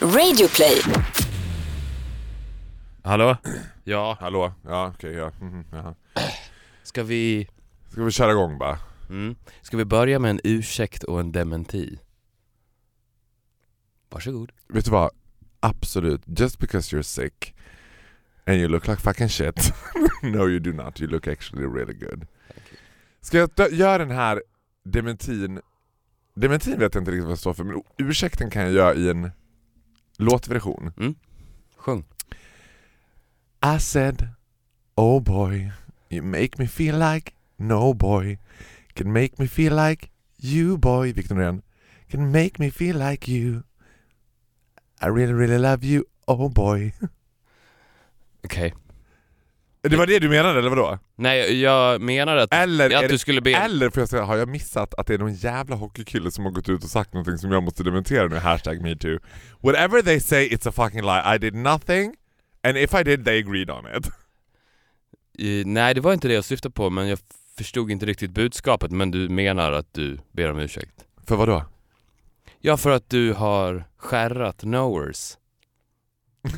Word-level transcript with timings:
Radioplay. 0.00 0.80
Hallå? 3.02 3.36
Ja, 3.84 4.16
Hallå? 4.20 4.52
Ja, 4.64 4.92
okej, 4.94 5.12
ja. 5.14 5.32
Mhm, 5.40 5.64
jaha. 5.72 5.94
ska 6.82 7.02
vi... 7.02 7.48
Ska 7.92 8.02
vi 8.04 8.10
köra 8.10 8.30
igång 8.32 8.58
bara? 8.58 8.78
Mm. 9.08 9.34
Ska 9.62 9.76
vi 9.76 9.84
börja 9.84 10.18
med 10.18 10.30
en 10.30 10.40
ursäkt 10.44 11.02
och 11.02 11.20
en 11.20 11.32
dementi? 11.32 11.98
Varsågod. 14.10 14.52
Vet 14.68 14.84
du 14.84 14.90
vad? 14.90 15.10
Absolut. 15.60 16.22
Just 16.38 16.58
because 16.58 16.96
you're 16.96 17.02
sick 17.02 17.54
and 18.46 18.56
you 18.56 18.68
look 18.68 18.86
like 18.88 19.00
fucking 19.02 19.28
shit. 19.28 19.72
no 20.22 20.48
you 20.48 20.58
do 20.58 20.72
not. 20.72 21.00
You 21.00 21.10
look 21.10 21.26
actually 21.28 21.66
really 21.66 21.94
good. 21.94 22.26
Ska 23.20 23.38
jag 23.38 23.50
dö- 23.56 23.68
göra 23.72 23.98
den 23.98 24.10
här 24.10 24.42
dementin? 24.84 25.60
Dementin 26.34 26.78
vet 26.78 26.94
jag 26.94 27.00
inte 27.00 27.10
riktigt 27.10 27.24
vad 27.24 27.30
jag 27.32 27.38
står 27.38 27.54
för, 27.54 27.64
men 27.64 27.82
ursäkten 27.98 28.50
kan 28.50 28.62
jag 28.62 28.72
göra 28.72 28.94
i 28.94 29.08
en 29.10 29.30
låtversion. 30.18 30.92
Sjung. 31.78 32.04
I 33.62 33.78
said, 33.78 34.28
oh 34.96 35.20
boy, 35.20 35.72
you 36.10 36.22
make 36.22 36.58
me 36.58 36.66
feel 36.66 36.96
like 36.96 37.34
no 37.58 37.94
boy 37.94 38.38
can 38.96 39.12
make 39.12 39.38
me 39.38 39.46
feel 39.46 39.74
like 39.74 40.10
you 40.38 40.78
boy, 40.78 41.12
Victor 41.12 41.34
Norén, 41.34 41.62
can 42.08 42.32
make 42.32 42.58
me 42.58 42.70
feel 42.70 42.96
like 42.96 43.28
you. 43.28 43.64
I 45.00 45.08
really 45.08 45.34
really 45.34 45.58
love 45.58 45.84
you, 45.84 46.04
oh 46.26 46.48
boy. 46.48 46.92
Okej. 48.44 48.72
Det 49.88 49.96
var 49.96 50.06
det 50.06 50.18
du 50.18 50.28
menade 50.28 50.58
eller 50.58 50.68
vadå? 50.70 50.98
Nej, 51.16 51.60
jag 51.60 52.00
menar 52.00 52.36
att, 52.36 52.54
Eller, 52.54 52.94
att 52.96 53.02
du 53.02 53.08
det, 53.08 53.18
skulle 53.18 53.40
be... 53.40 53.52
eller 53.52 53.90
får 53.90 54.00
jag 54.00 54.08
säga, 54.08 54.22
har 54.24 54.36
jag 54.36 54.48
missat 54.48 54.94
att 54.94 55.06
det 55.06 55.14
är 55.14 55.18
någon 55.18 55.34
jävla 55.34 55.76
hockeykille 55.76 56.30
som 56.30 56.44
har 56.44 56.52
gått 56.52 56.68
ut 56.68 56.84
och 56.84 56.90
sagt 56.90 57.12
någonting 57.14 57.38
som 57.38 57.52
jag 57.52 57.62
måste 57.62 57.82
dementera 57.82 58.28
nu, 58.28 58.36
hashtag 58.36 58.82
metoo. 58.82 59.18
Whatever 59.60 60.02
they 60.02 60.20
say 60.20 60.48
it's 60.48 60.68
a 60.68 60.72
fucking 60.72 61.02
lie, 61.02 61.34
I 61.34 61.38
did 61.38 61.54
nothing 61.54 62.14
and 62.62 62.76
if 62.76 62.94
I 62.94 63.02
did 63.02 63.24
they 63.24 63.38
agreed 63.38 63.70
on 63.70 63.84
it. 63.98 64.06
Eh, 65.38 65.66
Nej, 65.66 65.94
det 65.94 66.00
var 66.00 66.12
inte 66.12 66.28
det 66.28 66.34
jag 66.34 66.44
syftade 66.44 66.72
på, 66.72 66.90
men 66.90 67.08
jag 67.08 67.18
förstod 67.58 67.90
inte 67.90 68.06
riktigt 68.06 68.30
budskapet. 68.30 68.90
Men 68.90 69.10
du 69.10 69.28
menar 69.28 69.72
att 69.72 69.94
du 69.94 70.18
ber 70.32 70.50
om 70.50 70.58
ursäkt? 70.58 71.04
För 71.26 71.36
vad 71.36 71.48
då? 71.48 71.64
Ja, 72.60 72.76
för 72.76 72.90
att 72.90 73.10
du 73.10 73.32
har 73.32 73.84
skärrat 73.96 74.60
knowers. 74.60 75.36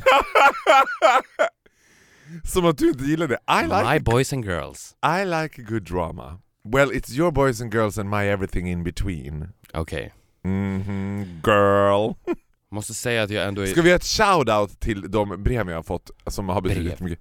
Som 2.45 2.67
att 2.67 2.79
du 2.79 2.89
inte 2.89 3.05
gillar 3.05 3.29
det. 3.29 3.39
I 3.49 3.63
like 3.63 3.93
My 3.93 3.99
boys 4.01 4.33
and 4.33 4.45
girls. 4.45 4.95
I 5.21 5.25
like 5.25 5.63
good 5.63 5.83
drama. 5.83 6.41
Well, 6.65 6.91
it's 6.93 7.13
your 7.17 7.31
boys 7.31 7.61
and 7.61 7.75
girls 7.75 7.99
and 7.99 8.11
my 8.11 8.27
everything 8.27 8.71
in 8.71 8.85
between. 8.85 9.49
Okej. 9.73 10.13
Mhm, 10.45 11.41
girl. 11.47 12.15
Måste 12.71 12.95
säga 12.95 13.23
att 13.23 13.31
jag 13.31 13.49
ändå 13.49 13.63
är... 13.63 13.67
Ska 13.67 13.83
vi 13.83 13.89
göra 13.89 13.97
ett 13.97 14.03
shout-out 14.03 14.79
till 14.81 15.11
de 15.11 15.43
brev 15.43 15.69
jag 15.71 15.77
har 15.77 15.83
fått 15.83 16.11
som 16.27 16.49
har 16.49 16.61
Brev? 16.61 17.03
mycket? 17.03 17.19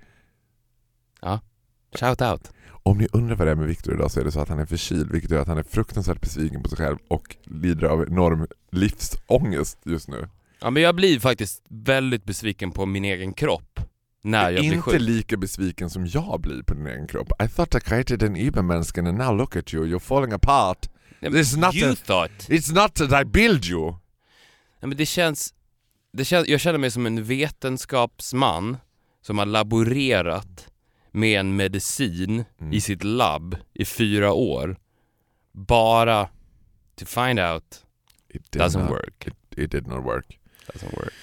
Shout 2.00 2.22
out. 2.22 2.52
Om 2.84 2.98
ni 2.98 3.08
undrar 3.14 3.36
vad 3.36 3.48
det 3.48 3.52
är 3.52 3.56
med 3.56 3.68
Victor 3.68 3.94
idag 3.94 4.12
så 4.12 4.20
är 4.20 4.24
det 4.24 4.32
så 4.32 4.40
att 4.40 4.50
han 4.50 4.60
är 4.60 4.66
förkyld 4.66 5.12
vilket 5.12 5.32
gör 5.32 5.42
att 5.42 5.48
han 5.48 5.58
är 5.58 5.64
fruktansvärt 5.64 6.22
besviken 6.22 6.64
på 6.64 6.70
sig 6.70 6.78
själv 6.78 6.98
och 7.08 7.36
lider 7.44 7.88
av 7.88 8.04
enorm 8.08 8.48
livsångest 8.72 9.78
just 9.86 10.08
nu. 10.10 10.28
Ja, 10.62 10.70
men 10.70 10.84
jag 10.84 10.96
blir 10.96 11.20
faktiskt 11.20 11.64
väldigt 11.70 12.24
besviken 12.24 12.72
på 12.72 12.86
min 12.86 13.06
egen 13.06 13.34
kropp. 13.34 13.80
När 14.22 14.52
jag 14.52 14.60
blir 14.62 14.74
inte 14.74 14.82
sjuk. 14.82 15.02
lika 15.02 15.38
besviken 15.38 15.90
som 15.90 16.06
jag 16.06 16.42
blir 16.42 16.64
på 16.64 16.74
din 16.74 16.88
egen 16.88 17.08
kropp. 17.08 17.32
I 17.44 17.48
thought 17.48 17.76
I 17.76 17.80
created 17.80 18.24
an 18.24 18.36
Übermänniskan 18.36 19.08
and 19.08 19.18
now 19.18 19.38
look 19.38 19.56
at 19.56 19.74
you, 19.74 19.86
you're 19.86 20.00
falling 20.00 20.34
apart. 20.34 20.90
Ja, 21.20 21.30
It's 21.30 21.58
not 21.60 21.76
you 21.76 21.92
a- 21.92 21.96
thought. 22.06 22.50
It's 22.50 22.74
not 22.74 22.96
that 22.96 23.22
I 23.22 23.26
build 23.26 23.66
you. 23.66 23.96
Ja, 24.80 24.88
men 24.88 24.98
det 24.98 25.06
känns, 25.06 25.54
det 26.14 26.26
känns... 26.26 26.48
Jag 26.48 26.60
känner 26.60 26.80
mig 26.80 26.92
som 26.92 27.06
en 27.06 27.24
vetenskapsman 27.24 28.78
som 29.22 29.38
har 29.38 29.46
laborerat 29.46 30.68
med 31.12 31.40
en 31.40 31.56
medicin 31.56 32.44
Mm. 32.62 32.74
i 32.74 32.82
sitt 32.82 33.04
labb 33.04 33.56
i 33.74 33.86
fyra 33.86 34.34
år. 34.34 34.78
Bara 35.52 36.30
to 36.96 37.06
find 37.06 37.40
out 37.40 37.84
It 38.30 38.52
did 38.52 38.62
doesn't 38.62 38.90
work. 38.90 39.28
It, 39.28 39.34
it 39.58 39.72
did 39.72 39.88
not 39.88 40.06
work. 40.06 40.40
Doesn't 40.74 40.96
work. 40.98 41.14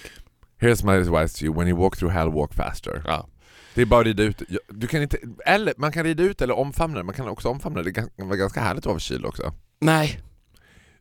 Here's 0.65 0.83
my 0.83 0.93
advice 0.93 1.39
to 1.39 1.45
you, 1.45 1.53
when 1.53 1.67
you 1.67 1.77
walk 1.77 1.97
through 1.97 2.13
hell, 2.13 2.31
walk 2.31 2.53
faster. 2.53 3.03
Ja. 3.05 3.27
Det 3.73 3.81
är 3.81 3.85
bara 3.85 3.99
att 3.99 4.05
rida 4.05 4.23
ut, 4.23 4.41
du 4.69 4.87
kan 4.87 5.01
inte, 5.01 5.17
eller 5.45 5.73
man 5.77 5.91
kan 5.91 6.03
rida 6.03 6.23
ut 6.23 6.41
eller 6.41 6.53
omfamna 6.53 6.97
det, 6.97 7.03
man 7.03 7.15
kan 7.15 7.27
också 7.27 7.49
omfamna 7.49 7.81
det, 7.81 7.91
det 7.91 7.93
kan 7.93 8.09
vara 8.27 8.37
ganska 8.37 8.59
härligt 8.59 8.81
att 8.81 8.85
vara 8.85 8.99
förkyld 8.99 9.25
också. 9.25 9.53
Nej. 9.79 10.19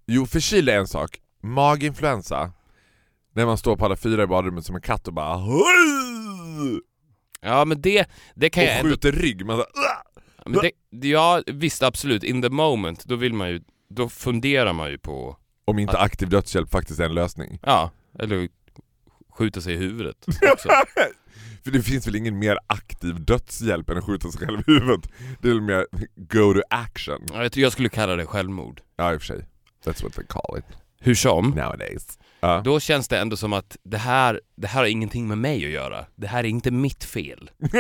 Jo, 0.07 0.27
förkyld 0.27 0.69
är 0.69 0.79
en 0.79 0.87
sak, 0.87 1.21
maginfluensa, 1.41 2.53
när 3.33 3.47
man 3.47 3.59
står 3.59 3.77
på 3.77 3.85
alla 3.85 3.97
fyra 3.97 4.23
i 4.23 4.27
badrummet 4.27 4.67
som 4.67 4.75
en 4.77 4.83
katt 4.83 5.09
och 5.09 5.15
bara 5.15 5.41
Ja 7.41 7.65
men 7.65 7.81
det, 7.81 8.07
det 8.35 8.51
kan 8.51 8.65
jag 8.65 8.73
och 8.73 8.79
ändå... 8.79 8.91
skjuter 8.91 9.13
rygg, 9.13 9.47
man 9.47 9.57
så, 9.57 9.65
Ja, 9.75 10.43
Men 10.47 10.61
det, 10.91 11.09
ja 11.09 11.43
visst 11.47 11.83
absolut, 11.83 12.25
in 12.25 12.43
the 12.43 12.51
moment, 12.51 13.05
då 13.05 13.17
vill 13.17 13.33
man 13.33 13.51
ju, 13.51 13.61
då 13.91 14.09
funderar 14.09 14.73
man 14.73 14.91
ju 14.91 14.99
på, 14.99 15.37
om 15.65 15.79
inte 15.79 15.99
aktiv 15.99 16.29
dödshjälp 16.29 16.71
faktiskt 16.71 17.01
är 17.01 17.05
en 17.05 17.15
lösning. 17.15 17.59
ja, 17.63 17.91
eller 18.19 18.49
skjuta 19.39 19.61
sig 19.61 19.75
i 19.75 19.77
huvudet 19.77 20.17
också. 20.53 20.69
För 21.65 21.71
det 21.71 21.83
finns 21.83 22.07
väl 22.07 22.17
ingen 22.17 22.39
mer 22.39 22.59
aktiv 22.67 23.25
dödshjälp 23.25 23.91
än 23.91 23.99
att 23.99 24.05
skjuta 24.05 24.31
sig 24.31 24.47
själv 24.47 24.59
i 24.61 24.63
huvudet? 24.67 25.11
Det 25.43 25.49
är 25.49 25.53
väl 25.53 25.61
mer 25.61 25.87
go 26.17 26.55
to 26.55 26.61
action? 26.71 27.27
Ja, 27.33 27.49
Jag 27.55 27.73
skulle 27.73 27.89
kalla 27.89 28.17
det 28.17 28.27
självmord. 28.27 28.81
Ja 28.97 29.13
i 29.15 29.17
och 29.17 29.21
för 29.23 29.27
sig, 29.27 29.47
that's 29.85 30.03
what 30.03 30.13
they 30.15 30.25
call 30.29 30.59
it 30.59 30.65
Hur 31.01 31.15
som, 31.15 31.51
nowadays. 31.51 32.19
Ja. 32.41 32.61
då 32.65 32.81
känns 32.81 33.09
det 33.09 33.19
ändå 33.19 33.37
som 33.37 33.53
att 33.53 33.77
det 33.83 33.99
här, 33.99 34.41
det 34.57 34.67
här 34.67 34.81
har 34.81 34.87
ingenting 34.87 35.29
med 35.29 35.39
mig 35.39 35.65
att 35.65 35.71
göra. 35.71 36.07
Det 36.15 36.27
här 36.27 36.39
är 36.45 36.49
inte 36.49 36.71
mitt 36.71 37.05
fel. 37.05 37.51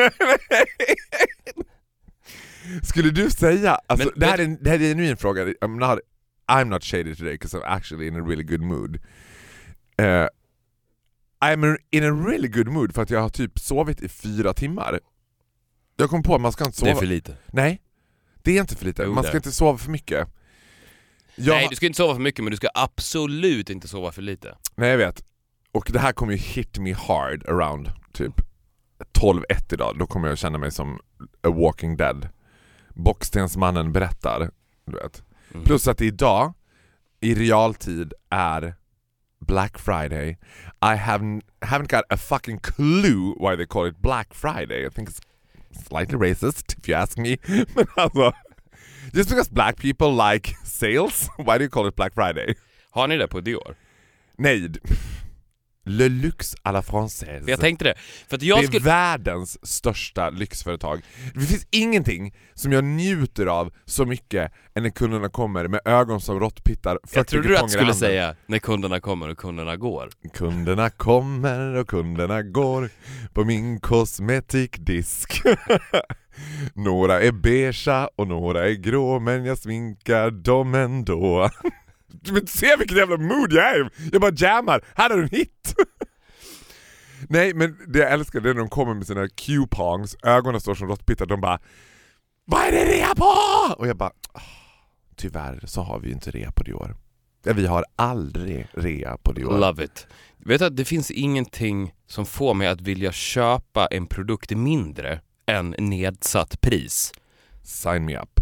Skulle 2.82 3.10
du 3.10 3.30
säga, 3.30 3.78
alltså, 3.86 4.08
Men- 4.14 4.20
det, 4.20 4.26
här 4.26 4.38
är, 4.38 4.44
en- 4.44 4.58
det 4.60 4.70
här 4.70 4.76
är 4.80 4.82
en 4.82 4.88
genuin 4.88 5.16
fråga, 5.16 5.44
I'm 5.44 5.78
not, 5.88 5.98
I'm 6.52 6.64
not 6.64 6.84
shady 6.84 7.14
today 7.14 7.32
because 7.32 7.56
I'm 7.56 7.64
actually 7.66 8.06
in 8.06 8.16
a 8.16 8.24
really 8.28 8.42
good 8.44 8.60
mood. 8.60 8.96
Uh, 10.02 10.26
I'm 11.44 11.78
in 11.90 12.04
a 12.04 12.10
really 12.28 12.48
good 12.48 12.68
mood 12.68 12.94
för 12.94 13.02
att 13.02 13.10
jag 13.10 13.20
har 13.20 13.28
typ 13.28 13.58
sovit 13.58 14.00
i 14.00 14.08
fyra 14.08 14.54
timmar. 14.54 15.00
Jag 15.96 16.10
kom 16.10 16.22
på 16.22 16.34
att 16.34 16.40
man 16.40 16.52
ska 16.52 16.64
inte 16.64 16.78
sova... 16.78 16.90
Det 16.90 16.96
är 16.96 17.00
för 17.00 17.06
lite. 17.06 17.36
Nej, 17.46 17.82
det 18.42 18.56
är 18.56 18.60
inte 18.60 18.76
för 18.76 18.84
lite. 18.84 19.06
Man 19.06 19.22
det 19.22 19.28
ska 19.28 19.36
inte 19.36 19.52
sova 19.52 19.78
för 19.78 19.90
mycket. 19.90 20.28
Jag, 21.36 21.54
Nej, 21.54 21.66
du 21.70 21.76
ska 21.76 21.86
inte 21.86 21.96
sova 21.96 22.14
för 22.14 22.22
mycket 22.22 22.44
men 22.44 22.50
du 22.50 22.56
ska 22.56 22.68
absolut 22.74 23.70
inte 23.70 23.88
sova 23.88 24.12
för 24.12 24.22
lite. 24.22 24.56
nej 24.74 24.90
jag 24.90 24.98
vet. 24.98 25.24
Och 25.72 25.90
det 25.92 25.98
här 25.98 26.12
kommer 26.12 26.32
ju 26.32 26.38
hit 26.38 26.78
me 26.78 26.92
hard 26.92 27.48
around 27.48 27.92
typ 28.12 28.40
12-1 29.18 29.74
idag. 29.74 29.96
Då 29.98 30.06
kommer 30.06 30.28
jag 30.28 30.38
känna 30.38 30.58
mig 30.58 30.70
som 30.70 31.00
a 31.42 31.50
walking 31.50 31.96
dead. 31.96 32.28
Bockstensmannen 32.88 33.92
berättar, 33.92 34.50
du 34.86 34.92
vet. 34.92 35.22
Mm. 35.54 35.64
Plus 35.64 35.88
att 35.88 36.00
idag 36.00 36.54
i 37.20 37.34
realtid 37.34 38.12
är 38.30 38.74
Black 39.46 39.78
Friday. 39.78 40.36
I 40.82 40.96
haven't 40.96 41.44
haven't 41.62 41.88
got 41.88 42.04
a 42.10 42.16
fucking 42.16 42.58
clue 42.60 43.34
why 43.38 43.56
they 43.56 43.66
call 43.66 43.86
it 43.86 44.02
Black 44.02 44.34
Friday. 44.34 44.86
I 44.86 44.88
think 44.88 45.08
it's 45.08 45.20
slightly 45.88 46.18
racist 46.18 46.76
if 46.78 46.88
you 46.88 46.94
ask 46.94 47.18
me. 47.18 47.38
Men 47.48 47.86
alltså, 47.96 48.32
just 49.14 49.28
because 49.28 49.48
black 49.48 49.76
people 49.76 50.12
like 50.12 50.54
sales, 50.64 51.28
why 51.36 51.58
do 51.58 51.64
you 51.64 51.70
call 51.70 51.86
it 51.86 51.96
Black 51.96 52.14
Friday? 52.14 52.54
Har 52.90 53.08
ni 53.08 53.16
det 53.16 53.28
på 53.28 53.40
Dior? 53.40 53.74
Nej. 54.38 54.68
Le 55.86 56.08
luxe 56.08 56.56
à 56.62 56.72
la 56.72 56.82
française. 56.82 57.50
Jag 57.50 57.60
tänkte 57.60 57.84
det. 57.84 57.94
För 58.28 58.36
att 58.36 58.42
jag 58.42 58.58
det 58.58 58.64
är 58.64 58.66
skulle... 58.66 58.84
världens 58.84 59.66
största 59.66 60.30
lyxföretag. 60.30 61.02
Det 61.34 61.40
finns 61.40 61.66
ingenting 61.70 62.34
som 62.54 62.72
jag 62.72 62.84
njuter 62.84 63.46
av 63.46 63.72
så 63.84 64.04
mycket 64.04 64.52
än 64.74 64.82
när 64.82 64.90
kunderna 64.90 65.28
kommer 65.28 65.68
med 65.68 65.80
ögon 65.84 66.20
som 66.20 66.40
råttpittar, 66.40 66.98
40 67.04 67.18
Jag 67.18 67.26
trodde 67.26 67.48
du 67.48 67.56
att 67.56 67.70
skulle 67.70 67.94
säga 67.94 68.36
när 68.46 68.58
kunderna 68.58 69.00
kommer 69.00 69.28
och 69.28 69.38
kunderna 69.38 69.76
går. 69.76 70.10
Kunderna 70.34 70.90
kommer 70.90 71.74
och 71.74 71.88
kunderna 71.88 72.42
går 72.42 72.90
på 73.32 73.44
min 73.44 73.80
kosmetikdisk. 73.80 75.42
några 76.74 77.20
är 77.20 77.32
beigea 77.32 78.08
och 78.16 78.28
några 78.28 78.68
är 78.68 78.72
grå 78.72 79.20
men 79.20 79.44
jag 79.44 79.58
sminkar 79.58 80.30
dem 80.30 80.74
ändå. 80.74 81.50
Du 82.22 82.32
vill 82.32 82.40
inte 82.42 82.58
se 82.58 82.76
vilket 82.76 82.96
jävla 82.96 83.16
mood 83.16 83.52
jag 83.52 83.76
är. 83.76 83.90
Jag 84.12 84.20
bara 84.20 84.32
jammar, 84.36 84.84
här 84.94 85.08
du 85.08 85.22
en 85.22 85.28
hit! 85.28 85.74
Nej 87.28 87.54
men 87.54 87.76
det 87.88 87.98
jag 87.98 88.12
älskar 88.12 88.40
det 88.40 88.50
är 88.50 88.54
när 88.54 88.60
de 88.60 88.68
kommer 88.68 88.94
med 88.94 89.06
sina 89.06 89.28
coupons, 89.28 90.16
ögonen 90.22 90.60
står 90.60 90.74
som 90.74 90.88
råttpittar, 90.88 91.26
de 91.26 91.40
bara 91.40 91.58
Vad 92.44 92.60
är 92.62 92.72
det 92.72 92.84
rea 92.84 93.14
på? 93.14 93.24
Och 93.78 93.86
jag 93.88 93.96
bara 93.96 94.12
"Ah, 94.32 94.40
Tyvärr 95.16 95.60
så 95.66 95.80
har 95.82 96.00
vi 96.00 96.06
ju 96.08 96.12
inte 96.14 96.30
rea 96.30 96.52
på 96.52 96.62
Dior. 96.62 96.96
Vi 97.42 97.66
har 97.66 97.84
aldrig 97.96 98.66
rea 98.72 99.16
på 99.22 99.32
Dior. 99.32 99.58
Love 99.58 99.84
it. 99.84 100.06
Vet 100.38 100.58
du 100.58 100.64
att 100.66 100.76
det 100.76 100.84
finns 100.84 101.10
ingenting 101.10 101.94
som 102.06 102.26
får 102.26 102.54
mig 102.54 102.68
att 102.68 102.80
vilja 102.80 103.12
köpa 103.12 103.86
en 103.86 104.06
produkt 104.06 104.50
mindre 104.50 105.20
än 105.46 105.74
nedsatt 105.78 106.60
pris. 106.60 107.12
Sign 107.62 108.04
me 108.04 108.18
up. 108.18 108.40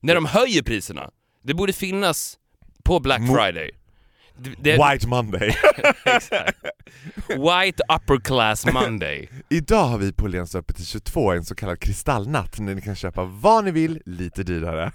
När 0.00 0.14
de 0.14 0.24
höjer 0.26 0.62
priserna. 0.62 1.10
Det 1.42 1.54
borde 1.54 1.72
finnas 1.72 2.38
på 2.84 3.00
Black 3.00 3.20
Mo- 3.20 3.34
Friday. 3.36 3.70
Det, 4.38 4.50
det, 4.60 4.72
White 4.72 5.06
Monday. 5.08 5.48
exakt. 6.04 6.58
White 7.28 7.82
upper 7.96 8.20
class 8.24 8.66
Monday. 8.72 9.28
Idag 9.50 9.84
har 9.84 9.98
vi 9.98 10.12
på 10.12 10.24
Åhléns 10.24 10.54
öppet 10.54 10.76
till 10.76 10.86
22 10.86 11.32
en 11.32 11.44
så 11.44 11.54
kallad 11.54 11.80
kristallnatt 11.80 12.58
när 12.58 12.74
ni 12.74 12.80
kan 12.82 12.96
köpa 12.96 13.24
vad 13.24 13.64
ni 13.64 13.70
vill, 13.70 14.02
lite 14.06 14.42
dyrare. 14.42 14.92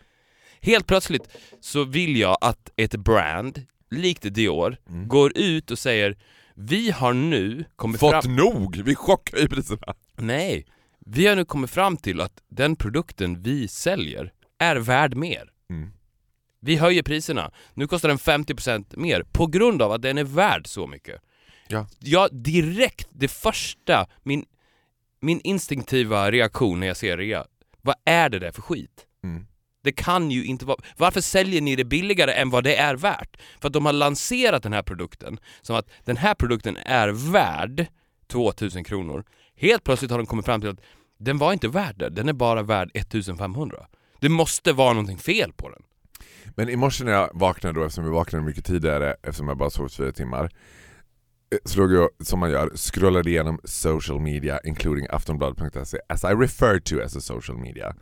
Helt 0.60 0.86
plötsligt 0.86 1.28
så 1.60 1.84
vill 1.84 2.16
jag 2.16 2.36
att 2.40 2.70
ett 2.76 2.96
brand, 2.96 3.62
likt 3.90 4.22
Dior, 4.34 4.76
Mm. 4.88 5.08
går 5.08 5.32
ut 5.38 5.70
och 5.70 5.78
säger 5.78 6.16
Vi 6.54 6.90
har 6.90 7.12
nu 7.12 7.64
kommit 7.76 8.00
Fått 8.00 8.24
fram... 8.24 8.36
nog! 8.36 8.76
Vi 8.76 8.94
chockar 8.94 9.38
ju 9.38 9.48
priserna. 9.48 9.94
Nej! 10.16 10.66
Vi 11.06 11.26
har 11.26 11.36
nu 11.36 11.44
kommit 11.44 11.70
fram 11.70 11.96
till 11.96 12.20
att 12.20 12.32
den 12.50 12.76
produkten 12.76 13.42
vi 13.42 13.68
säljer 13.68 14.32
är 14.58 14.76
värd 14.76 15.14
mer. 15.16 15.50
Mm. 15.70 15.90
Vi 16.66 16.76
höjer 16.76 17.02
priserna. 17.02 17.50
Nu 17.74 17.86
kostar 17.86 18.08
den 18.08 18.18
50% 18.18 18.96
mer 18.96 19.22
på 19.32 19.46
grund 19.46 19.82
av 19.82 19.92
att 19.92 20.02
den 20.02 20.18
är 20.18 20.24
värd 20.24 20.66
så 20.66 20.86
mycket. 20.86 21.20
Ja. 21.68 21.86
Jag 21.98 22.34
direkt, 22.34 23.08
det 23.12 23.28
första, 23.28 24.06
min, 24.22 24.44
min 25.20 25.40
instinktiva 25.40 26.30
reaktion 26.30 26.80
när 26.80 26.86
jag 26.86 26.96
ser 26.96 27.16
rea, 27.16 27.44
vad 27.82 27.94
är 28.04 28.28
det 28.28 28.38
där 28.38 28.52
för 28.52 28.62
skit? 28.62 29.06
Mm. 29.24 29.46
Det 29.84 29.92
kan 29.92 30.30
ju 30.30 30.44
inte 30.44 30.64
vara... 30.64 30.78
Varför 30.96 31.20
säljer 31.20 31.60
ni 31.60 31.76
det 31.76 31.84
billigare 31.84 32.32
än 32.32 32.50
vad 32.50 32.64
det 32.64 32.76
är 32.76 32.94
värt? 32.94 33.36
För 33.60 33.68
att 33.68 33.72
de 33.72 33.86
har 33.86 33.92
lanserat 33.92 34.62
den 34.62 34.72
här 34.72 34.82
produkten 34.82 35.38
som 35.62 35.76
att 35.76 35.88
den 36.04 36.16
här 36.16 36.34
produkten 36.34 36.76
är 36.76 37.08
värd 37.08 37.86
2000 38.26 38.84
kronor. 38.84 39.24
Helt 39.56 39.84
plötsligt 39.84 40.10
har 40.10 40.18
de 40.18 40.26
kommit 40.26 40.46
fram 40.46 40.60
till 40.60 40.70
att 40.70 40.80
den 41.18 41.38
var 41.38 41.52
inte 41.52 41.68
värd 41.68 41.98
det, 41.98 42.10
den 42.10 42.28
är 42.28 42.32
bara 42.32 42.62
värd 42.62 42.90
1500. 42.94 43.86
Det 44.20 44.28
måste 44.28 44.72
vara 44.72 44.92
någonting 44.92 45.18
fel 45.18 45.52
på 45.52 45.68
den. 45.68 45.82
Men 46.56 46.68
i 46.68 46.76
morse 46.76 47.04
när 47.04 47.12
jag 47.12 47.30
vaknade 47.34 47.80
då, 47.80 47.84
eftersom 47.84 48.04
jag 48.04 48.12
vaknade 48.12 48.44
mycket 48.44 48.64
tidigare 48.64 49.16
eftersom 49.22 49.48
jag 49.48 49.56
bara 49.56 49.70
sov 49.70 49.88
fyra 49.88 50.12
timmar 50.12 50.44
eh, 51.52 51.58
så 51.64 51.80
låg 51.80 51.92
jag, 51.92 52.08
som 52.20 52.40
man 52.40 52.50
gör, 52.50 52.70
scrollade 52.76 53.30
igenom 53.30 53.60
social 53.64 54.20
media 54.20 54.60
including 54.64 55.06
aftonbladet.se 55.10 55.98
as 56.08 56.24
I 56.24 56.26
refer 56.26 56.78
to 56.78 57.00
as 57.04 57.16
a 57.16 57.20
social 57.20 57.58
media. 57.58 57.94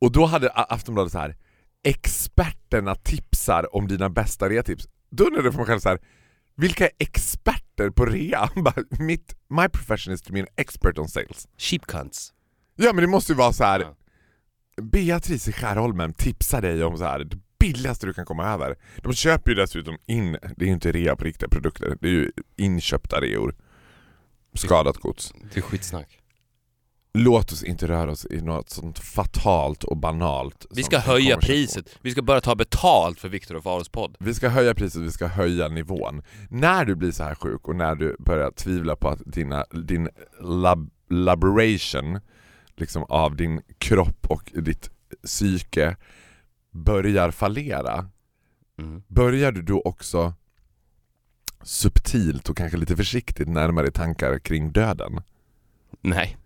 Och 0.00 0.12
då 0.12 0.26
hade 0.26 0.50
Aftonbladet 0.50 1.12
så 1.12 1.18
här 1.18 1.36
experterna 1.84 2.94
tipsar 2.94 3.76
om 3.76 3.88
dina 3.88 4.10
bästa 4.10 4.48
reatips. 4.48 4.88
Då 5.10 5.24
undrade 5.24 5.46
jag 5.46 5.52
för 5.52 5.58
mig 5.58 5.66
själv 5.66 5.80
så 5.80 5.88
här, 5.88 5.98
vilka 6.56 6.84
är 6.84 6.92
experter 6.98 7.90
på 7.90 8.04
rea? 8.04 8.50
Mitt, 8.98 9.36
my 9.48 9.68
profession 9.68 10.14
is 10.14 10.22
to 10.22 10.32
be 10.32 10.40
an 10.40 10.46
expert 10.56 10.98
on 10.98 11.08
sales. 11.08 11.48
Cheap 11.56 11.86
cunts. 11.86 12.32
Ja 12.76 12.92
men 12.92 13.02
det 13.02 13.10
måste 13.10 13.32
ju 13.32 13.36
vara 13.36 13.52
så 13.52 13.64
här. 13.64 13.80
Ja. 13.80 13.94
Beatrice 14.82 15.48
i 15.48 15.52
Skärholmen 15.52 16.14
tipsar 16.14 16.62
dig 16.62 16.84
om 16.84 16.98
så 16.98 17.04
här 17.04 17.28
billigaste 17.62 18.06
du 18.06 18.12
kan 18.12 18.24
komma 18.24 18.46
över. 18.46 18.76
De 18.96 19.12
köper 19.12 19.50
ju 19.50 19.54
dessutom 19.54 19.98
in, 20.06 20.32
det 20.32 20.64
är 20.64 20.66
ju 20.66 20.72
inte 20.72 20.92
rea 20.92 21.16
på 21.16 21.24
riktiga 21.24 21.48
produkter, 21.48 21.96
det 22.00 22.08
är 22.08 22.12
ju 22.12 22.30
inköpta 22.56 23.20
reor. 23.20 23.54
Skadat 24.54 24.96
gods. 24.96 25.32
Det 25.54 25.60
är 25.60 25.62
skitsnack. 25.62 26.18
Låt 27.14 27.52
oss 27.52 27.62
inte 27.62 27.88
röra 27.88 28.10
oss 28.10 28.26
i 28.30 28.40
något 28.40 28.70
sånt 28.70 28.98
fatalt 28.98 29.84
och 29.84 29.96
banalt. 29.96 30.66
Vi 30.70 30.82
ska 30.82 30.98
höja 30.98 31.36
priset. 31.36 31.98
Vi 32.00 32.10
ska 32.10 32.22
börja 32.22 32.40
ta 32.40 32.54
betalt 32.54 33.20
för 33.20 33.28
Viktor 33.28 33.56
och 33.56 33.62
Faros 33.62 33.88
podd. 33.88 34.16
Vi 34.20 34.34
ska 34.34 34.48
höja 34.48 34.74
priset, 34.74 35.02
vi 35.02 35.10
ska 35.10 35.26
höja 35.26 35.68
nivån. 35.68 36.22
När 36.50 36.84
du 36.84 36.94
blir 36.94 37.12
så 37.12 37.22
här 37.22 37.34
sjuk 37.34 37.68
och 37.68 37.76
när 37.76 37.94
du 37.94 38.16
börjar 38.18 38.50
tvivla 38.50 38.96
på 38.96 39.08
att 39.08 39.20
dina, 39.26 39.64
din 39.70 40.08
lab, 40.40 40.90
laboration 41.10 42.20
liksom 42.76 43.04
av 43.08 43.36
din 43.36 43.60
kropp 43.78 44.26
och 44.26 44.52
ditt 44.54 44.90
psyke 45.24 45.96
börjar 46.72 47.30
fallera, 47.30 48.08
Mm. 48.78 49.02
börjar 49.08 49.52
du 49.52 49.62
då 49.62 49.80
också 49.82 50.34
subtilt 51.62 52.48
och 52.48 52.56
kanske 52.56 52.76
lite 52.76 52.96
försiktigt 52.96 53.48
närma 53.48 53.82
dig 53.82 53.92
tankar 53.92 54.38
kring 54.38 54.72
döden? 54.72 55.20
Nej. 56.00 56.36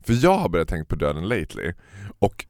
För 0.00 0.12
jag 0.24 0.38
har 0.38 0.48
börjat 0.48 0.68
tänka 0.68 0.84
på 0.84 0.96
döden 0.96 1.28
lately 1.28 1.72
och 2.18 2.46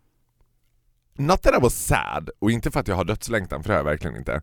Not 1.15 1.43
that 1.43 1.59
I 1.59 1.62
was 1.62 1.75
sad, 1.87 2.31
och 2.38 2.50
inte 2.50 2.71
för 2.71 2.81
att 2.81 2.88
jag 2.88 2.97
har 2.97 3.05
dödslängtan, 3.05 3.62
för 3.62 3.69
det 3.69 3.75
har 3.75 3.79
jag 3.79 3.85
verkligen 3.85 4.17
inte. 4.17 4.43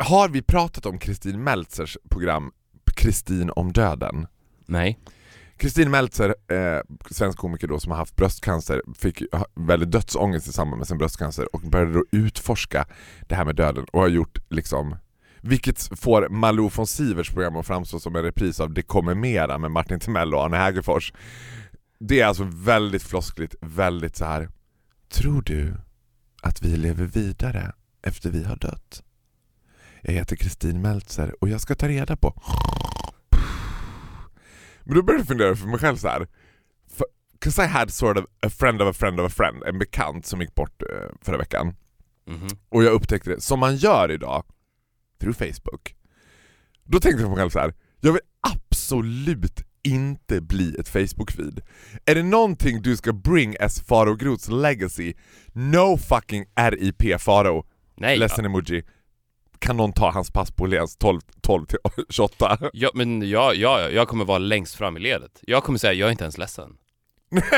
Har 0.00 0.28
vi 0.28 0.42
pratat 0.42 0.86
om 0.86 0.98
Kristin 0.98 1.44
Meltzers 1.44 1.96
program 2.10 2.52
Kristin 2.96 3.50
om 3.50 3.72
döden? 3.72 4.26
Nej. 4.66 4.98
Kristin 5.58 5.90
Meltzer, 5.90 6.34
eh, 6.48 6.80
svensk 7.10 7.38
komiker 7.38 7.68
då 7.68 7.80
som 7.80 7.92
har 7.92 7.98
haft 7.98 8.16
bröstcancer, 8.16 8.82
fick 8.98 9.22
väldigt 9.54 9.90
dödsångest 9.90 10.48
i 10.48 10.52
samband 10.52 10.78
med 10.78 10.88
sin 10.88 10.98
bröstcancer 10.98 11.54
och 11.54 11.60
började 11.60 11.92
då 11.92 12.04
utforska 12.12 12.86
det 13.28 13.34
här 13.34 13.44
med 13.44 13.56
döden 13.56 13.84
och 13.92 14.00
har 14.00 14.08
gjort 14.08 14.38
liksom 14.50 14.96
vilket 15.40 16.00
får 16.00 16.28
Malou 16.28 16.70
von 16.74 16.86
Sivers 16.86 17.30
program 17.30 17.56
att 17.56 17.66
framstå 17.66 18.00
som 18.00 18.16
en 18.16 18.22
repris 18.22 18.60
av 18.60 18.74
Det 18.74 18.82
kommer 18.82 19.14
mera 19.14 19.58
med 19.58 19.70
Martin 19.70 20.00
Timell 20.00 20.34
och 20.34 20.44
Arne 20.44 20.56
Hägerfors. 20.56 21.12
Det 21.98 22.20
är 22.20 22.26
alltså 22.26 22.44
väldigt 22.44 23.02
floskligt, 23.02 23.54
väldigt 23.60 24.16
så 24.16 24.24
här. 24.24 24.48
Tror 25.08 25.42
du 25.42 25.74
att 26.42 26.62
vi 26.62 26.76
lever 26.76 27.04
vidare 27.04 27.72
efter 28.02 28.30
vi 28.30 28.44
har 28.44 28.56
dött? 28.56 29.02
Jag 30.02 30.12
heter 30.12 30.36
Kristin 30.36 30.82
Meltzer 30.82 31.34
och 31.40 31.48
jag 31.48 31.60
ska 31.60 31.74
ta 31.74 31.88
reda 31.88 32.16
på 32.16 32.42
men 34.88 34.96
då 34.96 35.02
började 35.02 35.20
jag 35.20 35.28
fundera 35.28 35.56
för 35.56 35.68
mig 35.68 35.78
själv 35.78 35.96
så 35.96 36.08
här. 36.08 36.26
För, 36.96 37.06
Cause 37.38 37.64
I 37.64 37.66
had 37.66 37.90
sort 37.92 38.18
of 38.18 38.24
a 38.46 38.50
friend 38.50 38.82
of 38.82 38.88
a 38.88 38.92
friend 38.92 39.20
of 39.20 39.26
a 39.32 39.34
friend, 39.36 39.62
en 39.66 39.78
bekant 39.78 40.26
som 40.26 40.40
gick 40.40 40.54
bort 40.54 40.82
eh, 40.82 40.88
förra 41.22 41.38
veckan. 41.38 41.74
Mhm. 42.26 42.48
Och 42.68 42.84
jag 42.84 42.92
upptäckte 42.92 43.30
det, 43.30 43.40
som 43.40 43.60
man 43.60 43.76
gör 43.76 44.10
idag, 44.10 44.44
through 45.20 45.38
Facebook. 45.38 45.94
Då 46.84 47.00
tänkte 47.00 47.10
jag 47.10 47.20
för 47.20 47.28
mig 47.28 47.36
själv 47.36 47.50
så 47.50 47.58
här. 47.58 47.74
jag 48.00 48.12
vill 48.12 48.22
absolut 48.40 49.62
inte 49.82 50.40
bli 50.40 50.76
ett 50.78 50.88
Facebook-feed. 50.90 51.62
Är 52.04 52.14
det 52.14 52.22
någonting 52.22 52.82
du 52.82 52.96
ska 52.96 53.12
bring 53.12 53.56
as 53.60 53.80
Faro 53.80 54.14
Groths 54.14 54.48
legacy, 54.48 55.14
no 55.52 55.98
fucking 55.98 56.44
RIP 56.70 57.20
Faro. 57.20 57.66
Nej. 57.96 58.18
Ledsen 58.18 58.44
emoji. 58.44 58.82
Kan 59.58 59.76
någon 59.76 59.92
ta 59.92 60.10
hans 60.10 60.30
pass 60.30 60.50
på 60.50 60.64
Åhléns 60.64 60.96
12, 60.96 61.20
12 61.40 61.66
till 61.66 61.78
28? 62.10 62.58
Ja, 62.72 62.90
men 62.94 63.28
jag, 63.30 63.56
jag, 63.56 63.92
jag 63.92 64.08
kommer 64.08 64.24
vara 64.24 64.38
längst 64.38 64.74
fram 64.74 64.96
i 64.96 65.00
ledet. 65.00 65.40
Jag 65.46 65.64
kommer 65.64 65.78
säga, 65.78 65.92
jag 65.92 66.06
är 66.06 66.10
inte 66.12 66.24
ens 66.24 66.38
ledsen. 66.38 66.76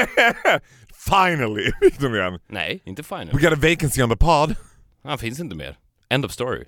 Finally! 1.11 1.70
Igen. 2.00 2.38
Nej, 2.49 2.82
inte 2.85 3.02
final. 3.02 3.29
We 3.32 3.38
got 3.41 3.52
a 3.52 3.61
vacancy 3.62 4.02
on 4.02 4.11
the 4.11 4.17
pod. 4.17 4.56
Han 5.05 5.19
finns 5.19 5.41
inte 5.41 5.56
mer. 5.56 5.76
End 6.08 6.25
of 6.25 6.32
story. 6.32 6.64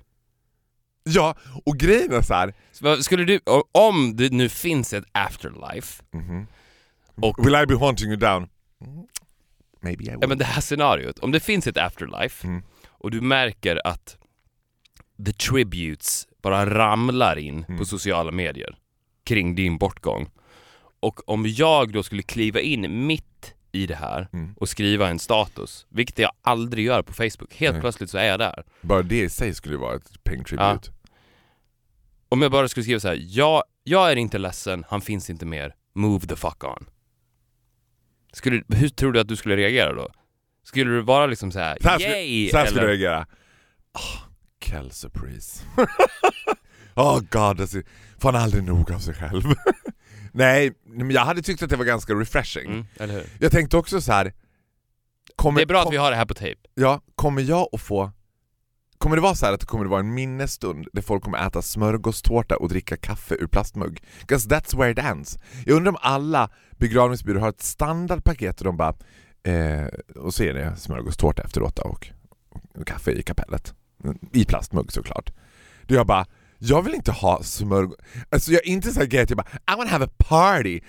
Ja, 1.03 1.35
och 1.65 1.77
grejen 1.77 2.13
är 2.13 2.21
så 2.21 2.33
här. 2.33 2.53
Skulle 3.01 3.23
du, 3.25 3.39
om 3.71 4.15
det 4.15 4.31
nu 4.31 4.49
finns 4.49 4.93
ett 4.93 5.03
afterlife, 5.11 6.03
Mhm. 6.13 6.47
och 7.21 7.45
Will 7.45 7.55
I 7.55 7.65
be 7.65 7.75
haunting 7.77 8.07
you 8.07 8.15
down? 8.17 8.47
Mm, 8.85 9.05
Maybe 9.81 10.03
I 10.03 10.09
will. 10.09 10.17
ja, 10.21 10.27
men 10.27 10.37
det 10.37 10.45
här 10.45 10.61
scenariot, 10.61 11.19
om 11.19 11.31
det 11.31 11.39
finns 11.39 11.67
ett 11.67 11.77
afterlife 11.77 12.47
Mm. 12.47 12.63
och 12.87 13.11
du 13.11 13.21
märker 13.21 13.87
att 13.87 14.17
the 15.25 15.33
tributes 15.33 16.27
bara 16.41 16.65
ramlar 16.79 17.37
in 17.37 17.65
Mm. 17.67 17.77
på 17.79 17.85
sociala 17.85 18.31
medier 18.31 18.77
kring 19.23 19.55
din 19.55 19.77
bortgång. 19.77 20.29
Och 20.99 21.29
om 21.29 21.45
jag 21.47 21.93
då 21.93 22.03
skulle 22.03 22.21
kliva 22.23 22.59
in 22.59 23.05
mitt 23.07 23.53
i 23.71 23.85
det 23.85 23.95
här 23.95 24.27
Mm. 24.33 24.53
och 24.57 24.69
skriva 24.69 25.09
en 25.09 25.19
status, 25.19 25.85
vilket 25.89 26.19
jag 26.19 26.31
aldrig 26.41 26.85
gör 26.85 27.01
på 27.01 27.13
Facebook, 27.13 27.53
helt 27.55 27.73
Nej. 27.73 27.81
plötsligt 27.81 28.09
så 28.09 28.17
är 28.17 28.25
jag 28.25 28.39
där. 28.39 28.63
Bara 28.81 29.01
det 29.01 29.19
i 29.21 29.29
sig 29.29 29.53
skulle 29.53 29.77
vara 29.77 29.95
ett 29.95 30.23
peng 30.23 30.43
tribute. 30.43 30.91
Om 32.29 32.41
jag 32.41 32.51
bara 32.51 32.67
skulle 32.67 32.83
skriva 32.83 32.99
så 32.99 33.07
här, 33.07 33.17
jag, 33.19 33.63
jag 33.83 34.11
är 34.11 34.15
inte 34.15 34.37
ledsen, 34.37 34.85
han 34.89 35.01
finns 35.01 35.29
inte 35.29 35.45
mer, 35.45 35.75
move 35.95 36.27
the 36.27 36.35
fuck 36.35 36.63
on. 36.63 36.85
Skulle, 38.33 38.63
hur 38.67 38.89
tror 38.89 39.11
du 39.11 39.19
att 39.19 39.27
du 39.27 39.35
skulle 39.35 39.55
reagera 39.57 39.93
då? 39.93 40.09
Skulle 40.63 40.91
du 40.91 41.01
vara 41.01 41.25
liksom 41.25 41.51
så 41.51 41.59
här, 41.59 41.77
Så 41.81 41.89
här 41.89 41.99
yay! 41.99 42.49
Så 42.49 42.57
här 42.57 42.65
skulle 42.65 42.81
jag 42.81 42.89
eller, 42.93 42.97
reagera. 42.99 43.27
Oh, 43.93 44.21
Kel 44.63 44.91
surprise. 44.91 45.63
oh 46.95 47.19
god, 47.31 47.61
alltså, 47.61 47.81
får 48.17 48.31
han 48.31 48.41
aldrig 48.41 48.63
nog 48.63 48.91
av 48.91 48.99
sig 48.99 49.13
själv. 49.13 49.43
Nej, 50.31 50.73
men 50.85 51.11
jag 51.11 51.25
hade 51.25 51.41
tyckt 51.41 51.63
att 51.63 51.69
det 51.69 51.75
var 51.75 51.85
ganska 51.85 52.13
refreshing. 52.13 52.65
mm, 52.71 52.85
eller 52.99 53.13
hur? 53.13 53.25
Jag 53.39 53.51
tänkte 53.51 53.77
också 53.77 54.01
så 54.01 54.11
här. 54.11 54.33
Kommer, 55.35 55.59
Det 55.59 55.63
är 55.63 55.67
bra 55.67 55.79
kom- 55.81 55.87
att 55.87 55.93
vi 55.93 55.97
har 55.97 56.11
det 56.11 56.17
här 56.17 56.25
på 56.25 56.33
tejp. 56.33 56.61
Ja, 56.75 57.01
kommer 57.15 57.41
jag 57.41 57.67
att 57.73 57.81
få... 57.81 58.11
Kommer 58.97 59.15
det 59.15 59.21
vara 59.21 59.35
så 59.35 59.45
här 59.45 59.53
att 59.53 59.59
det 59.59 59.65
kommer 59.65 59.85
att 59.85 59.91
vara 59.91 59.99
en 59.99 60.13
minnesstund 60.13 60.87
där 60.93 61.01
folk 61.01 61.23
kommer 61.23 61.47
äta 61.47 61.61
smörgåstårta 61.61 62.57
och 62.57 62.69
dricka 62.69 62.97
kaffe 62.97 63.35
ur 63.35 63.47
plastmugg? 63.47 64.01
'Cause 64.27 64.49
that's 64.49 64.77
where 64.77 64.91
it 64.91 64.97
ends. 64.99 65.37
Jag 65.65 65.75
undrar 65.75 65.89
om 65.91 65.97
alla 66.01 66.49
begravningsbyråer 66.71 67.41
har 67.41 67.49
ett 67.49 67.61
standardpaket 67.61 68.59
och 68.61 68.65
de 68.65 68.77
bara 68.77 68.95
eh, 69.43 69.85
och 70.15 70.33
så 70.33 70.43
är 70.43 70.53
det 70.53 70.75
smörgåstårta 70.77 71.41
efteråt 71.43 71.75
då 71.75 71.81
och, 71.83 72.07
och 72.75 72.87
kaffe 72.87 73.11
i 73.11 73.23
kapellet. 73.23 73.73
I 74.33 74.45
plastmugg 74.45 74.91
såklart. 74.91 75.33
Då 75.87 75.95
jag 75.95 76.07
bara, 76.07 76.25
jag 76.57 76.81
vill 76.81 76.93
inte 76.93 77.11
ha 77.11 77.43
smörgås... 77.43 77.97
Alltså 78.29 78.51
jag 78.51 78.67
är 78.67 78.69
inte 78.69 78.91
så 78.91 78.99
här 78.99 79.21
att 79.23 79.29
jag 79.29 79.37
bara 79.37 79.73
I 79.73 79.77
wanna 79.77 79.89
have 79.89 80.05
a 80.05 80.09
party. 80.17 80.79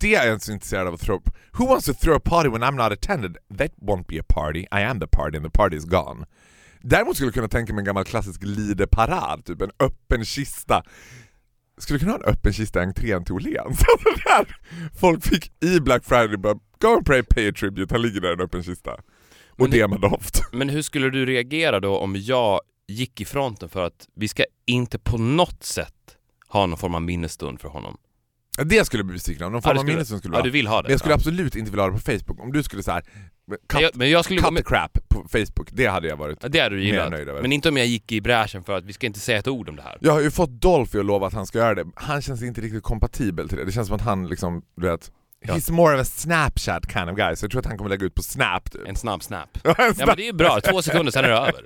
Det 0.00 0.14
är 0.14 0.26
jag 0.26 0.34
inte 0.34 0.46
så 0.46 0.52
intresserad 0.52 0.86
av 0.86 0.94
att 0.94 1.00
throw... 1.00 1.22
Who 1.52 1.66
wants 1.66 1.86
to 1.86 1.94
throw 1.94 2.16
a 2.16 2.20
party 2.24 2.48
when 2.48 2.62
I'm 2.62 2.76
not 2.76 2.92
attended? 2.92 3.36
That 3.58 3.70
won't 3.76 4.04
be 4.08 4.20
a 4.20 4.24
party. 4.28 4.60
I 4.60 4.82
am 4.82 5.00
the 5.00 5.06
party 5.06 5.36
and 5.36 5.46
the 5.46 5.50
party 5.50 5.76
is 5.76 5.84
gone. 5.84 6.26
Däremot 6.82 7.16
skulle 7.16 7.26
jag 7.26 7.34
kunna 7.34 7.48
tänka 7.48 7.72
mig 7.72 7.80
en 7.80 7.86
gammal 7.86 8.04
klassisk 8.04 8.42
lideparad, 8.42 9.44
typ 9.44 9.62
en 9.62 9.70
öppen 9.80 10.24
kista. 10.24 10.82
Skulle 11.78 11.98
kunna 11.98 12.12
ha 12.12 12.18
en 12.18 12.24
öppen 12.24 12.52
kista 12.52 12.80
i 12.80 12.82
entrén 12.82 13.24
till 13.24 13.34
Åhléns. 13.34 13.80
Alltså 14.30 14.54
folk 15.00 15.24
fick 15.24 15.52
i 15.64 15.80
Black 15.80 16.04
Friday 16.04 16.36
bara 16.36 16.54
Go 16.80 16.94
and 16.96 17.06
pray, 17.06 17.22
pay 17.22 17.48
a 17.48 17.52
tribute, 17.52 17.94
han 17.94 18.02
ligger 18.02 18.20
där 18.20 18.30
i 18.30 18.32
en 18.32 18.40
öppen 18.40 18.62
kista. 18.62 18.90
Och 19.60 19.68
Men 19.68 19.70
det- 19.70 19.78
Demadoft. 19.78 20.42
Men 20.52 20.68
hur 20.68 20.82
skulle 20.82 21.10
du 21.10 21.26
reagera 21.26 21.80
då 21.80 21.96
om 21.96 22.16
jag 22.16 22.60
gick 22.88 23.20
i 23.20 23.24
fronten 23.24 23.68
för 23.68 23.86
att 23.86 24.08
vi 24.16 24.28
ska 24.28 24.44
inte 24.66 24.98
på 24.98 25.18
något 25.18 25.64
sätt 25.64 25.94
ha 26.48 26.66
någon 26.66 26.78
form 26.78 26.94
av 26.94 27.02
minnesstund 27.02 27.60
för 27.60 27.68
honom? 27.68 27.96
Ja, 28.58 28.64
Det 28.64 28.84
skulle 28.84 29.00
jag 29.00 29.06
bli 29.06 29.14
besviken 29.14 29.44
av, 29.44 29.52
någon 29.52 29.58
Ja, 29.64 29.68
form 29.68 29.76
av 29.78 29.80
skulle- 29.80 29.92
minne 29.92 30.04
som 30.04 30.18
skulle 30.18 30.32
Ja, 30.32 30.36
vara. 30.38 30.44
du 30.44 30.50
vill 30.50 30.66
ha 30.66 30.76
det? 30.76 30.82
Men 30.82 30.90
jag 30.90 31.00
skulle 31.00 31.12
ja. 31.12 31.16
absolut 31.16 31.56
inte 31.56 31.70
vilja 31.70 31.82
ha 31.84 31.90
det 31.90 31.96
på 31.96 32.00
Facebook. 32.18 32.40
Om 32.40 32.52
du 32.52 32.62
skulle 32.62 32.82
Men 33.46 33.58
cut, 33.68 33.80
jag, 33.80 33.90
men 33.96 34.10
jag 34.10 34.24
skulle... 34.24 34.40
cut 34.40 34.52
Men, 34.52 34.62
the 34.62 34.68
crap 34.68 34.98
på 35.08 35.28
Facebook, 35.28 35.68
det 35.72 35.86
hade 35.86 36.08
jag 36.08 36.16
varit 36.16 36.38
ja, 36.42 36.48
det 36.48 36.60
hade 36.60 36.74
du 36.74 36.80
mer 36.80 36.86
gillat. 36.86 37.10
nöjd 37.10 37.28
över. 37.28 37.42
Men 37.42 37.52
inte 37.52 37.68
om 37.68 37.76
jag 37.76 37.86
gick 37.86 38.12
i 38.12 38.20
bräschen 38.20 38.64
för 38.64 38.76
att 38.78 38.84
vi 38.84 38.92
ska 38.92 39.06
inte 39.06 39.20
säga 39.20 39.38
ett 39.38 39.48
ord 39.48 39.68
om 39.68 39.76
det 39.76 39.82
här. 39.82 39.98
Jag 40.00 40.12
har 40.12 40.20
ju 40.20 40.30
fått 40.30 40.50
Dolphy 40.50 40.98
att 40.98 41.04
lova 41.06 41.26
att 41.26 41.32
han 41.32 41.46
ska 41.46 41.58
göra 41.58 41.74
det, 41.74 41.84
han 41.94 42.22
känns 42.22 42.42
inte 42.42 42.60
riktigt 42.60 42.82
kompatibel 42.82 43.48
till 43.48 43.58
det. 43.58 43.64
Det 43.64 43.72
känns 43.72 43.86
som 43.86 43.96
att 43.96 44.02
han 44.02 44.28
liksom, 44.28 44.62
du 44.76 44.86
vet, 44.86 45.12
Ja. 45.46 45.54
he's 45.54 45.70
more 45.70 45.94
of 45.94 46.00
a 46.00 46.04
snapchat 46.04 46.92
kind 46.92 47.10
of 47.10 47.16
guy, 47.16 47.36
så 47.36 47.44
jag 47.44 47.50
tror 47.50 47.58
att 47.60 47.66
han 47.66 47.78
kommer 47.78 47.90
lägga 47.90 48.06
ut 48.06 48.14
på 48.14 48.22
snap 48.22 48.70
typ. 48.70 48.88
En 48.88 48.96
snabb 48.96 49.22
snap. 49.22 49.48
En 49.64 49.74
Ja 49.98 50.06
men 50.06 50.16
det 50.16 50.22
är 50.22 50.26
ju 50.26 50.32
bra, 50.32 50.60
två 50.60 50.82
sekunder 50.82 51.12
sen 51.12 51.24
är 51.24 51.28
det 51.28 51.34
över. 51.34 51.64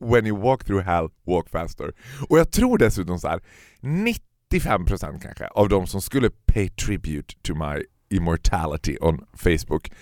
When 0.12 0.26
you 0.26 0.40
walk 0.42 0.64
through 0.64 0.84
hell, 0.84 1.08
walk 1.26 1.48
faster. 1.48 1.92
Och 2.28 2.38
jag 2.38 2.52
tror 2.52 2.78
dessutom 2.78 3.18
så 3.18 3.28
här 3.28 3.40
95% 3.80 5.20
kanske 5.20 5.46
av 5.46 5.68
de 5.68 5.86
som 5.86 6.02
skulle 6.02 6.30
pay 6.46 6.68
tribute 6.68 7.34
to 7.42 7.54
my 7.54 7.82
immortality 8.10 8.96
on 9.00 9.24
Facebook 9.34 9.92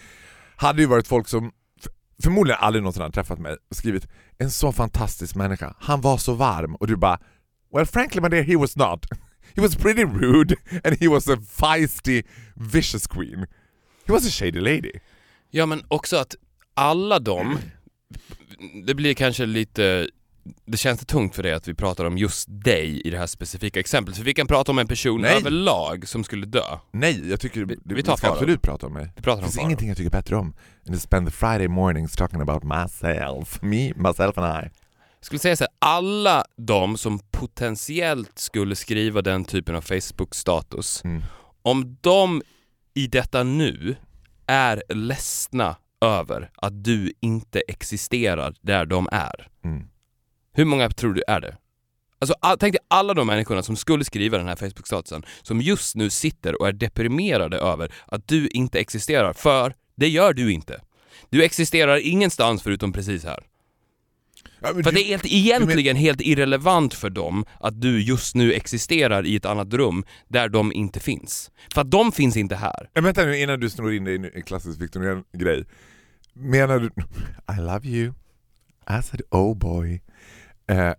hade 0.57 0.83
ju 0.83 0.89
varit 0.89 1.09
folk 1.09 1.29
som 1.29 1.53
förmodligen 2.23 2.59
aldrig 2.61 2.83
någonsin 2.83 3.03
hade 3.03 3.15
träffat 3.15 3.39
mig 3.39 3.57
och 3.71 3.77
skrivit 3.77 4.09
en 4.39 4.51
så 4.51 4.73
fantastisk 4.73 5.35
människa, 5.35 5.75
han 5.79 6.01
var 6.01 6.17
så 6.17 6.35
varm 6.35 6.75
och 6.75 6.87
du 6.87 6.97
bara 6.97 7.19
Well 7.75 7.87
frankly 7.87 8.21
my 8.21 8.29
dear 8.29 8.43
he 8.43 8.57
was 8.57 8.77
not. 8.77 9.07
He 9.57 9.63
was 9.63 9.77
pretty 9.77 10.05
rude 10.05 10.57
and 10.85 10.97
he 11.01 11.09
was 11.09 11.29
a 11.29 11.37
feisty 11.51 12.23
vicious 12.55 13.07
queen. 13.07 13.47
He 14.07 14.13
was 14.13 14.27
a 14.27 14.31
shady 14.31 14.61
lady. 14.61 14.93
Ja 15.51 15.67
men 15.67 15.83
också 15.89 16.17
att 16.17 16.35
alla 16.75 17.19
de, 17.19 17.59
det 18.87 18.95
blir 18.95 19.15
kanske 19.15 19.47
lite, 19.47 20.09
det 20.67 20.77
känns 20.77 21.01
det 21.01 21.07
tungt 21.07 21.35
för 21.37 21.43
dig 21.43 21.53
att 21.53 21.69
vi 21.69 21.75
pratar 21.75 22.05
om 22.05 22.19
just 22.19 22.47
dig 22.49 23.01
i 23.05 23.11
det 23.11 23.19
här 23.19 23.27
specifika 23.27 23.81
exemplet. 23.81 24.17
För 24.17 24.25
vi 24.25 24.35
kan 24.35 24.47
prata 24.47 24.73
om 24.73 24.79
en 24.79 24.87
person 24.87 25.21
Nej. 25.21 25.37
överlag 25.37 26.09
som 26.09 26.25
skulle 26.25 26.47
dö. 26.47 26.63
Nej, 26.93 27.29
jag 27.31 27.41
tycker 27.41 27.65
Vi- 27.65 27.79
vi, 27.85 27.95
vi 27.95 28.03
ska 28.03 28.17
Farao. 28.17 28.33
absolut 28.33 28.63
prata 28.63 28.87
om 28.87 28.93
mig. 28.93 29.13
Vi 29.17 29.23
pratar 29.23 29.27
Det 29.27 29.33
om 29.37 29.43
finns 29.43 29.55
Farao. 29.55 29.67
ingenting 29.67 29.89
jag 29.89 29.97
tycker 29.97 30.11
bättre 30.11 30.37
om 30.37 30.55
än 30.89 30.95
att 30.95 31.01
spend 31.01 31.27
the 31.27 31.33
Friday 31.33 31.69
mornings 31.69 32.13
talking 32.17 32.41
about 32.41 32.63
myself. 32.65 33.63
Me, 33.63 33.93
myself 33.97 34.39
and 34.39 34.65
I. 34.65 34.71
Skulle 35.25 35.39
säga 35.39 35.57
så 35.57 35.65
här, 35.65 35.73
alla 35.79 36.45
de 36.57 36.99
som 36.99 37.19
potentiellt 37.19 38.39
skulle 38.39 38.77
skriva 38.77 39.23
den 39.23 39.45
typen 39.45 39.75
av 39.75 39.81
Facebook-status, 39.81 41.05
Mm. 41.05 41.23
om 41.63 41.97
de 42.01 42.43
i 42.95 43.07
detta 43.07 43.43
nu 43.43 43.97
är 44.47 44.83
ledsna 44.89 45.77
över 46.01 46.51
att 46.57 46.85
du 46.85 47.13
inte 47.21 47.63
existerar 47.69 48.55
där 48.61 48.87
de 48.87 49.09
är. 49.13 49.49
Mm. 49.65 49.89
Hur 50.53 50.65
många 50.65 50.91
tror 50.91 51.15
du 51.15 51.23
är 51.29 51.41
det? 51.41 51.57
Alltså, 52.19 52.35
all, 52.41 52.59
tänk 52.59 52.73
dig 52.73 52.81
alla 52.89 53.15
de 53.15 53.27
människorna 53.27 53.63
som 53.63 53.77
skulle 53.77 54.05
skriva 54.05 54.39
den 54.39 54.49
här 54.49 54.57
Facebook-statusen, 54.57 55.25
som 55.43 55.61
just 55.61 55.97
nu 55.97 56.11
sitter 56.11 56.61
och 56.61 56.69
är 56.69 56.73
deprimerade 56.73 57.59
över 57.59 57.93
att 58.07 58.29
du 58.29 58.49
inte 58.49 58.79
existerar, 58.81 59.33
för 59.33 59.75
det 59.95 60.09
gör 60.09 60.33
du 60.33 60.53
inte. 60.53 60.81
Du 61.31 61.45
existerar 61.45 61.97
ingenstans 61.97 62.63
förutom 62.63 62.93
precis 62.93 63.25
här. 63.25 63.47
Ja, 64.65 64.73
men 64.75 64.85
För 64.85 64.91
du- 64.91 64.97
det 64.97 65.03
är 65.05 65.09
helt, 65.09 65.27
egentligen 65.27 65.97
helt 65.97 66.21
irrelevant 66.21 66.95
för 66.95 67.11
dem 67.11 67.45
att 67.61 67.81
du 67.81 68.03
just 68.03 68.35
nu 68.35 68.53
existerar 68.53 69.27
i 69.27 69.37
ett 69.37 69.45
annat 69.45 69.75
rum 69.75 70.05
där 70.29 70.49
de 70.49 70.73
inte 70.73 71.01
finns. 71.01 71.51
För 71.75 71.81
att 71.81 71.91
de 71.91 72.13
finns 72.13 72.37
inte 72.37 72.57
här. 72.57 72.89
Ja, 72.93 73.01
vänta 73.01 73.25
nu 73.25 73.39
innan 73.39 73.61
du 73.61 73.71
snor 73.71 73.93
in 73.95 74.05
dig 74.05 74.15
i 74.15 74.31
en 74.35 74.43
klassisk 74.43 74.81
Victor 74.81 75.01
Norén-grej. 75.01 75.65
Menar 76.33 76.79
du... 76.79 76.87
I 77.55 77.61
love 77.61 77.89
you. 77.89 78.13
I 78.99 79.03
said 79.03 79.23
oh 79.31 79.57
boy. 79.57 80.03
Eh, 80.71 80.93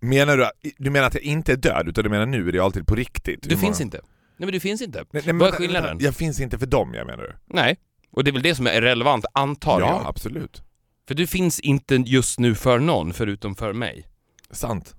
menar 0.00 0.36
du, 0.36 0.46
du 0.78 0.90
menar 0.90 1.06
att 1.06 1.14
jag 1.14 1.22
inte 1.22 1.52
är 1.52 1.56
död, 1.56 1.88
utan 1.88 2.04
du 2.04 2.10
menar 2.10 2.26
nu 2.26 2.48
i 2.48 2.52
realtid 2.52 2.86
på 2.86 2.94
riktigt? 2.94 3.48
Du 3.48 3.56
finns 3.56 3.80
inte. 3.80 3.96
Nej 4.36 4.46
men 4.46 4.52
du 4.52 4.60
finns 4.60 4.82
inte. 4.82 4.98
Nej, 4.98 5.06
nej, 5.12 5.22
men 5.26 5.38
Vad 5.38 5.48
är 5.48 5.52
skillnaden? 5.52 5.96
Jag 6.00 6.14
finns 6.14 6.40
inte 6.40 6.58
för 6.58 6.66
dem, 6.66 6.94
jag 6.94 7.06
menar 7.06 7.22
du? 7.22 7.32
Nej. 7.54 7.76
Och 8.12 8.24
det 8.24 8.30
är 8.30 8.32
väl 8.32 8.42
det 8.42 8.54
som 8.54 8.66
är 8.66 8.80
relevant, 8.80 9.24
antar 9.32 9.80
Ja, 9.80 9.86
jag. 9.86 10.06
absolut. 10.06 10.62
För 11.08 11.14
du 11.14 11.26
finns 11.26 11.60
inte 11.60 11.94
just 11.94 12.38
nu 12.38 12.54
för 12.54 12.78
någon 12.78 13.12
förutom 13.12 13.54
för 13.54 13.72
mig. 13.72 14.08
Sant. 14.50 14.94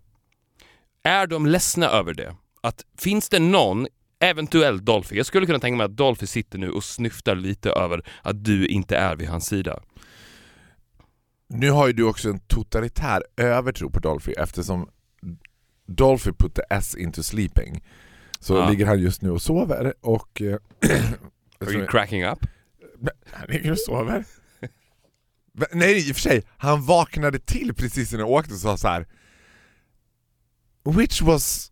Är 1.03 1.27
de 1.27 1.45
ledsna 1.45 1.87
över 1.87 2.13
det? 2.13 2.35
Att 2.61 2.85
finns 2.97 3.29
det 3.29 3.39
någon, 3.39 3.87
eventuellt 4.19 4.85
Dolphy, 4.85 5.15
jag 5.17 5.25
skulle 5.25 5.45
kunna 5.45 5.59
tänka 5.59 5.77
mig 5.77 5.85
att 5.85 5.97
Dolphy 5.97 6.27
sitter 6.27 6.57
nu 6.59 6.69
och 6.69 6.83
snyftar 6.83 7.35
lite 7.35 7.69
över 7.69 8.05
att 8.21 8.43
du 8.45 8.67
inte 8.67 8.97
är 8.97 9.15
vid 9.15 9.27
hans 9.27 9.45
sida. 9.47 9.79
Nu 11.47 11.69
har 11.71 11.87
ju 11.87 11.93
du 11.93 12.03
också 12.03 12.29
en 12.29 12.39
totalitär 12.39 13.23
övertro 13.37 13.89
på 13.89 13.99
Dolphy 13.99 14.31
eftersom 14.31 14.89
Dolphy 15.87 16.31
put 16.31 16.55
the 16.55 16.61
S 16.69 16.95
into 16.95 17.23
sleeping. 17.23 17.83
Så 18.39 18.55
Ja. 18.55 18.69
ligger 18.69 18.85
han 18.85 18.99
just 18.99 19.21
nu 19.21 19.31
och 19.31 19.41
sover 19.41 19.93
och... 20.01 20.41
eh, 20.41 20.57
Are 21.59 21.71
you 21.71 21.87
cracking 21.87 22.23
up? 22.25 22.39
Han 23.31 23.47
ligger 23.49 23.71
och 23.71 23.79
sover. 23.79 24.25
Nej 25.71 26.09
i 26.09 26.11
och 26.11 26.15
för 26.15 26.21
sig, 26.21 26.43
han 26.57 26.85
vaknade 26.85 27.39
till 27.39 27.73
precis 27.73 28.11
när 28.11 28.19
jag 28.19 28.29
åkte 28.29 28.53
och 28.53 28.59
sa 28.59 28.77
så 28.77 28.87
här. 28.87 29.07
Which 30.83 31.21
was... 31.21 31.69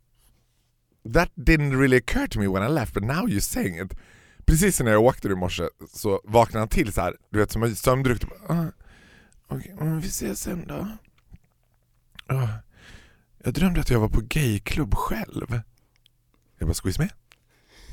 That 1.14 1.32
didn't 1.36 1.80
really 1.80 1.98
occur 1.98 2.28
to 2.28 2.40
me 2.40 2.48
when 2.48 2.64
I 2.64 2.74
left 2.74 2.94
but 2.94 3.04
now 3.04 3.28
you're 3.28 3.40
saying 3.40 3.86
it. 3.86 3.94
Precis 4.46 4.80
när 4.80 4.92
jag 4.92 5.04
åkte 5.04 5.28
i 5.28 5.36
morse 5.36 5.64
så 5.94 6.22
vaknade 6.24 6.60
han 6.60 6.70
till 6.70 6.94
så 6.94 7.02
här, 7.02 7.16
du 7.30 7.40
vet 7.40 7.52
som 7.52 7.64
en 7.64 7.76
sömndrucken. 7.76 8.30
Ah, 8.48 8.66
Okej, 9.48 9.74
okay, 9.74 10.00
vi 10.00 10.08
ses 10.08 10.42
sen 10.42 10.68
då. 10.68 10.88
Ah, 12.28 12.48
jag 13.44 13.54
drömde 13.54 13.82
att 13.82 13.90
jag 13.90 14.00
var 14.00 14.10
på 14.10 14.22
gayklubb 14.22 14.96
själv. 14.96 15.62
Jag 16.58 16.68
bara, 16.68 16.74
squeeze 16.74 17.02
me? 17.02 17.10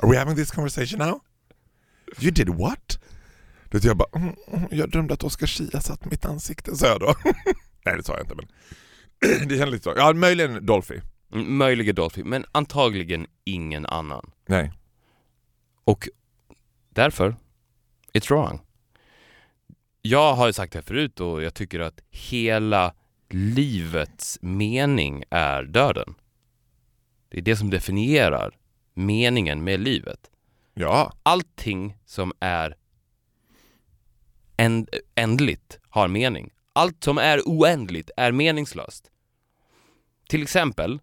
Are 0.02 0.10
we 0.10 0.18
having 0.18 0.36
this 0.36 0.50
conversation 0.50 0.98
now? 0.98 1.20
You 2.20 2.30
did 2.30 2.48
what? 2.48 2.97
Du 3.70 3.78
vet, 3.78 3.84
jag 3.84 3.96
bara, 3.96 4.08
mm, 4.14 4.34
mm, 4.52 4.68
jag 4.70 4.90
drömde 4.90 5.14
att 5.14 5.24
Oscar 5.24 5.46
Schia 5.46 5.80
satt 5.80 6.04
mitt 6.04 6.24
ansikte, 6.24 6.76
sa 6.76 6.86
jag 6.86 7.00
då. 7.00 7.14
Nej 7.84 7.96
det 7.96 8.02
sa 8.02 8.12
jag 8.12 8.22
inte 8.22 8.34
men 8.34 8.48
det 9.48 9.56
kändes 9.56 9.70
lite 9.70 9.84
så. 9.84 9.94
Ja 9.96 10.12
möjligen 10.12 10.66
Dolphy. 10.66 11.00
Mm, 11.32 11.56
Möjligen 11.56 11.94
Dolphy, 11.94 12.24
men 12.24 12.44
antagligen 12.52 13.26
ingen 13.44 13.86
annan. 13.86 14.30
Nej. 14.46 14.72
Och 15.84 16.08
därför, 16.90 17.36
it's 18.12 18.28
wrong. 18.28 18.60
Jag 20.02 20.34
har 20.34 20.46
ju 20.46 20.52
sagt 20.52 20.72
det 20.72 20.78
här 20.78 20.84
förut 20.84 21.20
och 21.20 21.42
jag 21.42 21.54
tycker 21.54 21.80
att 21.80 22.00
hela 22.10 22.94
livets 23.30 24.38
mening 24.42 25.24
är 25.30 25.62
döden. 25.62 26.14
Det 27.28 27.38
är 27.38 27.42
det 27.42 27.56
som 27.56 27.70
definierar 27.70 28.56
meningen 28.94 29.64
med 29.64 29.80
livet. 29.80 30.30
Ja. 30.74 31.12
Allting 31.22 31.96
som 32.04 32.32
är 32.40 32.74
änd- 34.58 34.88
ändligt 35.14 35.78
har 35.88 36.08
mening. 36.08 36.50
Allt 36.72 37.04
som 37.04 37.18
är 37.18 37.40
oändligt 37.44 38.10
är 38.16 38.32
meningslöst. 38.32 39.10
Till 40.28 40.42
exempel, 40.42 40.98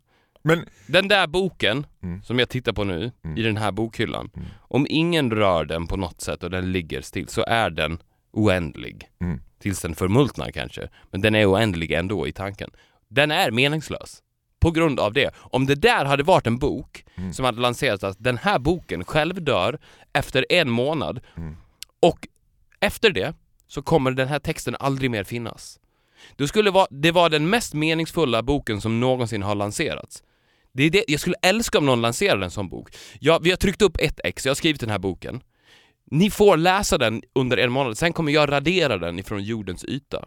Men 0.48 0.66
den 0.88 1.08
där 1.08 1.28
boken 1.28 1.86
Mm. 2.04 2.24
som 2.24 2.40
jag 2.40 2.50
tittar 2.50 2.74
på 2.74 2.84
nu 2.84 3.12
Mm. 3.24 3.38
i 3.38 3.42
den 3.42 3.58
här 3.58 3.72
bokhyllan. 3.72 4.30
Mm. 4.36 4.48
Om 4.60 4.88
ingen 4.90 5.32
rör 5.32 5.66
den 5.66 5.88
på 5.88 5.98
något 5.98 6.22
sätt 6.22 6.44
och 6.44 6.50
den 6.50 6.72
ligger 6.72 7.02
still 7.02 7.28
så 7.28 7.44
är 7.48 7.70
den 7.70 7.98
oändlig. 8.32 9.10
Mm. 9.22 9.42
Tills 9.60 9.82
den 9.82 9.96
förmultnar 9.96 10.52
kanske. 10.52 10.90
Men 11.12 11.22
den 11.22 11.36
är 11.36 11.52
oändlig 11.52 11.92
ändå 11.92 12.28
i 12.28 12.32
tanken. 12.32 12.70
Den 13.08 13.32
är 13.32 13.52
meningslös. 13.52 14.22
På 14.60 14.72
grund 14.72 15.00
av 15.00 15.14
det. 15.14 15.32
Om 15.38 15.66
det 15.66 15.76
där 15.76 16.06
hade 16.06 16.24
varit 16.24 16.48
en 16.48 16.58
bok 16.58 17.06
Mm. 17.16 17.34
som 17.34 17.46
hade 17.46 17.62
lanserats 17.62 18.04
att 18.04 18.18
den 18.24 18.38
här 18.38 18.60
boken 18.60 19.04
själv 19.04 19.44
dör 19.44 19.80
efter 20.14 20.46
en 20.50 20.70
månad 20.70 21.20
Mm. 21.38 21.56
och 22.00 22.28
efter 22.80 23.10
det 23.10 23.34
så 23.68 23.82
kommer 23.82 24.12
den 24.12 24.28
här 24.28 24.40
texten 24.40 24.76
aldrig 24.80 25.12
mer 25.12 25.24
finnas. 25.24 25.80
Det 26.36 26.48
skulle 26.48 26.72
vara, 26.72 26.88
det 26.90 27.12
var 27.12 27.30
den 27.30 27.50
mest 27.50 27.74
meningsfulla 27.74 28.44
boken 28.44 28.82
som 28.82 29.00
någonsin 29.00 29.44
har 29.44 29.56
lanserats. 29.56 30.24
Det 30.74 30.84
är 30.84 30.90
det, 30.90 31.04
jag 31.08 31.20
skulle 31.20 31.36
älska 31.42 31.78
om 31.78 31.86
någon 31.86 32.02
lanserade 32.02 32.46
en 32.46 32.52
sån 32.52 32.70
bok. 32.70 32.90
Jag, 33.20 33.44
vi 33.44 33.50
har 33.50 33.58
tryckt 33.58 33.82
upp 33.82 33.98
ett 34.00 34.20
ex, 34.24 34.46
jag 34.46 34.50
har 34.50 34.56
skrivit 34.56 34.82
den 34.82 34.90
här 34.90 35.00
boken. 35.00 35.42
Ni 36.12 36.30
får 36.30 36.58
läsa 36.58 36.98
den 36.98 37.22
under 37.36 37.58
en 37.58 37.72
månad, 37.72 37.98
sen 37.98 38.14
kommer 38.14 38.32
jag 38.32 38.52
radera 38.52 38.98
den 38.98 39.20
ifrån 39.20 39.44
jordens 39.44 39.86
yta. 39.86 40.26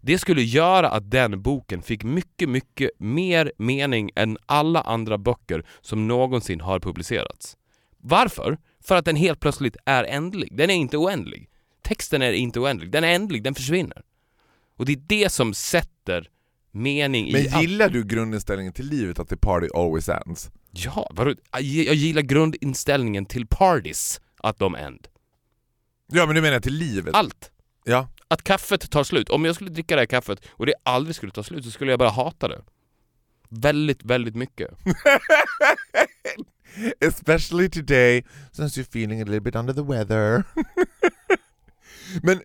Det 0.00 0.18
skulle 0.18 0.42
göra 0.42 0.90
att 0.90 1.10
den 1.10 1.42
boken 1.42 1.82
fick 1.82 2.04
mycket, 2.04 2.48
mycket 2.48 2.90
mer 2.98 3.52
mening 3.58 4.10
än 4.16 4.38
alla 4.46 4.80
andra 4.80 5.18
böcker 5.18 5.64
som 5.80 6.08
någonsin 6.08 6.60
har 6.60 6.80
publicerats. 6.80 7.56
Varför? 7.98 8.58
För 8.84 8.96
att 8.96 9.04
den 9.04 9.16
helt 9.16 9.40
plötsligt 9.40 9.76
är 9.86 10.04
ändlig. 10.04 10.56
Den 10.56 10.70
är 10.70 10.74
inte 10.74 10.96
oändlig. 10.96 11.49
Texten 11.90 12.22
är 12.22 12.32
inte 12.32 12.60
oändlig. 12.60 12.90
Den 12.90 13.04
är 13.04 13.14
ändlig, 13.14 13.42
den 13.42 13.54
försvinner. 13.54 14.02
Och 14.76 14.86
det 14.86 14.92
är 14.92 15.00
det 15.06 15.32
som 15.32 15.54
sätter 15.54 16.28
mening 16.70 17.28
i 17.28 17.32
Men 17.32 17.54
allt. 17.54 17.62
gillar 17.62 17.88
du 17.88 18.04
grundinställningen 18.04 18.72
till 18.72 18.86
livet 18.86 19.18
att 19.18 19.28
the 19.28 19.36
party 19.36 19.68
always 19.74 20.08
ends? 20.08 20.50
Ja, 20.70 21.10
vadå? 21.14 21.34
Jag 21.52 21.64
gillar 21.94 22.22
grundinställningen 22.22 23.26
till 23.26 23.46
parties, 23.46 24.20
att 24.36 24.58
de 24.58 24.74
end. 24.74 25.08
Ja 26.12 26.26
men 26.26 26.34
du 26.34 26.40
menar 26.42 26.60
till 26.60 26.74
livet? 26.74 27.14
Allt. 27.14 27.50
Ja. 27.84 28.08
Att 28.28 28.42
kaffet 28.42 28.90
tar 28.90 29.04
slut. 29.04 29.28
Om 29.28 29.44
jag 29.44 29.54
skulle 29.54 29.70
dricka 29.70 29.94
det 29.96 30.00
här 30.00 30.06
kaffet 30.06 30.40
och 30.50 30.66
det 30.66 30.74
aldrig 30.82 31.16
skulle 31.16 31.32
ta 31.32 31.42
slut 31.42 31.64
så 31.64 31.70
skulle 31.70 31.92
jag 31.92 31.98
bara 31.98 32.10
hata 32.10 32.48
det. 32.48 32.62
Väldigt, 33.48 34.04
väldigt 34.04 34.36
mycket. 34.36 34.70
Especially 37.00 37.70
today, 37.70 38.24
since 38.52 38.80
you're 38.80 38.88
feeling 38.88 39.20
a 39.20 39.24
little 39.24 39.40
bit 39.40 39.56
under 39.56 39.74
the 39.74 39.82
weather. 39.82 40.44
men, 42.22 42.40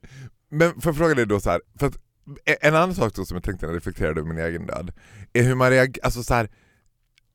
men 0.50 0.81
får 0.81 0.89
jag 0.89 0.98
fråga 0.98 1.13
dig 1.13 1.25
då 1.25 1.39
så 1.39 1.50
här, 1.50 1.62
för 1.79 1.88
att 1.88 1.95
e, 2.45 2.55
en 2.62 2.75
annan 2.75 2.95
sak 2.95 3.15
då 3.15 3.25
som 3.25 3.36
jag 3.36 3.43
tänkte 3.43 3.65
när 3.65 3.74
jag 3.74 3.77
reflekterade 3.77 4.19
över 4.19 4.34
min 4.34 4.45
egen 4.45 4.65
död, 4.65 4.91
är 5.34 5.43
hur 5.43 5.55
man 5.55 5.69
reagerar, 5.69 6.05
alltså 6.05 6.24
så 6.24 6.34
här, 6.34 6.50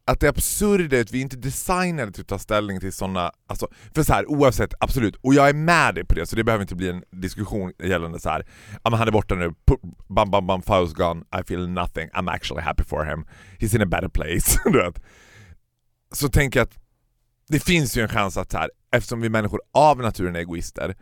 att 0.04 0.20
det 0.20 0.28
absurda 0.28 0.96
är 0.96 1.00
att 1.00 1.12
vi 1.12 1.20
inte 1.20 1.37
är 1.37 1.40
designade 1.40 2.12
till 2.12 2.20
att 2.20 2.28
ta 2.28 2.38
ställning 2.38 2.80
till 2.80 2.92
sådana, 2.92 3.32
alltså, 3.46 3.68
för 3.94 4.02
så 4.02 4.12
här, 4.12 4.30
oavsett, 4.30 4.75
absolut, 4.80 5.16
och 5.16 5.34
jag 5.34 5.49
är 5.49 5.54
med 5.54 5.94
dig 5.94 6.04
på 6.04 6.14
det 6.14 6.26
så 6.26 6.37
det 6.37 6.44
behöver 6.44 6.62
inte 6.62 6.75
bli 6.75 6.88
en 6.88 7.02
diskussion 7.10 7.72
gällande 7.84 8.20
så 8.20 8.28
här. 8.28 8.46
ja 8.84 8.90
men 8.90 8.99
han 8.99 9.08
är 9.08 9.12
borta 9.12 9.34
nu, 9.34 9.54
bam 10.08 10.30
bam 10.30 10.46
bam, 10.46 10.62
file's 10.62 10.94
gone, 10.94 11.25
I 11.40 11.42
feel 11.46 11.68
nothing, 11.68 12.08
I'm 12.08 12.34
actually 12.34 12.62
happy 12.62 12.84
for 12.84 13.04
him, 13.04 13.26
he's 13.58 13.76
in 13.76 13.82
a 13.82 13.87
better 13.87 14.08
place. 14.08 14.60
du 14.64 14.78
vet. 14.78 15.02
Så 16.12 16.28
tänker 16.28 16.60
jag 16.60 16.64
att 16.66 16.78
det 17.49 17.60
finns 17.60 17.96
ju 17.96 18.02
en 18.02 18.08
chans 18.08 18.37
att 18.37 18.52
här, 18.52 18.70
eftersom 18.92 19.20
vi 19.20 19.28
människor 19.28 19.60
av 19.72 19.99
naturen 19.99 20.37
är 20.37 20.40
egoister, 20.40 20.94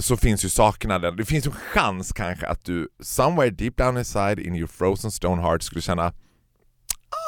så 0.00 0.16
finns 0.16 0.44
ju 0.44 0.48
saknaden, 0.48 1.16
det 1.16 1.24
finns 1.24 1.46
en 1.46 1.52
chans 1.52 2.12
kanske 2.12 2.46
att 2.46 2.64
du 2.64 2.88
somewhere 3.00 3.50
deep 3.50 3.76
down 3.76 3.96
inside 3.98 4.38
in 4.38 4.54
your 4.54 4.66
frozen 4.66 5.10
stone 5.10 5.42
heart 5.42 5.62
skulle 5.62 5.82
känna 5.82 6.02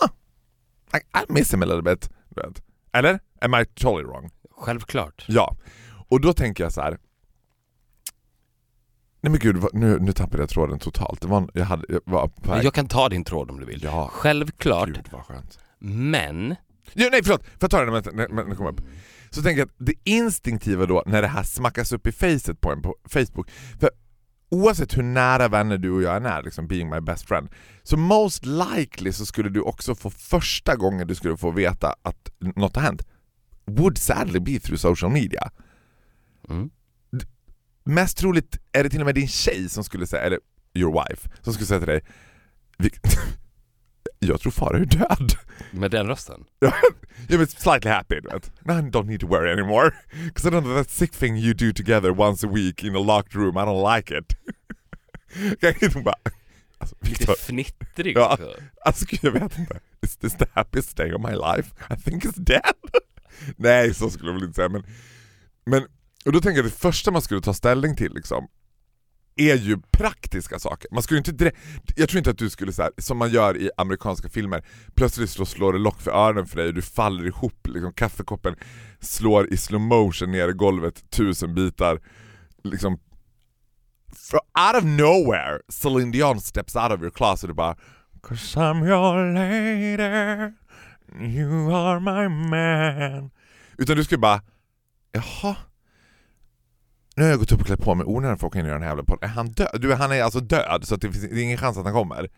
ah, 0.04 0.08
I, 0.94 0.98
I 0.98 1.32
miss 1.32 1.54
him 1.54 1.62
a 1.62 1.66
little 1.66 1.82
bit. 1.82 2.10
Eller? 2.92 3.20
Am 3.40 3.54
I 3.54 3.64
totally 3.64 4.04
wrong? 4.04 4.30
Självklart. 4.50 5.24
Ja. 5.28 5.56
Och 6.08 6.20
då 6.20 6.32
tänker 6.32 6.64
jag 6.64 6.72
så 6.72 6.80
här. 6.80 6.98
Nej 9.20 9.30
men 9.30 9.38
gud, 9.38 9.64
nu, 9.72 9.98
nu 10.00 10.12
tappade 10.12 10.42
jag 10.42 10.48
tråden 10.48 10.78
totalt. 10.78 11.24
Var, 11.24 11.48
jag, 11.54 11.64
hade, 11.64 11.84
jag 11.88 12.00
var 12.04 12.28
på. 12.28 12.60
Jag 12.62 12.74
kan 12.74 12.88
ta 12.88 13.08
din 13.08 13.24
tråd 13.24 13.50
om 13.50 13.60
du 13.60 13.66
vill. 13.66 13.82
Ja, 13.84 14.08
Självklart. 14.12 14.88
gud 14.88 15.08
vad 15.12 15.24
skönt. 15.24 15.58
Men, 15.78 16.54
Ja, 16.94 17.08
nej 17.10 17.20
förlåt, 17.24 17.42
får 17.42 17.56
jag 17.60 17.70
ta 17.70 17.84
det 17.84 17.90
när, 17.90 18.44
det 18.50 18.56
kommer 18.56 18.70
upp? 18.70 18.80
Så 19.34 19.42
tänker 19.42 19.58
jag 19.60 19.66
att 19.68 19.74
det 19.86 19.94
instinktiva 20.04 20.86
då 20.86 21.02
när 21.06 21.22
det 21.22 21.28
här 21.28 21.42
smackas 21.42 21.92
upp 21.92 22.06
i 22.06 22.12
facet 22.12 22.60
på 22.60 22.72
en 22.72 22.82
på 22.82 22.96
Facebook, 23.08 23.50
för 23.80 23.90
oavsett 24.48 24.96
hur 24.96 25.02
nära 25.02 25.48
vänner 25.48 25.78
du 25.78 25.90
och 25.90 26.02
jag 26.02 26.16
är, 26.16 26.20
är 26.38 26.42
liksom 26.42 26.68
being 26.68 26.90
my 26.90 27.00
best 27.00 27.28
friend, 27.28 27.48
så 27.82 27.96
most 27.96 28.44
likely 28.46 29.12
så 29.12 29.26
skulle 29.26 29.48
du 29.48 29.60
också 29.60 29.94
få 29.94 30.10
första 30.10 30.76
gången 30.76 31.08
du 31.08 31.14
skulle 31.14 31.36
få 31.36 31.50
veta 31.50 31.94
att 32.02 32.30
något 32.38 32.76
har 32.76 32.82
hänt, 32.82 33.02
would 33.64 33.98
sadly 33.98 34.40
be 34.40 34.60
through 34.60 34.78
social 34.80 35.12
media. 35.12 35.50
mm, 36.48 36.70
Mest 37.84 38.16
troligt 38.18 38.58
är 38.72 38.84
det 38.84 38.90
till 38.90 39.00
och 39.00 39.06
med 39.06 39.14
din 39.14 39.28
tjej 39.28 39.68
som 39.68 39.84
skulle 39.84 40.06
säga, 40.06 40.22
eller 40.22 40.38
your 40.74 40.92
wife, 41.08 41.30
som 41.40 41.52
skulle 41.52 41.66
säga 41.66 41.80
till 41.80 41.88
dig 41.88 42.04
"Vi- 42.78 42.90
Jag 44.26 44.40
tror 44.40 44.52
fara 44.52 44.78
är 44.78 44.84
död. 44.84 45.32
med 45.70 45.90
den 45.90 46.06
rösten. 46.06 46.44
Yeah, 47.28 47.40
but 47.40 47.50
slightly 47.50 47.90
happy? 47.90 48.20
No, 48.64 48.74
I 48.74 48.80
don't 48.90 49.06
need 49.06 49.20
to 49.20 49.26
worry 49.26 49.52
anymore. 49.52 49.90
Because 50.24 50.48
I 50.48 50.50
don't 50.50 50.62
know 50.64 50.74
that 50.76 50.90
sick 50.90 51.12
thing 51.12 51.36
you 51.36 51.54
do 51.54 51.72
together 51.72 52.10
once 52.20 52.46
a 52.46 52.50
week 52.50 52.84
in 52.84 52.96
a 52.96 52.98
locked 52.98 53.34
room, 53.34 53.56
I 53.56 53.60
don't 53.64 53.96
like 53.96 54.10
it. 54.18 54.34
Bara... 56.04 56.14
Alltså, 56.78 56.96
Lite 57.00 57.32
fnittrig 57.38 58.16
Ja. 58.16 58.38
alltså 58.84 59.04
gud, 59.08 59.20
jag 59.22 59.32
vet 59.32 59.58
inte. 59.58 59.80
Is 60.02 60.16
this 60.16 60.34
the 60.36 60.46
happiest 60.52 60.96
day 60.96 61.12
of 61.14 61.22
my 61.30 61.32
life? 61.36 61.70
I 61.90 61.96
think 62.10 62.24
it's 62.24 62.40
dead. 62.40 62.74
Nej, 63.56 63.94
så 63.94 64.10
skulle 64.10 64.28
jag 64.28 64.34
väl 64.34 64.42
inte 64.44 64.54
säga, 64.56 64.68
men... 64.68 64.82
Men, 65.66 65.82
och 66.24 66.32
då 66.32 66.40
tänker 66.40 66.58
jag 66.58 66.66
att 66.66 66.72
det 66.72 66.78
första 66.78 67.10
man 67.10 67.22
skulle 67.22 67.40
ta 67.40 67.54
ställning 67.54 67.96
till 67.96 68.12
liksom, 68.14 68.48
är 69.36 69.56
ju 69.56 69.78
praktiska 69.90 70.58
saker. 70.58 70.88
Man 70.92 71.02
skulle 71.02 71.18
inte 71.18 71.32
direkt, 71.32 71.58
jag 71.96 72.08
tror 72.08 72.18
inte 72.18 72.30
att 72.30 72.38
du 72.38 72.50
skulle 72.50 72.72
så 72.72 72.82
här, 72.82 72.92
som 72.98 73.18
man 73.18 73.30
gör 73.30 73.56
i 73.56 73.70
amerikanska 73.76 74.28
filmer, 74.28 74.64
plötsligt 74.94 75.30
slår, 75.30 75.44
slår 75.44 75.72
det 75.72 75.78
lock 75.78 76.00
för 76.00 76.10
öronen 76.10 76.46
för 76.46 76.56
dig 76.56 76.68
och 76.68 76.74
du 76.74 76.82
faller 76.82 77.26
ihop, 77.26 77.66
liksom, 77.66 77.92
kaffekoppen 77.92 78.56
slår 79.00 79.52
i 79.52 79.56
slow 79.56 79.80
motion 79.80 80.32
ner 80.32 80.48
i 80.48 80.52
golvet 80.52 81.10
tusen 81.10 81.54
bitar. 81.54 82.00
Liksom, 82.64 82.92
out 84.58 84.76
of 84.76 84.84
nowhere, 84.84 85.60
Celine 85.68 86.10
Dion 86.10 86.40
steps 86.40 86.76
out 86.76 86.92
of 86.92 87.00
your 87.00 87.10
closet 87.10 87.50
och 87.50 87.56
bara 87.56 87.76
Cause 88.22 88.60
I'm 88.60 88.86
your 88.86 89.32
lady, 89.34 90.52
you 91.34 91.74
are 91.74 92.00
my 92.00 92.28
man. 92.28 93.30
Utan 93.78 93.96
du 93.96 94.04
skulle 94.04 94.18
bara, 94.18 94.42
jaha, 95.12 95.56
nu 97.16 97.22
har 97.22 97.30
jag 97.30 97.38
gått 97.38 97.52
upp 97.52 97.60
och 97.60 97.66
klätt 97.66 97.80
på 97.84 97.94
mig 97.94 98.06
onödan 98.06 98.38
för 98.38 98.46
att 98.46 98.50
åka 98.50 98.58
in 98.58 98.64
och 98.64 98.68
göra 98.68 98.78
den 98.78 98.82
här 98.82 98.90
jävla 98.90 99.04
podden. 99.04 99.30
Är 99.30 99.34
han 99.34 99.46
död? 99.52 99.78
Du, 99.80 99.94
han 99.94 100.12
är 100.12 100.22
alltså 100.22 100.40
död 100.40 100.80
så 100.84 100.94
att 100.94 101.00
det 101.00 101.12
finns 101.12 101.30
det 101.30 101.40
är 101.40 101.42
ingen 101.42 101.58
chans 101.58 101.76
att 101.78 101.84
han 101.84 101.92
kommer. 101.94 102.28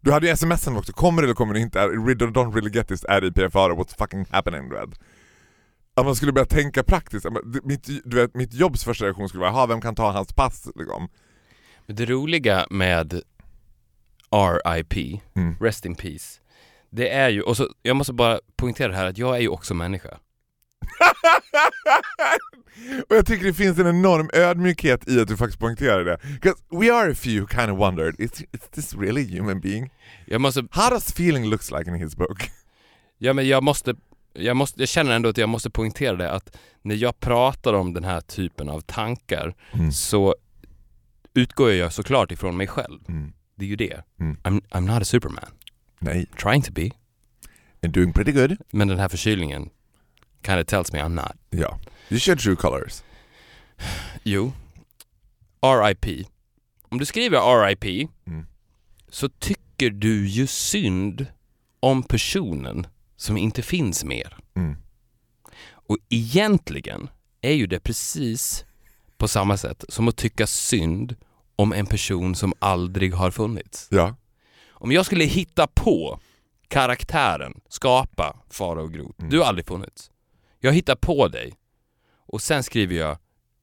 Du 0.00 0.12
hade 0.12 0.28
ju 0.28 0.36
smsat 0.36 0.76
också, 0.76 0.92
kommer 0.92 1.22
eller 1.22 1.34
kommer 1.34 1.54
du 1.54 1.60
inte? 1.60 1.78
I 1.78 1.82
don't 1.82 2.54
really 2.54 2.70
get 2.70 2.88
this, 2.88 3.04
är 3.04 3.20
det 3.20 3.26
IPFR, 3.26 3.58
what's 3.70 3.98
fucking 3.98 4.26
happening? 4.30 4.68
Du 4.68 4.74
vet. 4.76 5.00
Att 5.96 6.04
man 6.06 6.16
skulle 6.16 6.32
börja 6.32 6.46
tänka 6.46 6.82
praktiskt. 6.82 7.26
Det- 7.44 7.64
Mitt, 7.64 7.88
du 8.04 8.16
vet, 8.16 8.34
mitt 8.34 8.54
jobbs 8.54 8.84
första 8.84 9.04
reaktion 9.04 9.28
skulle 9.28 9.40
vara, 9.40 9.50
"Jaha, 9.52 9.66
vem 9.66 9.80
kan 9.80 9.94
ta 9.94 10.10
hans 10.12 10.32
pass? 10.32 10.68
Liksom. 10.74 11.08
Det 11.86 12.04
roliga 12.06 12.66
med 12.70 13.22
RIP, 14.30 15.20
Mm. 15.36 15.56
Rest 15.60 15.86
in 15.86 15.94
Peace, 15.94 16.40
det 16.90 17.08
är 17.10 17.28
ju, 17.28 17.42
och 17.42 17.56
så, 17.56 17.68
jag 17.82 17.96
måste 17.96 18.12
bara 18.12 18.38
poängtera 18.56 18.92
här 18.96 19.06
att 19.06 19.18
jag 19.18 19.36
är 19.36 19.40
ju 19.40 19.48
också 19.48 19.74
människa. 19.74 20.18
Och 23.08 23.16
jag 23.16 23.26
tycker 23.26 23.46
det 23.46 23.54
finns 23.54 23.78
en 23.78 23.86
enorm 23.86 24.30
ödmjukhet 24.32 25.08
i 25.08 25.20
att 25.20 25.28
du 25.28 25.36
faktiskt 25.36 25.58
poängterar 25.58 26.04
det. 26.04 26.16
'Cause 26.42 26.62
we 26.70 26.92
are 26.94 27.12
a 27.12 27.14
few 27.14 27.40
who 27.40 27.48
kind 27.48 27.70
of 27.72 27.78
wondered, 27.78 28.20
is, 28.20 28.40
is 28.40 28.60
this 28.74 28.94
really 28.94 29.22
a 29.24 29.28
human 29.40 29.60
being? 29.60 29.90
Jag 30.26 30.40
måste, 30.40 30.64
How 30.70 30.90
does 30.90 31.10
feeling 31.10 31.44
looks 31.44 31.70
like 31.70 31.90
in 31.90 31.94
his 31.96 32.16
book? 32.16 32.50
ja 33.18 33.32
men 33.32 33.48
jag 33.48 33.62
måste, 33.62 33.94
jag 34.32 34.56
måste, 34.56 34.80
jag 34.80 34.88
känner 34.88 35.12
ändå 35.12 35.28
att 35.28 35.38
jag 35.38 35.48
måste 35.48 35.70
poängtera 35.70 36.16
det 36.16 36.30
att 36.32 36.56
när 36.82 36.94
jag 36.94 37.20
pratar 37.20 37.74
om 37.74 37.92
den 37.94 38.04
här 38.04 38.20
typen 38.20 38.68
av 38.68 38.80
tankar 38.80 39.54
Mm. 39.72 39.92
så 39.92 40.34
utgår 41.34 41.72
jag 41.72 41.92
såklart 41.92 42.32
ifrån 42.32 42.56
mig 42.56 42.66
själv. 42.66 43.00
Mm. 43.08 43.32
Det 43.56 43.64
är 43.64 43.68
ju 43.68 43.76
det. 43.76 44.02
Mm. 44.20 44.36
I'm, 44.42 44.62
I'm 44.70 44.92
not 44.92 45.02
a 45.02 45.04
superman. 45.04 45.44
Nej, 45.98 46.26
Trying 46.42 46.62
to 46.62 46.72
be. 46.72 46.90
and 47.82 47.92
doing 47.92 48.12
pretty 48.12 48.32
good. 48.32 48.56
Men 48.70 48.88
den 48.88 48.98
här 48.98 49.08
förkylningen 49.08 49.70
kind 50.42 50.60
of 50.60 50.66
tells 50.66 50.92
me 50.92 50.98
I'm 51.02 51.14
not. 51.14 51.32
Ja. 51.50 51.78
You 52.08 52.20
should 52.20 52.40
true 52.40 52.56
colors. 52.56 53.02
Jo, 54.24 54.52
RIP. 55.62 56.26
Om 56.88 56.98
du 56.98 57.04
skriver 57.04 57.66
RIP 57.66 58.08
Mm. 58.26 58.46
så 59.08 59.28
tycker 59.28 59.90
du 59.90 60.26
ju 60.28 60.46
synd 60.46 61.26
om 61.80 62.02
personen 62.02 62.86
som 63.16 63.36
inte 63.36 63.62
finns 63.62 64.04
mer. 64.04 64.36
Mm. 64.56 64.76
Och 65.70 65.96
egentligen 66.08 67.10
är 67.40 67.52
ju 67.52 67.66
det 67.66 67.80
precis 67.80 68.64
på 69.16 69.28
samma 69.28 69.56
sätt 69.56 69.84
som 69.88 70.08
att 70.08 70.16
tycka 70.16 70.46
synd 70.46 71.16
om 71.56 71.72
en 71.72 71.86
person 71.86 72.34
som 72.34 72.52
aldrig 72.58 73.14
har 73.14 73.30
funnits. 73.30 73.88
Ja. 73.90 74.16
Om 74.70 74.92
jag 74.92 75.06
skulle 75.06 75.24
hitta 75.24 75.66
på 75.66 76.20
karaktären, 76.68 77.60
skapa 77.68 78.36
Farao 78.50 78.86
Groth. 78.88 79.14
Mm. 79.18 79.30
Du 79.30 79.38
har 79.38 79.46
aldrig 79.46 79.66
funnits. 79.66 80.10
Jag 80.60 80.72
hittar 80.72 80.96
på 80.96 81.28
dig 81.28 81.52
och 82.26 82.42
sen 82.42 82.62
skriver 82.62 82.94
jag 82.96 83.18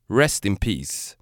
Rest 0.09 0.45
in 0.45 0.55
Peace 0.55 1.15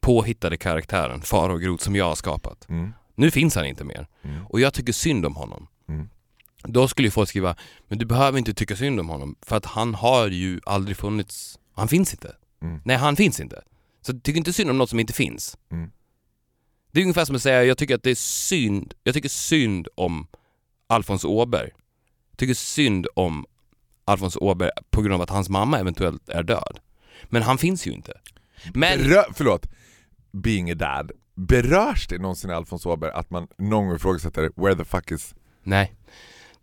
påhittade 0.00 0.56
karaktären 0.56 1.22
Farao 1.22 1.56
Groth 1.56 1.84
som 1.84 1.96
jag 1.96 2.04
har 2.04 2.14
skapat. 2.14 2.68
Mm. 2.68 2.92
Nu 3.14 3.30
finns 3.30 3.54
han 3.54 3.66
inte 3.66 3.84
mer 3.84 4.06
Mm. 4.22 4.46
och 4.46 4.60
jag 4.60 4.74
tycker 4.74 4.92
synd 4.92 5.26
om 5.26 5.36
honom. 5.36 5.66
Mm. 5.88 6.08
Då 6.64 6.88
skulle 6.88 7.06
ju 7.06 7.10
folk 7.12 7.28
skriva, 7.28 7.56
men 7.88 7.98
du 7.98 8.06
behöver 8.06 8.38
inte 8.38 8.54
tycka 8.54 8.76
synd 8.76 9.00
om 9.00 9.08
honom 9.08 9.36
för 9.42 9.56
att 9.56 9.66
han 9.66 9.94
har 9.94 10.28
ju 10.28 10.60
aldrig 10.66 10.96
funnits. 10.96 11.58
Han 11.72 11.88
finns 11.88 12.12
inte. 12.14 12.36
Mm. 12.62 12.80
Nej, 12.84 12.96
han 12.96 13.16
finns 13.16 13.40
inte. 13.40 13.62
Så 14.02 14.12
tycker 14.20 14.38
inte 14.38 14.52
synd 14.52 14.70
om 14.70 14.78
något 14.78 14.90
som 14.90 15.00
inte 15.00 15.12
finns. 15.12 15.58
Mm. 15.70 15.90
Det 16.92 17.00
är 17.00 17.02
ungefär 17.02 17.24
som 17.24 17.36
att 17.36 17.42
säga, 17.42 17.64
jag 17.64 17.78
tycker 17.78 17.94
att 17.94 18.02
det 18.02 18.10
är 18.10 18.14
synd, 18.14 18.94
jag 19.02 19.14
tycker 19.14 19.28
synd 19.28 19.88
om 19.94 20.26
Alfons 20.86 21.24
Åberg. 21.24 21.70
Jag 22.30 22.38
tycker 22.38 22.54
synd 22.54 23.06
om 23.14 23.46
Alfons 24.10 24.36
Åberg 24.36 24.70
på 24.90 25.02
grund 25.02 25.14
av 25.14 25.20
att 25.22 25.30
hans 25.30 25.48
mamma 25.48 25.78
eventuellt 25.78 26.28
är 26.28 26.42
död. 26.42 26.78
Men 27.24 27.42
han 27.42 27.58
finns 27.58 27.86
ju 27.86 27.90
inte. 27.92 28.12
Men, 28.74 28.98
Berö- 28.98 29.32
förlåt, 29.34 29.66
being 30.32 30.70
a 30.70 30.74
dad. 30.74 31.12
Berörs 31.34 32.06
det 32.08 32.18
någonsin 32.18 32.50
i 32.50 32.52
Alfons 32.54 32.86
Åberg 32.86 33.10
att 33.14 33.30
man 33.30 33.48
någon 33.58 33.86
gång 33.86 33.96
ifrågasätter 33.96 34.50
where 34.56 34.74
the 34.74 34.84
fuck 34.84 35.10
is... 35.10 35.34
nej. 35.62 35.96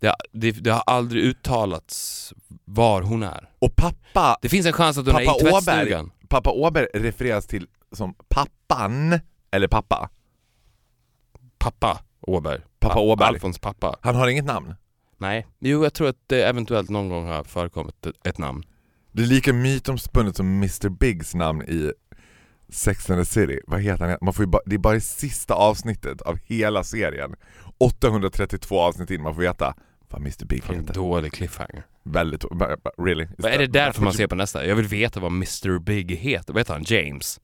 Det, 0.00 0.14
det, 0.32 0.50
det 0.52 0.70
har 0.70 0.82
aldrig 0.86 1.22
uttalats 1.24 2.32
var 2.64 3.02
hon 3.02 3.22
är. 3.22 3.50
Och 3.58 3.76
pappa, 3.76 4.38
Det 4.42 4.48
finns 4.48 4.66
en 4.66 4.72
chans 4.72 4.98
att 4.98 5.06
hon 5.06 5.16
är 5.16 5.24
Pappa 5.26 5.38
i 5.40 5.50
Åberg. 5.50 5.62
tvättstugan. 5.64 6.10
pappa 6.28 6.50
Åberg 6.50 6.86
refereras 6.94 7.46
till 7.46 7.66
som 7.92 8.14
pappan, 8.28 9.20
eller 9.50 9.68
pappa. 9.68 10.10
pappa 11.58 12.00
Åberg. 12.20 12.60
Pappa 12.80 13.00
Åberg. 13.00 13.28
Alfons 13.28 13.58
pappa. 13.58 13.96
Han 14.02 14.14
har 14.14 14.28
inget 14.28 14.44
namn. 14.44 14.74
Nej. 15.18 15.46
Jo, 15.58 15.82
jag 15.82 15.94
tror 15.94 16.08
att 16.08 16.16
det 16.26 16.42
eventuellt 16.48 16.90
någon 16.90 17.08
gång 17.08 17.26
har 17.26 17.44
förekommit 17.44 18.06
ett, 18.24 18.38
namn. 18.38 18.62
Det 19.12 19.22
är 19.22 19.26
lika 19.26 19.52
mytomspunnet 19.52 20.36
som 20.36 20.46
Mr 20.46 20.88
Biggs 20.88 21.34
namn 21.34 21.62
i 21.62 21.92
Sex 22.68 23.10
and 23.10 23.20
the 23.20 23.24
City. 23.24 23.60
Vad 23.66 23.80
heter 23.80 24.08
han? 24.08 24.18
Man 24.20 24.34
får 24.34 24.44
ju 24.44 24.46
ba- 24.50 24.60
det 24.66 24.74
är 24.74 24.78
bara 24.78 24.96
i 24.96 25.00
sista 25.00 25.54
avsnittet 25.54 26.22
av 26.22 26.38
hela 26.44 26.84
serien, 26.84 27.34
832 27.78 28.80
avsnitt 28.80 29.10
in, 29.10 29.22
man 29.22 29.34
får 29.34 29.42
veta 29.42 29.74
vad 30.08 30.20
Mr 30.20 30.44
Big 30.46 30.64
heter. 30.64 30.94
dålig 30.94 31.32
cliffhanger. 31.32 31.86
Väldigt, 32.02 32.44
really? 32.98 33.28
Vad 33.38 33.52
är 33.52 33.58
det 33.58 33.66
därför 33.66 34.02
man 34.02 34.12
ser 34.12 34.26
på 34.26 34.34
nästa? 34.34 34.66
Jag 34.66 34.76
vill 34.76 34.86
veta 34.86 35.20
vad 35.20 35.32
Mr 35.32 35.78
Big 35.78 36.10
heter. 36.12 36.52
Vad 36.52 36.60
heter 36.60 36.72
han? 36.72 36.82
James? 36.86 37.40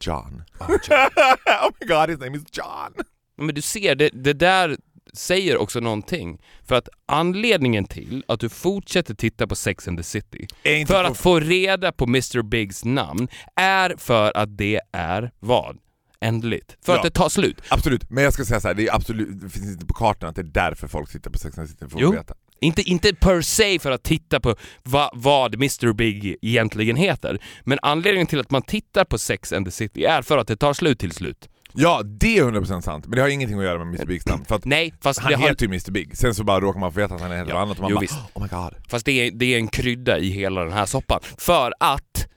John. 0.00 0.42
Oh, 0.60 0.70
John. 0.70 0.78
oh 1.46 1.70
my 1.80 1.86
god, 1.86 2.10
his 2.10 2.18
name 2.18 2.36
is 2.38 2.44
John! 2.52 2.94
Men 3.36 3.54
du 3.54 3.60
ser, 3.62 3.94
det, 3.94 4.10
det 4.12 4.32
där 4.32 4.76
säger 5.16 5.56
också 5.56 5.80
någonting. 5.80 6.38
För 6.68 6.74
att 6.74 6.88
anledningen 7.06 7.84
till 7.84 8.24
att 8.28 8.40
du 8.40 8.48
fortsätter 8.48 9.14
titta 9.14 9.46
på 9.46 9.54
Sex 9.54 9.88
and 9.88 9.98
the 9.98 10.02
City 10.04 10.46
för 10.86 11.04
att 11.04 11.18
få 11.18 11.40
reda 11.40 11.92
på 11.92 12.04
Mr 12.04 12.42
Bigs 12.42 12.84
namn 12.84 13.28
är 13.56 13.94
för 13.98 14.36
att 14.36 14.56
det 14.58 14.80
är 14.92 15.30
vad? 15.40 15.78
Ändligt. 16.20 16.76
För 16.84 16.92
Ja. 16.92 16.96
att 16.98 17.02
det 17.04 17.10
tar 17.10 17.28
slut. 17.28 17.60
Absolut, 17.68 18.10
men 18.10 18.24
jag 18.24 18.32
ska 18.32 18.44
säga 18.44 18.60
så 18.60 18.68
här, 18.68 18.74
det, 18.74 18.86
är 18.88 18.94
absolut, 18.94 19.28
det 19.42 19.48
finns 19.50 19.66
inte 19.72 19.86
på 19.86 19.94
kartan 19.94 20.28
att 20.28 20.34
det 20.36 20.42
är 20.42 20.44
därför 20.44 20.88
folk 20.88 21.10
sitter 21.10 21.30
på 21.30 21.38
Sex 21.38 21.58
and 21.58 21.68
the 21.68 21.72
City, 21.72 21.88
för 21.90 21.96
att 21.96 22.02
Jo. 22.02 22.12
veta. 22.12 22.34
Inte, 22.60 22.82
inte 22.82 23.14
per 23.14 23.40
se 23.40 23.78
för 23.78 23.90
att 23.90 24.02
titta 24.02 24.40
på 24.40 24.56
va, 24.82 25.10
vad 25.14 25.54
Mr 25.54 25.92
Big 25.92 26.36
egentligen 26.42 26.96
heter. 26.96 27.38
Men 27.64 27.78
anledningen 27.82 28.26
till 28.26 28.40
att 28.40 28.50
man 28.50 28.62
tittar 28.62 29.04
på 29.04 29.18
Sex 29.18 29.52
and 29.52 29.66
the 29.66 29.72
City 29.72 30.04
är 30.04 30.22
för 30.22 30.38
att 30.38 30.48
det 30.48 30.56
tar 30.56 30.72
slut 30.74 30.98
till 30.98 31.12
slut. 31.12 31.48
Ja, 31.74 32.02
det 32.04 32.38
är 32.38 32.44
100% 32.44 32.80
sant, 32.80 33.06
men 33.06 33.16
det 33.16 33.22
har 33.22 33.28
ingenting 33.28 33.58
att 33.58 33.64
göra 33.64 33.78
med 33.78 33.86
Mr 33.86 34.06
Bigs 34.06 34.26
namn. 34.26 34.44
För 34.44 34.54
att 34.54 34.64
Nej, 34.64 34.94
fast 35.00 35.18
han 35.20 35.30
det, 35.32 35.36
har, 35.38 35.48
heter 35.48 35.62
ju 35.66 35.68
Mr 35.68 35.90
Big, 35.90 36.16
sen 36.16 36.34
så 36.34 36.44
bara 36.44 36.60
råkar 36.60 36.80
man 36.80 36.92
få 36.92 37.00
veta 37.00 37.14
att 37.14 37.20
han 37.20 37.32
heter 37.32 37.50
Ja, 37.50 37.54
något 37.54 37.62
annat 37.62 37.76
och 37.78 37.82
man 37.82 37.90
jo, 37.90 37.96
bara 37.96 38.00
visst. 38.00 38.14
oh 38.34 38.42
my 38.42 38.48
god. 38.48 38.74
fast 38.88 39.06
det, 39.06 39.12
är, 39.12 39.30
det 39.30 39.44
är 39.54 39.58
en 39.58 39.68
krydda 39.68 40.18
i 40.18 40.30
hela 40.30 40.64
den 40.64 40.72
här 40.72 40.86
soppan. 40.86 41.20
För 41.38 41.72
att 41.80 42.28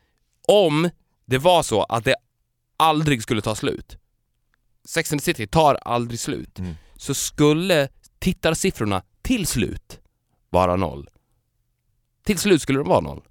om 0.48 0.90
det 1.26 1.38
var 1.38 1.64
så 1.64 1.84
att 1.84 2.04
det 2.06 2.16
aldrig 2.78 3.24
skulle 3.24 3.42
ta 3.42 3.56
slut, 3.56 3.98
Sex 4.88 5.12
and 5.12 5.22
the 5.22 5.26
City 5.26 5.48
tar 5.48 5.76
aldrig 5.76 6.20
slut, 6.20 6.60
Mm. 6.60 6.74
så 6.96 7.14
skulle 7.14 7.88
tittarsiffrorna 8.20 9.04
till 9.22 9.48
slut 9.48 10.00
vara 10.50 10.76
noll. 10.76 11.10
Till 12.26 12.38
slut 12.40 12.62
skulle 12.62 12.80
de 12.80 12.88
vara 12.88 13.02
noll. 13.02 13.24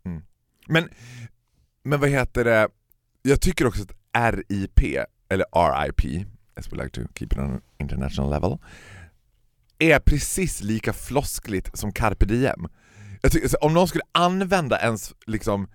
Men, 0.66 0.88
men 1.82 2.00
vad 2.00 2.10
heter 2.10 2.44
det, 2.44 2.68
jag 3.22 3.40
tycker 3.40 3.66
också 3.66 3.82
att 4.12 4.34
RIP, 4.34 4.80
eller 5.34 5.86
RIP, 5.86 6.26
as 6.56 6.72
we 6.72 6.82
like 6.82 6.90
to 6.90 7.00
keep 7.14 7.26
it 7.26 7.38
on 7.38 7.50
an 7.50 7.60
international 7.78 8.30
level, 8.30 8.58
är 9.78 9.98
precis 9.98 10.60
lika 10.60 10.92
floskligt 10.92 11.78
som 11.78 11.92
carpe 11.92 12.26
diem. 12.26 12.68
Jag 13.22 13.32
tycker, 13.32 13.64
om 13.64 13.74
någon 13.74 13.88
skulle 13.88 14.04
använda 14.12 14.80
ens 14.80 15.14
liksom 15.26 15.68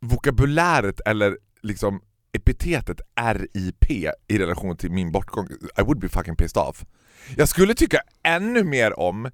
vokabuläret 0.00 1.00
eller 1.06 1.38
liksom 1.62 2.02
epitetet 2.32 3.00
RIP 3.20 3.90
i 4.28 4.38
relation 4.38 4.76
till 4.76 4.90
min 4.90 5.12
bortgång, 5.12 5.48
I 5.78 5.82
would 5.82 5.98
be 5.98 6.08
fucking 6.08 6.36
pissed 6.36 6.62
off. 6.62 6.84
Jag 7.36 7.48
skulle 7.48 7.74
tycka 7.74 8.00
ännu 8.22 8.64
mer 8.64 8.98
om, 8.98 9.30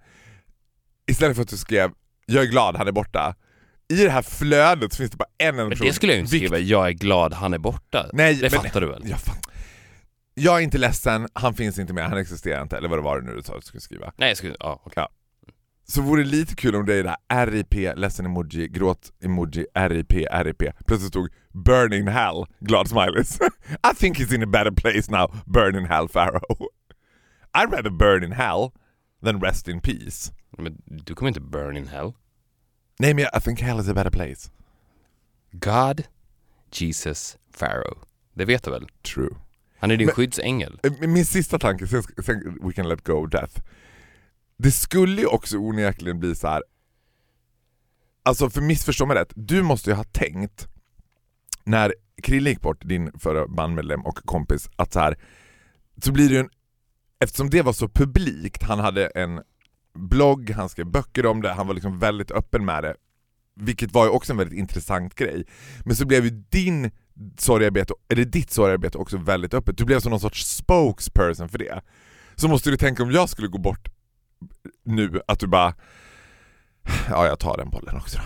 istället 1.07 1.37
för 1.37 1.42
att 1.42 1.49
du 1.49 1.57
skrev 1.57 1.90
'Jag 2.27 2.44
är 2.44 2.49
glad 2.49 2.77
han 2.77 2.88
är 2.88 2.92
borta' 2.92 3.35
i 3.88 4.05
det 4.05 4.11
här 4.11 4.22
flödet 4.22 4.92
så 4.92 4.96
finns 4.96 5.11
det 5.11 5.16
bara 5.16 5.29
en 5.38 5.49
enda 5.49 5.62
Men 5.62 5.70
person. 5.70 5.87
det 5.87 5.92
skulle 5.92 6.12
jag 6.12 6.16
ju 6.16 6.20
inte 6.20 6.37
skriva, 6.37 6.59
jag 6.59 6.88
är 6.88 6.92
glad 6.92 7.33
han 7.33 7.55
är 7.55 7.59
borta. 7.59 8.07
Nej, 8.12 8.35
det 8.35 8.53
men- 8.53 8.62
fattar 8.62 8.81
du 8.81 8.87
väl? 8.87 9.03
Ja, 9.05 9.16
fan. 9.16 9.37
Jag 10.35 10.57
är 10.59 10.61
inte 10.61 10.79
ledsen, 10.79 11.29
han 11.33 11.55
finns 11.55 11.79
inte 11.79 11.92
med, 11.92 12.09
han 12.09 12.18
existerar 12.18 12.62
inte, 12.62 12.77
eller 12.77 12.88
vad 12.88 12.99
det 12.99 13.03
var 13.03 13.20
det 13.20 13.27
nu 13.27 13.37
du 13.37 13.42
sa 13.42 13.55
att 13.55 13.61
du 13.61 13.66
skulle 13.66 13.81
skriva. 13.81 14.12
Nej, 14.16 14.29
jag 14.29 14.37
skulle, 14.37 14.57
ja, 14.61 14.83
okej. 14.85 15.07
Så 15.88 16.03
vore 16.03 16.22
det 16.22 16.29
lite 16.29 16.55
kul 16.55 16.75
om 16.77 16.87
det 16.87 16.94
är 16.94 17.03
det 17.05 17.16
här 17.29 17.46
RIP, 17.46 17.75
ledsen 17.96 18.27
emoji, 18.27 18.68
gråt 18.68 19.12
emoji, 19.25 19.66
RIP, 19.75 20.12
RIP. 20.33 20.62
Plötsligt 20.87 21.09
stod 21.12 21.29
burning 21.64 22.07
hell, 22.09 22.44
glad 22.61 22.88
smileys. 22.88 23.38
I 23.92 23.94
think 23.96 24.18
he's 24.18 24.35
in 24.35 24.42
a 24.42 24.46
better 24.46 24.70
place 24.70 25.11
now, 25.11 25.31
burn 25.46 25.77
in 25.77 25.85
hell 25.87 26.09
Pharaoh. 26.09 26.68
I'd 27.55 27.72
rather 27.72 27.90
burn 27.90 28.25
in 28.25 28.33
hell 28.33 28.72
than 29.25 29.40
rest 29.40 29.68
in 29.68 29.81
peace. 29.81 30.33
Men 30.59 30.77
du 30.87 31.14
kommer 31.14 31.29
inte 31.29 31.40
burn 31.40 31.77
in 31.77 31.87
hell. 31.88 32.12
Nej 32.98 33.14
men 33.14 33.24
I 33.37 33.40
think 33.40 33.61
hell 33.61 33.80
is 33.80 33.88
a 33.88 33.94
better 33.94 34.11
place. 34.11 34.50
God, 35.52 36.02
Jesus, 36.72 37.37
Pharaoh. 37.59 37.98
Det 38.35 38.44
vet 38.44 38.64
du 38.64 38.70
väl? 38.70 38.87
True. 39.14 39.37
Han 39.78 39.90
är 39.90 39.96
din 39.96 40.06
Men- 40.06 40.14
skyddsängel. 40.14 40.80
Eh, 40.82 41.09
Min 41.09 41.26
sista 41.26 41.59
tanke, 41.59 41.87
sen, 41.87 42.02
sen 42.24 42.59
we 42.62 42.72
can 42.72 42.88
let 42.88 43.04
go 43.04 43.12
of 43.12 43.30
death. 43.30 43.61
Det 44.59 44.70
skulle 44.70 45.20
ju 45.20 45.26
också 45.26 45.56
onekligen 45.59 46.18
bli 46.20 46.35
så 46.35 46.48
här. 46.48 46.62
Alltså 48.22 48.50
för 48.50 48.61
missförstå 48.61 49.06
mig 49.06 49.16
rätt, 49.16 49.32
du 49.35 49.62
måste 49.62 49.90
ju 49.90 49.96
ha 49.96 50.04
tänkt 50.04 50.68
när 51.64 51.94
Krille 52.22 52.50
gick 52.50 52.61
bort, 52.61 52.85
din 52.88 53.12
förra 53.18 53.48
bandmedlem 53.48 54.00
och 54.06 54.16
kompis, 54.24 54.68
att 54.76 54.92
så 54.92 55.00
här 55.00 55.18
så 56.02 56.12
blir 56.12 56.28
det 56.28 56.35
ju 56.35 56.40
en, 56.40 56.50
eftersom 57.20 57.50
det 57.50 57.62
var 57.62 57.72
så 57.72 57.88
publikt, 57.88 58.62
han 58.62 58.78
hade 58.78 59.06
en 59.06 59.42
blogg, 59.96 60.50
han 60.50 60.68
skrev 60.68 60.87
böcker 60.87 61.26
om 61.26 61.42
det, 61.42 61.52
han 61.52 61.66
var 61.66 61.74
liksom 61.74 61.98
väldigt 61.98 62.30
öppen 62.30 62.64
med 62.64 62.82
det, 62.85 62.94
vilket 63.54 63.92
var 63.92 64.04
ju 64.04 64.11
också 64.11 64.32
en 64.32 64.37
väldigt 64.37 64.59
intressant 64.59 65.14
grej. 65.14 65.44
Men 65.85 65.96
så 65.96 66.06
blev 66.06 66.24
ju 66.24 66.30
din 66.30 66.90
sorgarbete, 67.38 67.94
eller 68.09 68.24
ditt 68.24 68.50
sorgarbete 68.50 68.98
också 68.98 69.16
väldigt 69.18 69.54
öppet. 69.54 69.78
Du 69.78 69.85
blev 69.85 70.00
som 70.00 70.11
någon 70.11 70.20
sorts 70.20 70.56
spokesperson 70.56 71.48
för 71.48 71.59
det. 71.59 71.82
Så 72.35 72.48
måste 72.48 72.70
du 72.70 72.76
tänka 72.76 73.02
om 73.02 73.11
jag 73.11 73.28
skulle 73.28 73.48
gå 73.48 73.59
bort 73.59 73.88
nu, 74.85 75.20
att 75.28 75.40
du 75.40 75.46
bara 75.46 75.74
Ja, 77.09 77.26
jag 77.26 77.38
tar 77.38 77.56
den 77.56 77.70
bollen 77.70 77.96
också 77.96 78.18
då. 78.18 78.24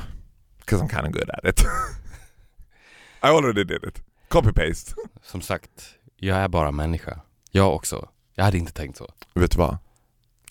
'Cause 0.65 0.85
I'm 0.85 0.89
kinda 0.95 1.11
good 1.11 1.31
at 1.31 1.45
it. 1.45 1.61
I 3.23 3.27
already 3.27 3.65
did 3.65 3.85
it. 3.85 4.03
Copy-paste. 4.29 4.95
Som 5.23 5.41
sagt, 5.41 5.71
jag 6.17 6.39
är 6.39 6.49
bara 6.49 6.73
människa. 6.73 7.21
Jag 7.51 7.75
också. 7.75 8.09
Jag 8.35 8.45
hade 8.45 8.59
inte 8.59 8.73
tänkt 8.73 8.99
så. 8.99 9.13
Vet 9.35 9.51
du 9.51 9.59
vad? 9.59 9.79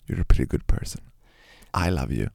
You're 0.06 0.20
a 0.22 0.24
pretty 0.28 0.44
good 0.44 0.66
person. 0.66 1.02
I 1.86 1.90
love 1.90 2.14
you. 2.14 2.28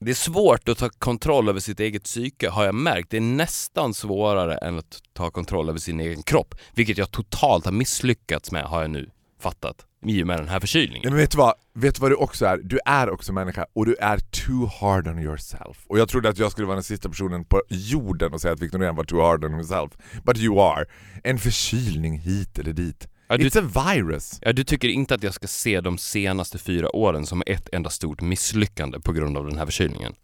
Det 0.00 0.10
är 0.10 0.14
svårt 0.14 0.68
att 0.68 0.78
ta 0.78 0.88
kontroll 0.88 1.48
över 1.48 1.60
sitt 1.60 1.80
eget 1.80 2.04
psyke 2.04 2.48
har 2.48 2.64
jag 2.64 2.74
märkt. 2.74 3.10
Det 3.10 3.16
är 3.16 3.20
nästan 3.20 3.94
svårare 3.94 4.56
än 4.56 4.78
att 4.78 5.02
ta 5.12 5.30
kontroll 5.30 5.68
över 5.68 5.78
sin 5.78 6.00
egen 6.00 6.22
kropp. 6.22 6.54
Vilket 6.74 6.98
jag 6.98 7.10
totalt 7.10 7.64
har 7.64 7.72
misslyckats 7.72 8.52
med 8.52 8.64
har 8.64 8.80
jag 8.80 8.90
nu 8.90 9.10
fattat. 9.40 9.84
I 10.06 10.22
och 10.22 10.26
med 10.26 10.38
den 10.38 10.48
här 10.48 10.60
förkylningen. 10.60 11.10
men 11.10 11.16
vet 11.16 11.30
du 11.30 11.38
vad? 11.38 11.54
Vet 11.74 11.94
du 11.94 12.00
vad 12.00 12.10
du 12.10 12.14
också 12.14 12.46
är? 12.46 12.56
Du 12.56 12.78
är 12.84 13.10
också 13.10 13.32
människa 13.32 13.66
och 13.72 13.86
du 13.86 13.94
är 13.94 14.18
too 14.18 14.70
hard 14.80 15.08
on 15.08 15.18
yourself. 15.18 15.86
Och 15.86 15.98
jag 15.98 16.08
trodde 16.08 16.28
att 16.28 16.38
jag 16.38 16.52
skulle 16.52 16.66
vara 16.66 16.76
den 16.76 16.82
sista 16.82 17.08
personen 17.08 17.44
på 17.44 17.62
jorden 17.68 18.32
och 18.32 18.40
säga 18.40 18.54
att 18.54 18.60
Victor 18.60 18.78
Norén 18.78 18.96
var 18.96 19.04
too 19.04 19.22
hard 19.22 19.44
on 19.44 19.54
himself. 19.54 19.92
But 20.24 20.38
you 20.38 20.60
are. 20.60 20.84
En 21.24 21.38
förkylning 21.38 22.18
hit 22.18 22.58
eller 22.58 22.72
dit. 22.72 23.08
Ja, 23.28 23.36
du, 23.36 23.48
It's 23.48 23.58
a 23.58 23.92
virus. 23.94 24.38
ja, 24.42 24.52
du 24.52 24.64
tycker 24.64 24.88
inte 24.88 25.14
att 25.14 25.22
jag 25.22 25.34
ska 25.34 25.46
se 25.46 25.80
de 25.80 25.98
senaste 25.98 26.58
fyra 26.58 26.96
åren 26.96 27.26
som 27.26 27.42
ett 27.46 27.68
enda 27.72 27.90
stort 27.90 28.20
misslyckande 28.20 29.00
på 29.00 29.12
grund 29.12 29.36
av 29.38 29.46
den 29.46 29.58
här 29.58 29.64
förkylningen? 29.66 30.14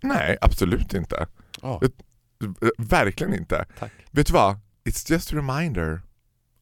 Nej, 0.00 0.36
absolut 0.40 0.94
inte. 0.94 1.26
Eh, 1.62 1.78
Verkligen 2.78 3.34
inte. 3.34 3.66
tack. 3.78 3.92
Vet 4.10 4.26
du 4.26 4.32
vad? 4.32 4.56
It's 4.84 5.12
just 5.12 5.32
a 5.32 5.36
reminder 5.36 6.00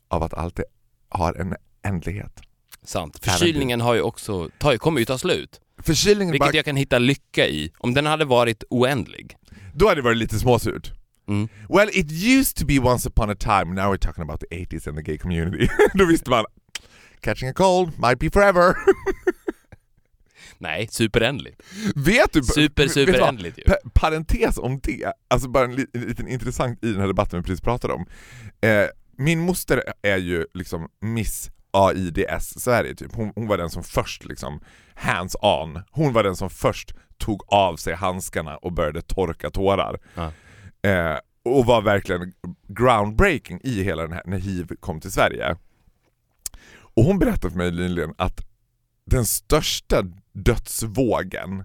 av 0.09 0.23
att 0.23 0.35
allt 0.35 0.61
har 1.09 1.35
en 1.35 1.55
ändlighet. 1.83 2.41
Sant. 2.85 3.19
Förkylningen 3.25 3.81
har 3.81 3.95
ju 3.95 4.01
också, 4.01 4.51
tar, 4.59 4.77
kommer 4.77 4.99
ju 4.99 5.05
ta 5.05 5.19
slut. 5.19 5.61
Förkylningen 5.79 6.33
Vilket 6.33 6.47
bara, 6.49 6.57
jag 6.57 6.65
kan 6.65 6.77
hitta 6.77 6.99
lycka 6.99 7.47
i. 7.47 7.73
Om 7.79 7.95
den 7.95 8.07
hade 8.07 8.25
varit 8.25 8.65
oändlig. 8.71 9.37
då 9.75 9.89
hade 9.89 9.99
det 10.01 10.05
varit 10.05 10.17
lite 10.19 10.39
småsurt. 10.39 10.93
Mm. 11.29 11.49
Well, 11.69 11.89
it 11.93 12.11
used 12.11 12.57
to 12.57 12.67
be 12.67 12.79
once 12.79 13.09
upon 13.09 13.31
a 13.31 13.35
time, 13.35 13.75
now 13.75 13.91
we're 13.91 13.99
talking 13.99 14.23
about 14.23 14.41
the 14.41 14.47
80s 14.57 14.87
and 14.89 14.97
the 14.97 15.03
gay 15.03 15.19
community. 15.19 15.69
Då 15.95 16.05
visste 16.05 16.31
man, 16.31 16.45
catching 17.21 17.49
a 17.49 17.53
cold 17.53 17.99
might 17.99 18.19
be 18.19 18.31
forever. 18.31 18.75
Nej, 20.59 20.89
superändligt. 20.91 21.63
vet 21.95 22.33
du? 22.33 22.43
Super, 22.43 22.89
superändligt 22.89 23.59
ju. 23.59 23.63
Pa- 23.63 23.91
parentes 23.95 24.59
om 24.59 24.81
det, 24.83 25.13
alltså 25.29 25.49
bara 25.49 25.65
en 25.65 25.75
liten 25.93 26.29
intressant 26.29 26.85
i 26.85 26.93
den 26.93 27.01
här 27.01 27.07
debatten 27.09 27.41
vi 27.41 27.43
precis 27.47 27.61
pratade 27.61 27.95
om. 27.95 28.07
Eh, 28.61 28.87
min 29.19 29.41
moster 29.41 29.83
är 30.03 30.17
ju 30.17 30.47
liksom 30.55 30.89
Miss 31.01 31.51
AIDS 31.71 32.63
Sverige 32.63 32.95
typ. 32.95 33.15
Hon, 33.15 33.33
hon 33.35 33.47
var 33.47 33.59
den 33.59 33.71
som 33.71 33.85
först 33.85 34.25
liksom 34.25 34.61
hands 34.95 35.37
on. 35.43 35.83
Hon 35.91 36.13
var 36.13 36.23
den 36.23 36.37
som 36.37 36.51
först 36.51 36.95
tog 37.19 37.43
av 37.47 37.77
sig 37.77 37.95
handskarna 37.95 38.57
och 38.57 38.73
började 38.73 39.03
torka 39.03 39.51
tårar. 39.51 40.01
Ja. 40.15 40.33
Eh, 40.83 41.17
och 41.43 41.67
var 41.67 41.83
verkligen 41.83 42.33
groundbreaking 42.69 43.61
i 43.65 43.83
hela 43.83 44.03
den 44.03 44.13
här, 44.13 44.23
när 44.27 44.39
hiv 44.39 44.77
kom 44.81 45.01
till 45.01 45.13
Sverige. 45.13 45.57
Och 46.77 47.05
hon 47.05 47.19
berättade 47.19 47.51
för 47.51 47.59
mig 47.59 47.71
nyligen 47.71 48.15
att 48.19 48.47
den 49.05 49.27
största 49.27 50.03
dödsvågen 50.33 51.65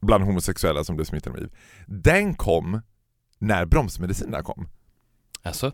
bland 0.00 0.24
homosexuella 0.24 0.84
som 0.84 0.96
blev 0.96 1.04
smittade 1.04 1.32
med 1.32 1.40
hiv, 1.40 1.56
den 1.86 2.34
kom 2.34 2.80
när 3.38 3.66
bromsmedicinerna 3.66 4.42
kom. 4.42 4.68
Alltså? 5.42 5.72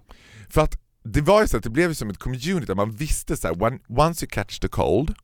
För 0.49 0.61
att 0.61 0.81
det 1.03 1.21
var 1.21 1.41
ju 1.41 1.47
så 1.47 1.57
att 1.57 1.63
det 1.63 1.71
blev 1.71 1.95
som 1.95 2.11
ett 2.11 2.19
community 2.19 2.67
där 2.67 2.75
man 2.75 2.93
visste 2.93 3.37
så 3.37 3.49
här, 3.49 3.81
once 3.89 4.25
you 4.25 4.31
catch 4.31 4.59
the 4.59 4.69
cold, 4.69 5.15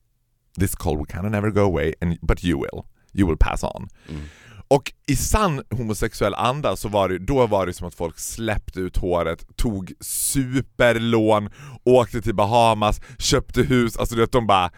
this 0.59 0.75
cold 0.75 0.99
will 0.99 1.07
kind 1.07 1.27
of 1.27 1.33
never 1.33 1.51
go 1.51 1.61
away, 1.61 1.95
and, 2.01 2.19
but 2.23 2.45
you 2.45 2.61
will. 2.61 2.83
You 3.13 3.29
will 3.29 3.39
pass 3.39 3.65
on. 3.65 3.89
Mm. 4.09 4.23
Och 4.69 4.93
i 5.07 5.17
sann 5.17 5.63
homosexuell 5.71 6.35
anda 6.35 6.77
så 6.77 6.89
var 6.89 7.09
det, 7.09 7.19
då 7.19 7.47
var 7.47 7.67
det 7.67 7.73
som 7.73 7.89
att 7.89 7.95
folk 7.95 8.19
släppte 8.19 8.81
ut 8.81 8.97
håret, 8.97 9.57
tog 9.57 9.93
superlån, 10.01 11.51
åkte 11.85 12.23
till 12.23 12.35
Bahamas, 12.35 13.01
köpte 13.19 13.63
hus, 13.63 13.97
alltså 13.97 14.15
du 14.15 14.21
vet 14.21 14.33
de 14.33 14.47
bara 14.47 14.71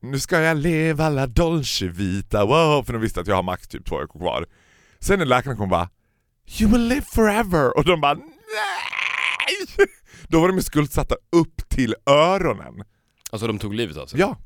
Nu 0.00 0.20
ska 0.20 0.40
jag 0.40 0.56
leva 0.56 1.08
la 1.08 1.26
dolce 1.26 1.88
vita, 1.88 2.44
wow, 2.44 2.82
för 2.82 2.92
de 2.92 3.02
visste 3.02 3.20
att 3.20 3.26
jag 3.26 3.36
har 3.36 3.42
max 3.42 3.68
typ 3.68 3.86
två 3.86 3.98
veckor 3.98 4.18
kvar. 4.18 4.46
Sen 5.00 5.18
när 5.18 5.26
läkaren 5.26 5.56
kom 5.56 5.68
bara 5.68 5.88
You 6.60 6.72
will 6.72 6.88
live 6.88 7.04
forever! 7.14 7.76
Och 7.76 7.84
de 7.84 8.00
bara 8.00 8.14
NEJ! 8.14 9.86
Då 10.28 10.40
var 10.40 10.48
de 10.48 10.62
skuldsatta 10.62 11.14
upp 11.32 11.68
till 11.68 11.94
öronen. 12.06 12.84
Alltså 13.30 13.46
de 13.46 13.58
tog 13.58 13.74
livet 13.74 13.96
av 13.96 14.06
sig? 14.06 14.20
Ja. 14.20 14.36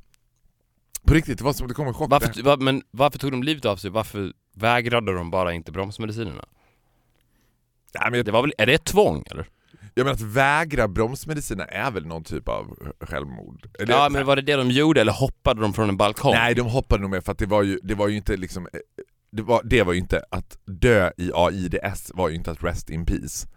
På 1.07 1.15
riktigt, 1.15 1.39
det 1.39 1.45
var 1.45 1.53
som 1.53 1.69
det 1.69 1.75
kom 1.75 1.87
en 1.89 1.95
chock. 1.95 2.11
Varför, 2.11 2.43
va, 2.43 2.57
men 2.61 2.83
varför 2.91 3.19
tog 3.19 3.31
de 3.31 3.43
livet 3.43 3.65
av 3.65 3.77
sig? 3.77 3.91
Varför 3.91 4.33
vägrade 4.57 5.13
de 5.15 5.31
bara 5.31 5.53
inte 5.53 5.73
bromsmedicinerna? 5.73 6.45
Ja, 7.93 8.01
men 8.05 8.15
jag, 8.15 8.25
Det 8.27 8.33
var 8.33 8.43
väl, 8.43 8.53
är 8.59 8.67
det 8.67 8.75
ett 8.75 8.85
tvång 8.85 9.25
eller? 9.31 9.47
jag 9.95 10.05
menar 10.05 10.15
att 10.15 10.21
vägra 10.21 10.89
bromsmediciner 10.89 11.67
är 11.67 11.91
väl 11.91 12.07
någon 12.07 12.25
typ 12.25 12.49
av 12.49 12.77
självmord? 13.01 13.69
Eller- 13.79 13.95
Ja 13.95 14.09
men 14.09 14.27
var 14.27 14.37
det 14.37 14.43
det 14.43 14.57
de 14.57 14.71
gjorde 14.71 15.01
eller 15.01 15.13
hoppade 15.13 15.61
de 15.61 15.73
från 15.73 15.89
en 15.89 15.97
balkong? 15.97 16.33
Nej, 16.35 16.55
de 16.55 16.61
hoppade 16.67 17.03
nog 17.03 17.11
med 17.11 17.25
för 17.25 17.33
att 17.33 17.39
det 17.39 17.47
var 17.47 17.63
ju, 17.63 17.79
det 17.83 17.95
var 17.95 18.09
ju 18.09 18.17
inte 18.17 18.37
liksom 18.37 18.67
eh, 18.73 18.81
det 19.33 19.43
var, 19.43 19.61
det 19.65 19.83
var 19.83 19.93
ju 19.93 19.99
inte 19.99 20.23
att 20.31 20.59
dö 20.65 21.11
i 21.17 21.31
AIDS 21.35 22.11
var 22.15 22.29
ju 22.29 22.35
inte 22.35 22.51
att 22.51 22.65
rest 22.65 22.91
in 22.91 23.07
peace. 23.07 23.49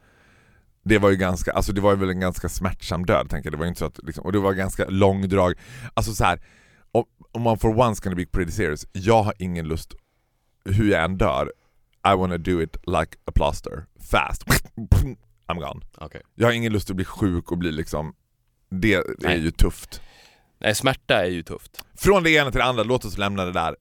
Det 0.83 0.97
var 0.97 1.09
ju 1.09 1.15
ganska, 1.15 1.51
alltså 1.51 1.73
det 1.73 1.81
var 1.81 1.91
ju 1.91 1.97
väl 1.97 2.09
en 2.09 2.19
ganska 2.19 2.49
smärtsam 2.49 3.05
död 3.05 3.29
tänker 3.29 3.47
jag. 3.47 3.53
Det 3.53 3.57
var 3.57 3.65
ju 3.65 3.69
inte 3.69 3.79
så 3.79 3.85
att 3.85 3.99
liksom, 4.03 4.25
och 4.25 4.31
det 4.31 4.39
var 4.39 4.53
ganska 4.53 4.85
långdrag. 4.89 5.53
Alltså 5.93 6.13
så 6.13 6.23
här, 6.23 6.39
om, 6.93 7.03
om 7.31 7.41
man 7.41 7.57
for 7.59 7.79
once 7.79 8.01
gonna 8.03 8.15
be 8.15 8.25
pretty 8.25 8.51
serious, 8.51 8.87
jag 8.91 9.23
har 9.23 9.33
ingen 9.39 9.67
lust, 9.67 9.93
hur 10.65 10.91
jag 10.91 11.03
än 11.03 11.17
dör, 11.17 11.51
I 12.13 12.15
wanna 12.17 12.37
do 12.37 12.61
it 12.61 12.77
like 12.85 13.17
a 13.25 13.31
plaster, 13.35 13.85
fast. 14.11 14.43
I'm 15.47 15.59
gone. 15.59 15.81
Okej. 15.97 16.21
Jag 16.35 16.47
har 16.47 16.53
ingen 16.53 16.73
lust 16.73 16.89
att 16.89 16.95
bli 16.95 17.05
sjuk 17.05 17.51
och 17.51 17.57
bli 17.57 17.71
liksom, 17.71 18.13
det 18.69 18.93
är 18.93 19.03
Nej. 19.19 19.39
ju 19.39 19.51
tufft. 19.51 20.01
Nej 20.59 20.75
smärta 20.75 21.25
är 21.25 21.29
ju 21.29 21.43
tufft. 21.43 21.85
Från 21.95 22.23
det 22.23 22.31
ena 22.31 22.51
till 22.51 22.59
det 22.59 22.65
andra, 22.65 22.83
låt 22.83 23.05
oss 23.05 23.17
lämna 23.17 23.45
det 23.45 23.51
där. 23.51 23.75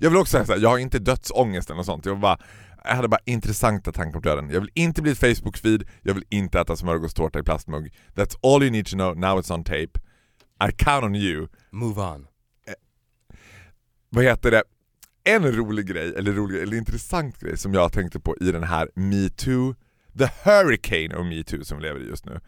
Jag 0.00 0.10
vill 0.10 0.18
också 0.18 0.30
säga 0.30 0.46
såhär, 0.46 0.60
jag 0.60 0.68
har 0.68 0.78
inte 0.78 0.98
dödsångest 0.98 1.70
eller 1.70 1.76
något 1.76 1.86
sånt. 1.86 2.06
Jag, 2.06 2.20
bara, 2.20 2.38
jag 2.84 2.94
hade 2.94 3.08
bara 3.08 3.20
intressanta 3.24 3.92
tankar 3.92 4.16
om 4.16 4.22
döden. 4.22 4.50
Jag 4.50 4.60
vill 4.60 4.70
inte 4.74 5.02
bli 5.02 5.12
ett 5.12 5.18
Facebook-feed, 5.18 5.86
jag 6.02 6.14
vill 6.14 6.24
inte 6.30 6.60
äta 6.60 6.76
smörgåstårta 6.76 7.38
i 7.38 7.42
plastmugg. 7.42 7.94
That's 8.14 8.36
all 8.42 8.62
you 8.62 8.70
need 8.72 8.86
to 8.86 8.96
know, 8.96 9.16
now 9.16 9.38
it's 9.38 9.54
on 9.54 9.64
tape. 9.64 10.00
I 10.68 10.72
count 10.76 11.04
on 11.04 11.14
you. 11.14 11.48
Move 11.70 12.00
on. 12.02 12.26
Vad 14.14 14.24
heter 14.24 14.50
det? 14.50 14.62
En 15.24 15.52
rolig 15.52 15.86
grej, 15.86 16.14
eller 16.16 16.32
rolig, 16.32 16.62
eller 16.62 16.76
intressant 16.76 17.40
grej 17.40 17.58
som 17.58 17.74
jag 17.74 17.92
tänkte 17.92 18.20
på 18.20 18.36
i 18.40 18.52
den 18.52 18.62
här 18.62 18.88
metoo, 18.94 19.74
the 20.18 20.28
hurricane 20.44 21.16
of 21.16 21.26
metoo 21.26 21.64
som 21.64 21.78
vi 21.78 21.82
lever 21.82 22.00
i 22.00 22.08
just 22.08 22.26
nu 22.26 22.40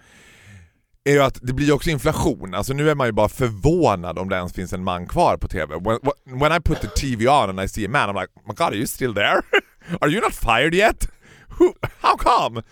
är 1.04 1.12
ju 1.12 1.20
att 1.20 1.38
det 1.42 1.52
blir 1.52 1.66
ju 1.66 1.72
också 1.72 1.90
inflation, 1.90 2.54
alltså 2.54 2.72
nu 2.72 2.90
är 2.90 2.94
man 2.94 3.06
ju 3.06 3.12
bara 3.12 3.28
förvånad 3.28 4.18
om 4.18 4.28
det 4.28 4.36
ens 4.36 4.52
finns 4.52 4.72
en 4.72 4.84
man 4.84 5.06
kvar 5.06 5.36
på 5.36 5.48
TV. 5.48 5.74
When, 5.74 5.98
when 6.40 6.52
I 6.52 6.60
put 6.60 6.80
the 6.80 6.88
TV 6.88 7.28
on 7.28 7.50
and 7.50 7.60
I 7.60 7.68
see 7.68 7.86
a 7.86 7.88
man 7.88 8.10
I'm 8.10 8.20
like, 8.20 8.32
oh 8.34 8.42
my 8.48 8.54
god 8.54 8.68
are 8.68 8.76
you 8.76 8.86
still 8.86 9.14
there? 9.14 9.42
Are 10.00 10.10
you 10.10 10.20
not 10.20 10.34
fired 10.34 10.74
yet? 10.74 11.08
Who, 11.58 11.72
how 12.00 12.16
come? 12.16 12.62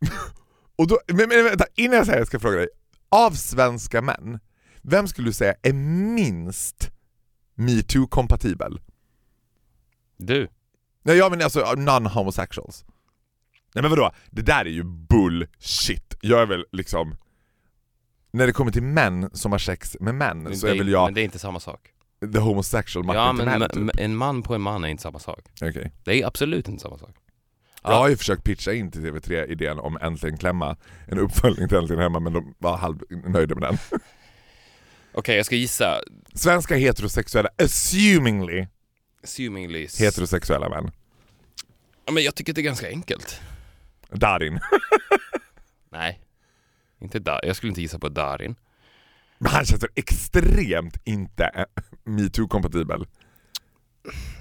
Och 0.78 0.86
då, 0.86 0.98
men, 1.06 1.28
men 1.28 1.44
vänta, 1.44 1.64
innan 1.74 1.96
jag 1.96 2.06
säger 2.06 2.20
det 2.20 2.26
ska 2.26 2.34
jag 2.34 2.42
fråga 2.42 2.56
dig, 2.56 2.68
av 3.10 3.30
svenska 3.30 4.02
män, 4.02 4.38
vem 4.82 5.08
skulle 5.08 5.28
du 5.28 5.32
säga 5.32 5.54
är 5.62 5.72
minst 5.72 6.90
metoo-kompatibel? 7.58 8.80
Du. 10.16 10.48
Nej 11.02 11.16
jag 11.16 11.30
menar 11.30 11.44
alltså 11.44 11.60
non-homosexuals. 11.60 12.84
Nej 13.74 13.82
men 13.82 13.90
vadå, 13.90 14.10
det 14.30 14.42
där 14.42 14.64
är 14.64 14.70
ju 14.70 14.82
bullshit. 14.84 16.16
Jag 16.20 16.42
är 16.42 16.46
väl 16.46 16.64
liksom... 16.72 17.16
När 18.30 18.46
det 18.46 18.52
kommer 18.52 18.72
till 18.72 18.82
män 18.82 19.30
som 19.32 19.52
har 19.52 19.58
sex 19.58 19.96
med 20.00 20.14
män 20.14 20.56
så 20.56 20.66
det, 20.66 20.72
är 20.72 20.78
väl 20.78 20.88
jag 20.88 21.04
Men 21.04 21.14
det 21.14 21.20
är 21.20 21.24
inte 21.24 21.38
samma 21.38 21.60
sak. 21.60 21.80
the 22.34 22.38
homosexual 22.38 23.06
Ja 23.14 23.32
men 23.32 23.46
Timell 23.46 23.62
m- 23.62 23.90
typ. 23.92 24.00
en 24.00 24.16
man 24.16 24.42
på 24.42 24.54
en 24.54 24.60
man 24.62 24.84
är 24.84 24.88
inte 24.88 25.02
samma 25.02 25.18
sak. 25.18 25.40
Okej. 25.62 25.92
Det 26.04 26.22
är 26.22 26.26
absolut 26.26 26.68
inte 26.68 26.82
samma 26.82 26.98
sak. 26.98 27.14
Jag 27.82 27.94
har 27.98 28.08
ju 28.08 28.16
försökt 28.16 28.44
pitcha 28.44 28.72
in 28.72 28.90
till 28.90 29.00
TV3 29.00 29.46
idén 29.46 29.78
om 29.78 29.98
Äntligen 30.00 30.38
Klämma, 30.38 30.76
en 31.06 31.18
uppföljning 31.18 31.68
till 31.68 31.76
Äntligen 31.78 32.02
Hemma 32.02 32.20
men 32.20 32.32
de 32.32 32.54
var 32.58 32.76
halvnöjda 32.76 33.54
med 33.54 33.62
den. 33.62 33.78
Okej 35.18 35.36
jag 35.36 35.46
ska 35.46 35.56
gissa. 35.56 36.00
Svenska 36.34 36.76
heterosexuella, 36.76 37.48
assumingly 37.62 38.66
Assumingly. 39.24 39.86
heterosexuella 39.98 40.68
män. 40.68 40.90
Ja, 42.06 42.12
men 42.12 42.22
jag 42.22 42.34
tycker 42.34 42.52
det 42.52 42.60
är 42.60 42.62
ganska 42.62 42.88
enkelt. 42.88 43.40
Darin. 44.10 44.60
Nej. 45.92 46.20
Inte 47.00 47.18
Dar. 47.18 47.40
Jag 47.44 47.56
skulle 47.56 47.70
inte 47.70 47.80
gissa 47.80 47.98
på 47.98 48.08
Darin. 48.08 48.54
Men 49.38 49.52
han 49.52 49.64
känns 49.64 49.82
väl 49.82 49.90
extremt 49.94 50.96
inte 51.04 51.44
eh, 51.44 51.64
metoo-kompatibel. 52.04 53.06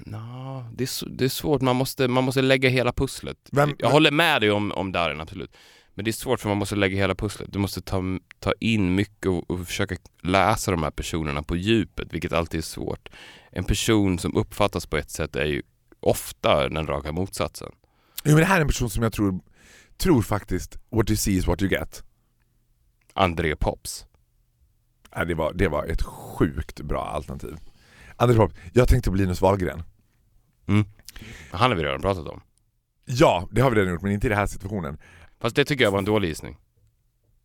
Nå, 0.05 0.65
det, 0.73 0.83
är, 0.83 1.09
det 1.09 1.25
är 1.25 1.29
svårt. 1.29 1.61
Man 1.61 1.75
måste, 1.75 2.07
man 2.07 2.23
måste 2.23 2.41
lägga 2.41 2.69
hela 2.69 2.93
pusslet. 2.93 3.37
Vem- 3.51 3.75
jag 3.79 3.89
håller 3.89 4.11
med 4.11 4.41
dig 4.41 4.51
om, 4.51 4.71
om 4.71 4.91
Darin, 4.91 5.19
absolut. 5.21 5.57
Men 5.97 6.05
det 6.05 6.12
är 6.12 6.13
svårt 6.13 6.39
för 6.39 6.49
man 6.49 6.57
måste 6.57 6.75
lägga 6.75 6.97
hela 6.97 7.15
pusslet. 7.15 7.53
Du 7.53 7.60
måste 7.60 7.81
ta, 7.81 8.01
ta 8.39 8.53
in 8.60 8.95
mycket 8.95 9.25
och, 9.25 9.51
och 9.51 9.67
försöka 9.67 9.95
läsa 10.21 10.71
de 10.71 10.83
här 10.83 10.91
personerna 10.91 11.43
på 11.43 11.55
djupet, 11.55 12.13
vilket 12.13 12.33
alltid 12.33 12.57
är 12.57 12.62
svårt. 12.62 13.10
En 13.51 13.63
person 13.63 14.19
som 14.19 14.36
uppfattas 14.36 14.86
på 14.86 14.97
ett 14.97 15.10
sätt 15.10 15.36
är 15.36 15.45
ju 15.45 15.62
ofta 15.99 16.69
den 16.69 16.88
raka 16.88 17.12
motsatsen. 17.12 17.71
Jo, 18.23 18.31
men 18.31 18.39
det 18.39 18.45
här 18.45 18.57
är 18.57 18.62
en 18.62 18.67
person 18.67 18.89
som 18.89 19.03
jag 19.03 19.13
tror, 19.13 19.39
tror 19.97 20.21
faktiskt, 20.21 20.77
what 20.89 21.10
you 21.10 21.17
see 21.17 21.31
is 21.31 21.47
what 21.47 21.62
you 21.62 21.71
get. 21.71 22.03
André 23.13 23.55
Pops. 23.55 24.05
Ja, 25.15 25.25
det, 25.25 25.33
var, 25.33 25.53
det 25.53 25.67
var 25.67 25.86
ett 25.86 26.01
sjukt 26.01 26.81
bra 26.81 27.05
alternativ. 27.05 27.57
Anders 28.15 28.38
Pop, 28.38 28.53
jag 28.73 28.88
tänkte 28.88 29.10
på 29.10 29.15
Linus 29.15 29.41
Wahlgren. 29.41 29.83
Han 31.51 31.71
har 31.71 31.77
vi 31.77 31.83
redan 31.83 32.01
pratat 32.01 32.27
om. 32.27 32.41
Ja, 33.10 33.48
det 33.52 33.62
har 33.62 33.70
vi 33.70 33.76
redan 33.76 33.93
gjort, 33.93 34.02
men 34.02 34.12
inte 34.12 34.28
i 34.28 34.30
den 34.30 34.38
här 34.38 34.46
situationen. 34.46 34.98
Fast 35.41 35.56
det 35.56 35.65
tycker 35.65 35.84
jag 35.84 35.91
var 35.91 36.00
en 36.00 36.06
dålig 36.06 36.28
gissning. 36.28 36.58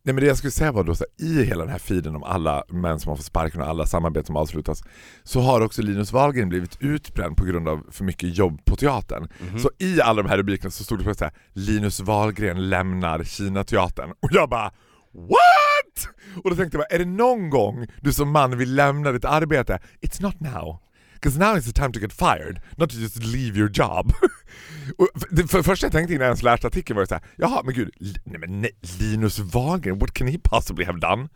Nej 0.05 0.13
men 0.13 0.23
det 0.23 0.27
jag 0.27 0.37
skulle 0.37 0.51
säga 0.51 0.71
var 0.71 0.83
då 0.83 0.95
så 0.95 1.05
här, 1.19 1.27
i 1.27 1.43
hela 1.43 1.63
den 1.63 1.71
här 1.71 1.79
feeden 1.79 2.15
om 2.15 2.23
alla 2.23 2.63
män 2.69 2.99
som 2.99 3.09
har 3.09 3.15
fått 3.15 3.25
sparken 3.25 3.61
och 3.61 3.67
alla 3.67 3.85
samarbeten 3.85 4.25
som 4.25 4.35
avslutas 4.35 4.83
så 5.23 5.41
har 5.41 5.61
också 5.61 5.81
Linus 5.81 6.11
Wahlgren 6.11 6.49
blivit 6.49 6.77
utbränd 6.79 7.37
på 7.37 7.45
grund 7.45 7.67
av 7.67 7.83
för 7.91 8.03
mycket 8.03 8.37
jobb 8.37 8.65
på 8.65 8.75
teatern. 8.75 9.27
Mhm. 9.39 9.59
Så 9.59 9.71
i 9.79 10.01
alla 10.01 10.21
de 10.23 10.29
här 10.29 10.37
rubrikerna 10.37 10.71
så 10.71 10.83
stod 10.83 10.99
det 10.99 11.03
plötsligt 11.03 11.31
så 11.31 11.35
här, 11.35 11.65
Linus 11.65 11.99
Wahlgren 11.99 12.69
lämnar 12.69 13.23
Kina-teatern 13.23 14.13
och 14.19 14.29
jag 14.31 14.49
bara 14.49 14.71
WHAT? 15.13 16.07
Och 16.43 16.49
då 16.49 16.55
tänkte 16.55 16.77
jag 16.77 16.85
bara, 16.89 16.95
är 16.95 16.99
det 16.99 17.11
någon 17.11 17.49
gång 17.49 17.87
du 18.01 18.13
som 18.13 18.31
man 18.31 18.57
vill 18.57 18.75
lämna 18.75 19.11
ditt 19.11 19.25
arbete? 19.25 19.79
It's 20.01 20.21
not 20.21 20.39
now. 20.39 20.79
Because 21.23 21.39
now 21.39 21.55
is 21.55 21.65
the 21.65 21.71
time 21.71 21.93
to 21.93 21.99
get 22.01 22.11
fired, 22.11 22.59
not 22.77 22.89
to 22.89 22.97
just 22.97 23.23
leave 23.23 23.55
your 23.55 23.69
job. 23.69 24.13
för, 25.19 25.35
det 25.35 25.47
för 25.47 25.63
första 25.63 25.85
jag 25.85 25.91
tänkte 25.91 26.13
innan 26.13 26.25
jag 26.25 26.29
ens 26.29 26.43
läste 26.43 26.67
artikeln 26.67 26.95
var 26.95 27.03
ju 27.03 27.07
såhär, 27.07 27.23
jaha 27.35 27.63
men 27.63 27.73
gud, 27.73 27.91
nej 28.23 28.39
men 28.39 28.61
nej, 28.61 28.71
Linus 28.99 29.39
Wahlgren, 29.39 29.99
what 29.99 30.13
can 30.13 30.27
he 30.27 30.39
possibly 30.43 30.85
have 30.85 30.99
done? 30.99 31.29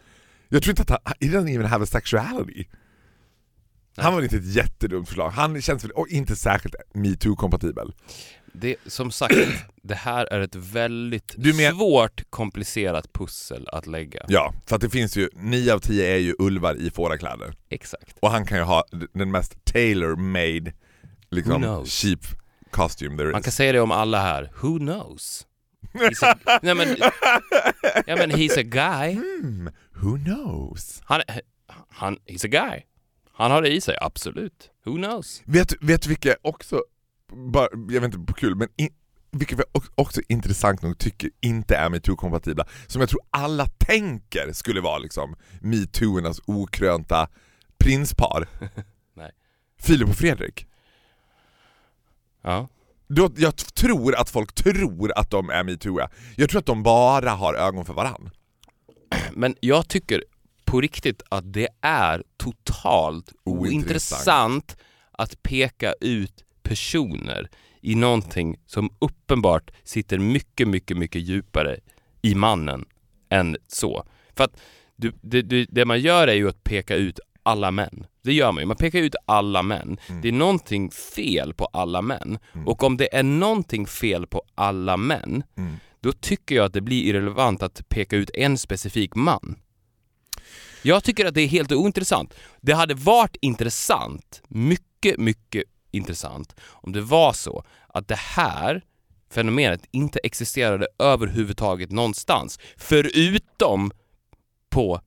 Jag 0.50 0.64
tror 0.64 0.72
inte 0.72 0.82
att 0.82 0.90
han, 0.90 1.14
he 1.20 1.28
doesn't 1.28 1.50
even 1.50 1.66
have 1.66 1.84
a 1.84 1.88
sexuality. 1.88 2.68
Han 3.98 4.14
var 4.14 4.22
inte 4.22 4.38
ett 4.38 4.56
jättedumt 4.56 5.08
förslag, 5.08 5.30
han 5.30 5.62
känns 5.62 5.84
väl, 5.84 5.92
och 5.92 6.08
inte 6.08 6.36
särskilt 6.36 6.76
metoo-kompatibel. 6.94 7.94
Det, 8.60 8.76
som 8.86 9.12
sagt, 9.12 9.36
det 9.84 9.96
här 9.96 10.26
är 10.26 10.40
ett 10.40 10.56
väldigt 10.56 11.36
svårt 11.74 12.24
komplicerat 12.30 13.14
pussel 13.14 13.68
att 13.72 13.88
lägga. 13.88 14.26
Ja, 14.28 14.54
för 14.66 14.76
att 14.76 14.82
det 14.82 14.90
finns 14.90 15.18
ju, 15.18 15.30
9 15.34 15.74
av 15.74 15.80
10 15.80 16.14
är 16.14 16.18
ju 16.18 16.36
ulvar 16.40 16.76
i 16.76 16.92
fårakläder. 16.92 17.54
Exakt. 17.70 18.18
Och 18.20 18.32
han 18.32 18.46
kan 18.46 18.58
ju 18.58 18.64
ha 18.64 18.84
den 19.14 19.32
mest 19.32 19.66
tailor-made, 19.66 20.74
liksom 21.30 21.86
cheap 21.86 22.20
costume 22.72 23.18
there 23.18 23.32
Man 23.32 23.40
is. 23.40 23.46
kan 23.46 23.52
säga 23.52 23.72
det 23.72 23.80
om 23.82 23.92
alla 23.92 24.22
här. 24.22 24.52
Who 24.62 24.78
knows? 24.80 25.46
A, 26.22 26.36
nej 26.62 26.76
men, 26.76 26.96
ja 28.06 28.16
men 28.16 28.32
he's 28.32 28.60
a 28.60 28.64
guy. 28.64 29.14
Hmm, 29.14 29.70
who 29.94 30.18
knows? 30.18 31.02
Han, 31.06 31.22
han, 31.90 32.18
he's 32.26 32.46
a 32.46 32.50
guy. 32.50 32.82
Han 33.34 33.52
har 33.52 33.62
det 33.62 33.70
i 33.70 33.82
sig, 33.82 33.98
absolut. 34.02 34.70
Who 34.86 34.96
knows? 34.96 35.42
Vet, 35.46 35.74
vet 35.82 36.02
du 36.02 36.10
vilka 36.10 36.36
också, 36.42 36.82
bara, 37.34 37.68
jag 37.72 38.02
vet 38.02 38.04
inte 38.04 38.20
på 38.20 38.34
kul, 38.34 38.56
men 38.56 38.68
in, 38.76 38.90
vilka 39.32 39.56
vi 39.56 39.64
också, 39.96 40.22
intressant 40.28 40.82
nog 40.82 40.98
tycker 40.98 41.30
inte 41.42 41.76
är 41.76 41.90
metoo-kompatibla, 41.90 42.68
som 42.88 43.02
jag 43.02 43.10
tror 43.10 43.22
alla 43.30 43.66
tänker 43.66 44.54
skulle 44.54 44.82
vara 44.82 44.98
liksom 44.98 45.36
metooernas 45.62 46.40
okrönta 46.46 47.28
prinspar. 47.78 48.48
Nej. 49.14 49.32
Filip 49.80 50.10
och 50.10 50.16
Fredrik. 50.16 50.68
Ja. 52.42 52.68
Då, 53.08 53.30
jag 53.38 53.56
tror 53.58 54.16
att 54.16 54.30
folk 54.30 54.54
tror 54.54 55.12
att 55.20 55.30
de 55.30 55.50
är 55.50 55.64
metooiga. 55.64 56.10
Jag 56.36 56.50
tror 56.50 56.60
att 56.60 56.66
de 56.66 56.84
bara 56.84 57.30
har 57.32 57.54
ögon 57.54 57.86
för 57.86 57.94
varann. 57.94 58.30
Men 59.34 59.56
jag 59.60 59.88
tycker 59.88 60.24
på 60.66 60.82
riktigt 60.82 61.22
att 61.30 61.54
det 61.54 61.68
är 61.82 62.24
totalt 62.38 63.34
Ointressant. 63.44 63.74
ointressant 63.74 64.78
att 65.12 65.44
peka 65.44 65.94
ut 66.02 66.44
personer 66.68 67.50
i 67.82 67.96
någonting 67.96 68.58
som 68.66 68.90
uppenbart 69.00 69.72
sitter 69.84 70.18
mycket, 70.18 70.68
mycket, 70.68 70.98
mycket 70.98 71.22
djupare 71.22 71.80
i 72.22 72.36
mannen 72.36 72.86
än 73.30 73.58
så. 73.68 74.04
För 74.36 74.44
att 74.44 74.60
du, 74.96 75.12
det, 75.22 75.42
det, 75.42 75.66
det 75.70 75.86
man 75.86 76.00
gör 76.00 76.28
är 76.28 76.34
ju 76.34 76.50
att 76.50 76.64
peka 76.64 76.96
ut 76.96 77.20
alla 77.44 77.72
män. 77.72 78.06
Det 78.24 78.34
gör 78.34 78.52
man 78.52 78.62
ju. 78.64 78.68
Man 78.68 78.78
pekar 78.78 79.00
ut 79.00 79.16
alla 79.26 79.64
män. 79.64 79.98
Mm. 80.10 80.22
Det 80.22 80.28
är 80.28 80.32
någonting 80.32 80.92
fel 80.92 81.54
på 81.54 81.66
alla 81.66 82.02
män. 82.02 82.40
Mm. 82.54 82.68
Och 82.68 82.84
om 82.84 82.98
det 82.98 83.16
är 83.16 83.24
någonting 83.24 83.88
fel 83.88 84.28
på 84.28 84.42
alla 84.56 84.98
män, 84.98 85.44
Mm. 85.58 85.74
då 86.00 86.12
tycker 86.12 86.56
jag 86.56 86.66
att 86.66 86.74
det 86.74 86.82
blir 86.82 87.04
irrelevant 87.04 87.64
att 87.64 87.90
peka 87.90 88.16
ut 88.16 88.30
en 88.34 88.58
specifik 88.58 89.16
man. 89.16 89.56
Jag 90.82 91.04
tycker 91.04 91.26
att 91.26 91.34
det 91.34 91.42
är 91.42 91.48
helt 91.48 91.72
ointressant. 91.72 92.34
Det 92.62 92.74
hade 92.74 92.94
varit 92.94 93.36
intressant, 93.42 94.42
mycket, 94.48 95.18
mycket 95.20 95.64
intressant, 95.98 96.56
om 96.70 96.92
det 96.92 97.02
var 97.02 97.34
så 97.34 97.64
att 97.88 98.08
det 98.08 98.16
här 98.20 98.82
fenomenet 99.32 99.86
inte 99.92 100.20
existerade 100.24 100.88
överhuvudtaget 101.00 101.92
någonstans, 101.92 102.60
förutom 102.78 103.92
på 104.70 105.02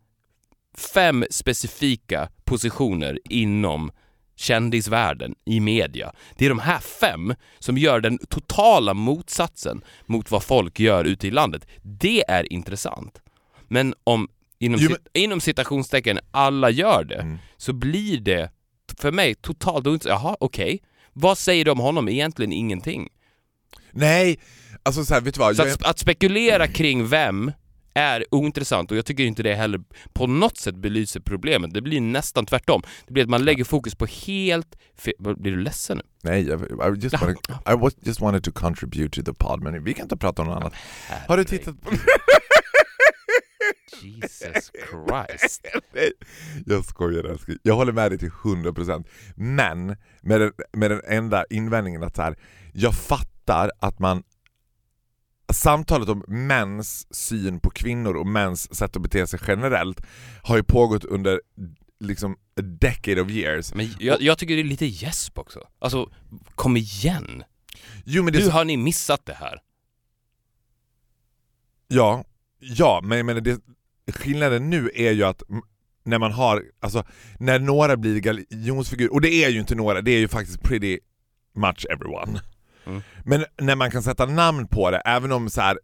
fem 0.94 1.24
specifika 1.30 2.28
positioner 2.44 3.18
inom 3.24 3.90
kändisvärlden 4.36 5.34
i 5.44 5.60
media. 5.60 6.12
Det 6.36 6.44
är 6.44 6.48
de 6.48 6.58
här 6.58 6.78
fem 6.78 7.34
som 7.58 7.78
gör 7.78 8.00
den 8.00 8.18
totala 8.18 8.94
motsatsen 8.94 9.82
mot 10.06 10.30
vad 10.30 10.42
folk 10.42 10.80
gör 10.80 11.04
ute 11.04 11.26
i 11.26 11.30
landet. 11.30 11.66
Det 11.82 12.24
är 12.30 12.52
intressant. 12.52 13.22
Men 13.68 13.94
om 14.04 14.28
inom, 14.58 14.80
Jo, 14.82 14.96
inom 15.14 15.40
citationstecken 15.40 16.18
alla 16.30 16.70
gör 16.70 17.04
det, 17.04 17.20
Mm. 17.20 17.38
så 17.56 17.72
blir 17.72 18.20
det 18.20 18.50
för 19.00 19.12
mig 19.12 19.34
totalt 19.34 19.86
ointressant. 19.86 20.22
Jaha, 20.22 20.36
okej. 20.40 20.82
Vad 21.12 21.38
säger 21.38 21.64
du 21.64 21.70
om 21.70 21.78
honom? 21.78 22.08
Egentligen 22.08 22.52
ingenting. 22.52 23.08
Nej, 23.92 24.38
alltså 24.82 25.04
så 25.04 25.14
här, 25.14 25.20
vet 25.20 25.34
du 25.34 25.38
vad? 25.38 25.56
Så 25.56 25.62
att, 25.62 25.84
att 25.84 25.98
spekulera 25.98 26.66
kring 26.66 27.06
vem 27.06 27.52
är 27.94 28.24
ointressant 28.30 28.90
och 28.90 28.96
jag 28.96 29.06
tycker 29.06 29.24
inte 29.24 29.42
det 29.42 29.54
heller 29.54 29.80
på 30.12 30.26
något 30.26 30.58
sätt 30.58 30.74
belyser 30.74 31.20
problemet. 31.20 31.74
Det 31.74 31.82
blir 31.82 32.00
nästan 32.00 32.46
tvärtom. 32.46 32.82
Det 33.06 33.12
blir 33.12 33.22
att 33.22 33.30
man 33.30 33.44
lägger 33.44 33.64
fokus 33.64 33.94
på 33.94 34.06
helt 34.06 34.76
fel... 34.98 35.14
Blir 35.18 35.52
du 35.52 35.60
ledsen 35.60 35.96
nu? 35.96 36.02
Nej, 36.22 36.48
jag, 36.48 36.60
I 36.60 37.00
just, 37.00 37.20
wanted, 37.20 37.36
I 37.66 37.74
was, 37.76 37.92
just 38.00 38.20
wanted 38.20 38.44
to 38.44 38.52
contribute 38.52 39.22
to 39.22 39.32
the 39.32 39.34
pod, 39.34 39.62
men 39.62 39.84
vi 39.84 39.94
kan 39.94 40.04
inte 40.04 40.16
prata 40.16 40.42
om 40.42 40.48
något 40.48 40.56
annat. 40.56 40.74
Har 41.28 41.36
du 41.36 41.44
tittat 41.44 41.82
på... 41.82 41.90
Jesus 44.02 44.70
Christ. 44.90 45.66
Jag 46.66 46.84
skojar 46.84 47.24
älskling. 47.24 47.58
Jag 47.62 47.74
håller 47.74 47.92
med 47.92 48.10
dig 48.10 48.18
till 48.18 48.30
100% 48.30 49.06
Men 49.34 49.96
med 50.20 50.40
den, 50.40 50.52
med 50.72 50.90
den 50.90 51.00
enda 51.06 51.44
invändningen 51.50 52.02
att 52.02 52.16
så 52.16 52.22
här, 52.22 52.36
jag 52.72 52.94
fattar 52.94 53.70
att 53.78 53.98
man 53.98 54.22
Samtalet 55.52 56.08
om 56.08 56.24
mäns 56.28 57.14
syn 57.14 57.60
på 57.60 57.70
kvinnor 57.70 58.16
och 58.16 58.26
mäns 58.26 58.76
sätt 58.76 58.96
att 58.96 59.02
bete 59.02 59.26
sig 59.26 59.40
generellt 59.46 60.00
har 60.42 60.56
ju 60.56 60.62
pågått 60.62 61.04
under 61.04 61.40
liksom 62.00 62.32
a 62.32 62.62
decade 62.62 63.22
of 63.22 63.30
years. 63.30 63.74
Men 63.74 63.94
jag, 63.98 64.22
jag 64.22 64.38
tycker 64.38 64.54
det 64.54 64.62
är 64.62 64.64
lite 64.64 64.86
gäsp 64.86 65.38
också. 65.38 65.68
Alltså, 65.78 66.10
kom 66.54 66.76
igen. 66.76 67.44
Jo 68.04 68.22
men 68.22 68.32
det 68.32 68.42
så, 68.42 68.50
har 68.50 68.64
ni 68.64 68.76
missat 68.76 69.26
det 69.26 69.34
här? 69.34 69.60
ja, 71.90 72.24
ja, 72.58 73.00
men 73.04 73.18
jag 73.18 73.26
menar 73.26 73.40
det, 73.40 73.60
skillnaden 74.12 74.70
nu 74.70 74.90
är 74.94 75.12
ju 75.12 75.24
att 75.24 75.42
när 76.04 76.18
man 76.18 76.32
har, 76.32 76.64
alltså 76.80 77.04
när 77.38 77.58
några 77.58 77.96
blir 77.96 78.20
galjonsfigurer, 78.20 79.12
och 79.12 79.20
det 79.20 79.44
är 79.44 79.48
ju 79.48 79.60
inte 79.60 79.74
några, 79.74 80.00
det 80.00 80.10
är 80.10 80.18
ju 80.18 80.28
faktiskt 80.28 80.62
pretty 80.62 80.98
much 81.54 81.86
everyone. 81.90 82.40
Mm. 82.86 83.02
Men 83.24 83.44
när 83.58 83.76
man 83.76 83.90
kan 83.90 84.02
sätta 84.02 84.26
namn 84.26 84.68
på 84.68 84.90
det, 84.90 84.98
även 84.98 85.32
om 85.32 85.50
så 85.50 85.60
här, 85.60 85.78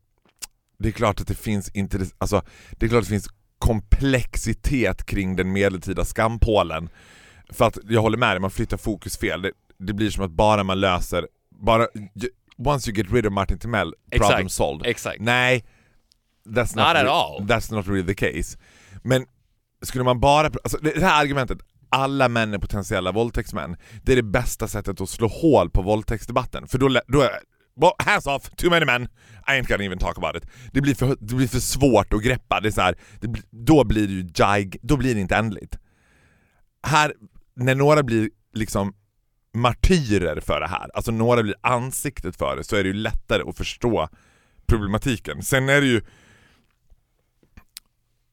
det 0.78 0.88
är 0.88 0.92
klart 0.92 1.20
att 1.20 1.26
det 1.26 1.34
finns 1.34 1.68
inte, 1.68 2.06
alltså 2.18 2.42
det 2.70 2.86
är 2.86 2.90
klart 2.90 3.00
att 3.00 3.06
det 3.06 3.10
finns 3.10 3.28
komplexitet 3.58 5.06
kring 5.06 5.36
den 5.36 5.52
medeltida 5.52 6.04
skampålen. 6.04 6.88
För 7.50 7.64
att 7.64 7.78
jag 7.84 8.00
håller 8.00 8.18
med 8.18 8.30
dig, 8.30 8.40
man 8.40 8.50
flyttar 8.50 8.76
fokus 8.76 9.18
fel. 9.18 9.42
Det, 9.42 9.52
det 9.78 9.92
blir 9.92 10.10
som 10.10 10.24
att 10.24 10.30
bara 10.30 10.64
man 10.64 10.80
löser, 10.80 11.28
bara, 11.50 11.86
once 12.56 12.90
you 12.90 12.98
get 12.98 13.12
rid 13.12 13.26
of 13.26 13.32
Martin 13.32 13.58
Timell, 13.58 13.94
problem 14.10 14.30
Exakt. 14.30 14.52
solved. 14.52 14.86
Exakt. 14.86 15.20
Nej, 15.20 15.64
that's 16.46 16.76
not, 16.76 16.86
Not 16.86 16.96
at 16.96 17.06
all. 17.06 17.40
That's 17.40 17.74
not 17.74 17.86
really 17.86 18.14
the 18.14 18.14
case. 18.14 18.58
Men 19.02 19.26
skulle 19.82 20.04
man 20.04 20.20
bara, 20.20 20.46
alltså 20.46 20.78
det 20.78 21.02
här 21.02 21.22
argumentet, 21.22 21.58
alla 21.88 22.28
män 22.28 22.54
är 22.54 22.58
potentiella 22.58 23.12
våldtäktsmän, 23.12 23.76
det 24.02 24.12
är 24.12 24.16
det 24.16 24.22
bästa 24.22 24.68
sättet 24.68 25.00
att 25.00 25.08
slå 25.08 25.28
hål 25.28 25.70
på 25.70 25.82
våldtäktsdebatten. 25.82 26.66
För 26.66 26.78
då, 26.78 27.00
då 27.06 27.20
är 27.20 27.30
well, 27.80 27.92
hands 27.98 28.26
off, 28.26 28.50
too 28.56 28.70
many 28.70 28.86
men, 28.86 29.02
I 29.46 29.60
ain't 29.60 29.68
gonna 29.68 29.84
even 29.84 29.98
talk 29.98 30.18
about 30.18 30.36
it. 30.36 30.50
Det 30.72 30.80
blir 30.80 30.94
för, 30.94 31.16
det 31.20 31.34
blir 31.34 31.48
för 31.48 31.58
svårt 31.58 32.12
att 32.12 32.22
greppa, 32.22 32.60
det 32.60 32.68
är 32.68 32.72
så 32.72 32.80
här, 32.80 32.96
det, 33.20 33.42
då 33.50 33.84
blir 33.84 34.06
det 34.06 34.12
ju 34.12 34.28
jig, 34.56 34.76
då 34.82 34.96
blir 34.96 35.14
det 35.14 35.20
inte 35.20 35.36
ändligt. 35.36 35.78
Här, 36.86 37.14
när 37.56 37.74
några 37.74 38.02
blir 38.02 38.30
liksom 38.54 38.94
martyrer 39.54 40.40
för 40.40 40.60
det 40.60 40.68
här, 40.68 40.90
alltså 40.94 41.12
några 41.12 41.42
blir 41.42 41.54
ansiktet 41.60 42.36
för 42.36 42.56
det, 42.56 42.64
så 42.64 42.76
är 42.76 42.82
det 42.82 42.88
ju 42.88 42.94
lättare 42.94 43.42
att 43.48 43.56
förstå 43.56 44.08
problematiken. 44.66 45.42
Sen 45.42 45.68
är 45.68 45.80
det 45.80 45.86
ju 45.86 46.00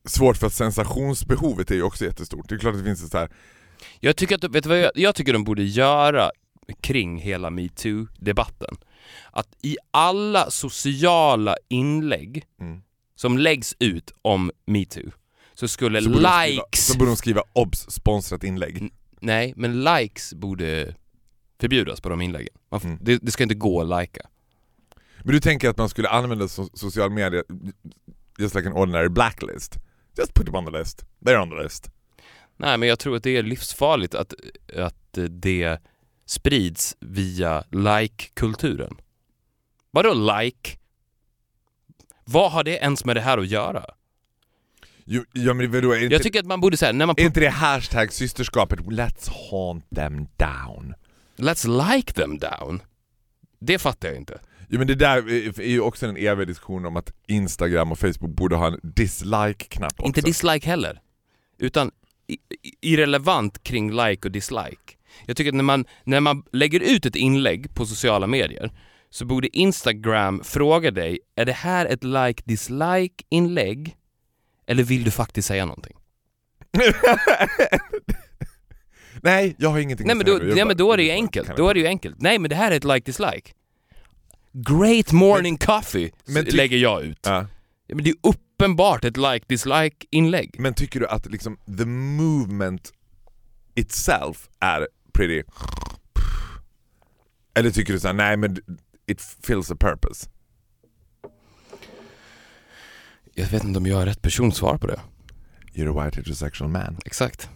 svårt 0.08 0.38
för 0.38 0.48
att 0.48 0.54
sensationsbehovet 0.54 1.72
är 1.72 1.76
ju 1.76 1.84
också 1.84 2.06
jättestort. 2.06 2.50
Det 2.50 2.56
är 2.56 2.60
klart 2.60 2.74
att 2.74 2.80
det 2.80 2.86
finns 2.86 3.04
ett 3.04 3.12
så 3.12 3.18
här, 3.18 3.30
Jag 4.00 4.16
tycker, 4.16 4.36
att, 4.36 4.44
vet 4.44 4.64
du 4.64 4.70
vad 4.70 4.80
jag, 4.80 4.92
jag 4.96 5.16
tycker 5.16 5.34
de 5.34 5.44
borde 5.44 5.64
göra 5.64 6.30
kring 6.82 7.18
hela 7.20 7.50
metoo-debatten? 7.50 8.76
Att 9.32 9.48
i 9.62 9.78
alla 9.92 10.50
sociala 10.52 11.56
inlägg 11.70 12.46
Mm. 12.62 12.82
som 13.16 13.38
läggs 13.38 13.76
ut 13.80 14.12
om 14.22 14.52
metoo 14.66 15.12
så 15.54 15.68
skulle 15.68 16.02
så 16.02 16.10
de 16.10 16.16
skriva, 16.16 16.46
likes... 16.46 16.88
så 16.88 16.98
borde 16.98 17.12
de 17.12 17.18
skriva 17.18 17.44
obs 17.54 17.86
sponsrat 17.92 18.44
inlägg. 18.44 18.78
Mm. 18.78 18.92
Nej, 19.20 19.54
men 19.58 19.84
likes 19.84 20.34
borde 20.34 20.96
förbjudas 21.62 22.02
på 22.02 22.10
de 22.10 22.22
inläggen. 22.22 22.54
Man 22.72 22.82
Mm. 22.84 22.98
det, 23.02 23.18
det 23.18 23.32
ska 23.32 23.44
inte 23.44 23.56
gå 23.56 23.82
att 23.82 23.88
lajka. 23.88 24.22
Men 25.24 25.34
du 25.34 25.40
tänker 25.40 25.70
att 25.70 25.78
man 25.78 25.90
skulle 25.90 26.10
använda 26.10 26.48
so 26.48 26.70
social 26.74 27.10
media 27.10 27.44
just 28.40 28.56
like 28.56 28.68
an 28.68 28.74
ordinary 28.74 29.10
blacklist? 29.10 29.78
Just 30.18 30.34
put 30.34 30.46
them 30.46 30.56
on 30.56 30.66
the 30.66 30.72
list. 30.72 31.06
They're 31.26 31.42
on 31.42 31.50
the 31.50 31.64
list. 31.64 31.90
Nej, 32.58 32.78
men 32.78 32.90
jag 32.90 33.00
tror 33.00 33.16
att 33.16 33.24
det 33.24 33.38
är 33.38 33.44
livsfarligt 33.44 34.16
att, 34.16 34.34
att 34.78 35.18
det 35.30 35.80
sprids 36.26 36.98
via 37.00 37.64
like-kulturen. 37.72 38.98
Vadå 39.92 40.14
like? 40.14 40.78
Vad 42.26 42.52
har 42.52 42.64
det 42.64 42.78
ens 42.78 43.06
med 43.06 43.16
det 43.16 43.22
här 43.22 43.38
att 43.38 43.48
göra? 43.48 43.86
Jo, 45.06 45.24
ja, 45.32 45.54
men 45.54 45.72
vadå, 45.72 45.96
inte, 45.96 46.14
Jag 46.16 46.24
tycker 46.24 46.40
att 46.40 46.46
man 46.46 46.62
borde 46.62 46.78
säga, 46.78 46.92
när 46.92 47.06
man 47.06 47.16
är 47.18 47.26
inte 47.26 47.40
det 47.40 47.50
hashtag 47.50 48.14
systerskapet 48.14 48.80
Let's 48.80 49.30
haunt 49.52 49.86
them 49.96 50.28
down? 50.38 50.94
Let's 51.36 51.94
like 51.96 52.14
them 52.14 52.38
down. 52.38 52.82
Det 53.60 53.80
fattar 53.80 54.08
jag 54.08 54.18
inte. 54.18 54.40
Jo 54.70 54.78
men 54.78 54.88
det 54.88 54.96
där 54.96 55.30
är 55.62 55.68
ju 55.68 55.82
också 55.82 56.06
en 56.06 56.18
evig 56.18 56.48
diskussion 56.48 56.86
om 56.86 56.98
att 56.98 57.14
Instagram 57.28 57.92
och 57.92 58.00
Facebook 58.00 58.32
borde 58.36 58.56
ha 58.56 58.68
en 58.68 58.80
dislike-knapp 58.84 59.94
också. 59.94 60.08
Inte 60.08 60.22
dislike 60.22 60.70
heller. 60.70 61.02
Utan 61.60 61.92
irrelevant 62.82 63.64
kring 63.64 63.92
like 63.92 64.28
och 64.28 64.32
dislike. 64.32 64.94
Jag 65.26 65.38
tycker 65.38 65.52
att 65.52 65.56
när 65.56 65.64
man, 65.64 65.86
när 66.04 66.20
man 66.20 66.44
lägger 66.52 66.80
ut 66.80 67.06
ett 67.06 67.16
inlägg 67.16 67.74
på 67.76 67.86
sociala 67.86 68.28
medier 68.28 68.72
så 69.10 69.26
borde 69.26 69.58
Instagram 69.58 70.44
fråga 70.44 70.92
dig, 70.92 71.20
är 71.36 71.46
det 71.46 71.54
här 71.54 71.86
ett 71.86 72.04
like-dislike 72.04 73.24
inlägg? 73.30 73.96
Eller 74.68 74.84
vill 74.84 75.04
du 75.04 75.12
faktiskt 75.12 75.48
säga 75.48 75.66
någonting? 75.66 75.98
Nej, 79.22 79.56
jag 79.58 79.70
har 79.70 79.80
ingenting 79.80 80.08
Nej 80.08 80.12
att 80.12 80.18
men 80.18 80.26
säga 80.28 80.38
då, 80.38 80.44
nu. 80.44 80.50
Jag 80.50 80.56
nej, 80.56 80.66
men 80.66 80.78
då 80.78 80.94
är 80.94 80.98
det 80.98 81.04
ju 81.04 81.12
enkelt. 81.12 81.58
Då 81.58 81.70
är 81.70 81.74
det 81.74 81.80
ju 81.80 81.88
enkelt. 81.88 82.16
Nej 82.22 82.40
men 82.40 82.50
det 82.50 82.56
här 82.56 82.72
är 82.72 82.76
ett 82.76 82.84
like-dislike. 82.84 83.54
Great 84.54 85.12
morning 85.12 85.58
coffee 85.58 86.12
men 86.26 86.46
lägger 86.46 86.78
jag 86.78 87.04
ut. 87.04 87.20
Ja. 87.24 87.48
Men 87.88 88.04
det 88.04 88.10
är 88.10 88.16
uppenbart 88.24 89.04
ett 89.04 89.18
like-dislike 89.18 90.08
inlägg. 90.10 90.56
Men 90.60 90.74
tycker 90.74 91.00
du 91.00 91.08
att 91.08 91.26
liksom 91.26 91.58
the 91.78 91.86
movement 91.86 92.92
itself 93.76 94.50
är 94.60 94.88
pretty... 95.14 95.44
Eller 97.56 97.72
tycker 97.72 97.94
du 97.94 98.00
såhär, 98.00 98.14
nej 98.14 98.38
men 98.38 98.58
it 99.08 99.22
fills 99.44 99.72
a 99.72 99.76
purpose? 99.80 100.30
Jag 103.34 103.48
vet 103.48 103.64
inte 103.64 103.80
om 103.80 103.86
jag 103.86 103.98
har 103.98 104.06
rätt 104.06 104.22
person 104.22 104.52
svar 104.52 104.78
på 104.78 104.88
det. 104.88 105.00
You're 105.74 106.00
a 106.00 106.06
white 106.06 106.18
heterosexual 106.18 106.70
man. 106.70 106.98
Exakt. 107.06 107.50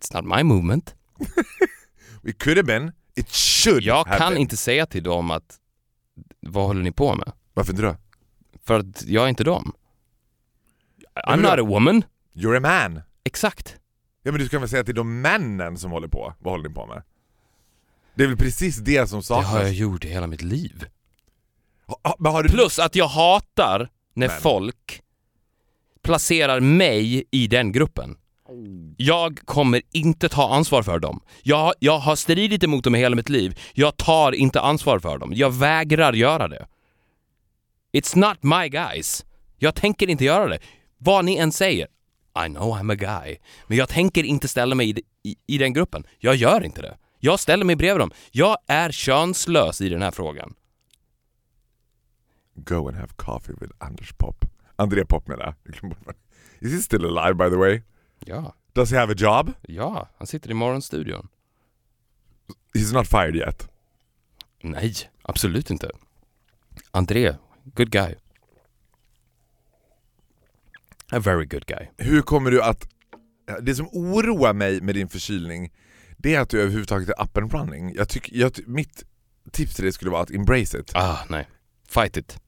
It's 0.00 0.22
not 0.22 0.36
my 0.36 0.42
movement. 0.42 0.94
It 2.24 2.38
could 2.38 2.56
have 2.56 2.66
been, 2.66 2.92
it 3.16 3.30
should 3.30 3.82
Jag 3.82 4.04
have 4.04 4.18
kan 4.18 4.36
inte 4.36 4.56
säga 4.56 4.86
till 4.86 5.02
dem 5.02 5.30
att 5.30 5.56
vad 6.40 6.66
håller 6.66 6.82
ni 6.82 6.92
på 6.92 7.14
med? 7.14 7.32
Varför 7.54 7.72
inte 7.72 7.82
då? 7.82 7.96
För 8.64 8.78
att 8.80 9.04
jag 9.06 9.24
är 9.24 9.28
inte 9.28 9.44
dem. 9.44 9.72
I'm 11.26 11.36
not 11.36 11.58
a 11.58 11.62
woman. 11.62 12.04
You're 12.34 12.56
a 12.56 12.60
man. 12.60 13.02
Exakt. 13.24 13.76
Ja 14.22 14.32
men 14.32 14.40
du 14.40 14.46
ska 14.46 14.58
väl 14.58 14.68
säga 14.68 14.82
det 14.82 14.92
är 14.92 14.94
de 14.94 15.20
männen 15.20 15.78
som 15.78 15.90
håller 15.90 16.08
på, 16.08 16.34
vad 16.38 16.52
håller 16.52 16.68
ni 16.68 16.74
på 16.74 16.86
med? 16.86 17.02
Det 18.14 18.22
är 18.24 18.28
väl 18.28 18.36
precis 18.36 18.76
det 18.76 19.06
som 19.06 19.18
Det 19.18 19.24
saknas? 19.24 19.50
har 19.52 19.60
jag 19.62 19.72
gjort 19.72 20.04
i 20.04 20.08
hela 20.08 20.26
mitt 20.26 20.42
liv. 20.42 20.86
Ha, 21.86 22.16
ha, 22.30 22.42
du... 22.42 22.48
Plus 22.48 22.78
att 22.78 22.96
jag 22.96 23.08
hatar 23.08 23.90
när 24.14 24.28
Men. 24.28 24.40
folk 24.40 25.02
placerar 26.02 26.60
mig 26.60 27.24
i 27.30 27.46
den 27.46 27.72
gruppen. 27.72 28.16
Jag 28.96 29.38
kommer 29.44 29.82
inte 29.92 30.28
ta 30.28 30.54
ansvar 30.54 30.82
för 30.82 30.98
dem. 30.98 31.20
Jag, 31.42 31.74
jag 31.78 31.98
har 31.98 32.16
stridit 32.16 32.64
emot 32.64 32.84
dem 32.84 32.94
i 32.94 32.98
hela 32.98 33.16
mitt 33.16 33.28
liv. 33.28 33.58
Jag 33.74 33.96
tar 33.96 34.32
inte 34.32 34.60
ansvar 34.60 34.98
för 34.98 35.18
dem. 35.18 35.32
Jag 35.34 35.50
vägrar 35.50 36.12
göra 36.12 36.48
det. 36.48 36.66
It's 37.92 38.16
not 38.18 38.42
my 38.42 38.68
guys. 38.68 39.24
Jag 39.58 39.74
tänker 39.74 40.10
inte 40.10 40.24
göra 40.24 40.48
det. 40.48 40.58
Vad 40.98 41.24
ni 41.24 41.36
än 41.36 41.52
säger. 41.52 41.86
I 42.46 42.48
know 42.48 42.76
I'm 42.76 42.92
a 42.92 42.94
guy. 42.94 43.36
Men 43.66 43.78
jag 43.78 43.88
tänker 43.88 44.24
inte 44.24 44.48
ställa 44.48 44.74
mig 44.74 44.90
i, 44.90 45.02
i, 45.30 45.36
i 45.46 45.58
den 45.58 45.72
gruppen. 45.72 46.06
Jag 46.18 46.36
gör 46.36 46.64
inte 46.64 46.82
det. 46.82 46.96
Jag 47.18 47.40
ställer 47.40 47.64
mig 47.64 47.76
bredvid 47.76 48.00
dem. 48.00 48.10
Jag 48.30 48.56
är 48.66 48.90
könslös 48.90 49.80
i 49.80 49.88
den 49.88 50.02
här 50.02 50.10
frågan. 50.10 50.54
Go 52.54 52.88
and 52.88 52.96
have 52.96 53.12
coffee 53.16 53.54
with 53.60 53.72
Anders 53.78 54.12
Pop. 54.12 54.44
André 54.76 55.04
Pop 55.04 55.28
menar 55.28 55.44
jag. 55.44 55.54
Is 56.60 56.72
he 56.72 56.78
still 56.78 57.04
alive 57.04 57.34
by 57.34 57.50
the 57.50 57.56
way? 57.56 57.82
Ja, 58.18 58.54
Does 58.72 58.90
he 58.90 58.98
have 58.98 59.12
a 59.12 59.16
job? 59.18 59.52
ja, 59.68 60.08
han 60.18 60.26
sitter 60.26 60.50
i 60.50 60.54
morgonstudion. 60.54 61.28
He's 62.74 62.92
not 62.94 63.06
fired 63.06 63.36
yet. 63.36 63.68
Nej, 64.62 64.94
absolut 65.22 65.70
inte. 65.70 65.90
André, 66.90 67.36
good 67.64 67.90
guy. 67.90 68.14
A 71.12 71.18
very 71.18 71.46
good 71.46 71.66
guy. 71.66 71.88
Hur 71.96 72.22
kommer 72.22 72.50
du 72.50 72.62
att... 72.62 72.88
Det 73.62 73.74
som 73.74 73.88
oroar 73.92 74.52
mig 74.52 74.80
med 74.80 74.94
din 74.94 75.08
förkylning, 75.08 75.72
det 76.16 76.34
är 76.34 76.40
att 76.40 76.48
du 76.50 76.60
överhuvudtaget 76.60 77.08
är 77.08 77.22
up 77.22 77.36
and 77.36 77.52
running. 77.52 77.94
Jag 77.94 78.08
tycker, 78.08 78.36
jag, 78.36 78.68
mitt 78.68 79.04
tips 79.50 79.74
till 79.74 79.84
dig 79.84 79.92
skulle 79.92 80.10
vara 80.10 80.22
att 80.22 80.30
embrace 80.30 80.78
it. 80.78 80.90
Ah, 80.94 81.18
nej. 81.28 81.48
Fight 81.88 82.16
it. 82.16 82.40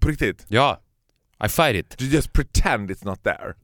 På 0.00 0.08
riktigt. 0.08 0.44
Ja, 0.48 0.80
I 1.44 1.48
fight 1.48 1.76
it. 1.76 2.02
You 2.02 2.10
just 2.10 2.32
pretend 2.32 2.90
it's 2.90 3.04
not 3.04 3.22
there. 3.22 3.54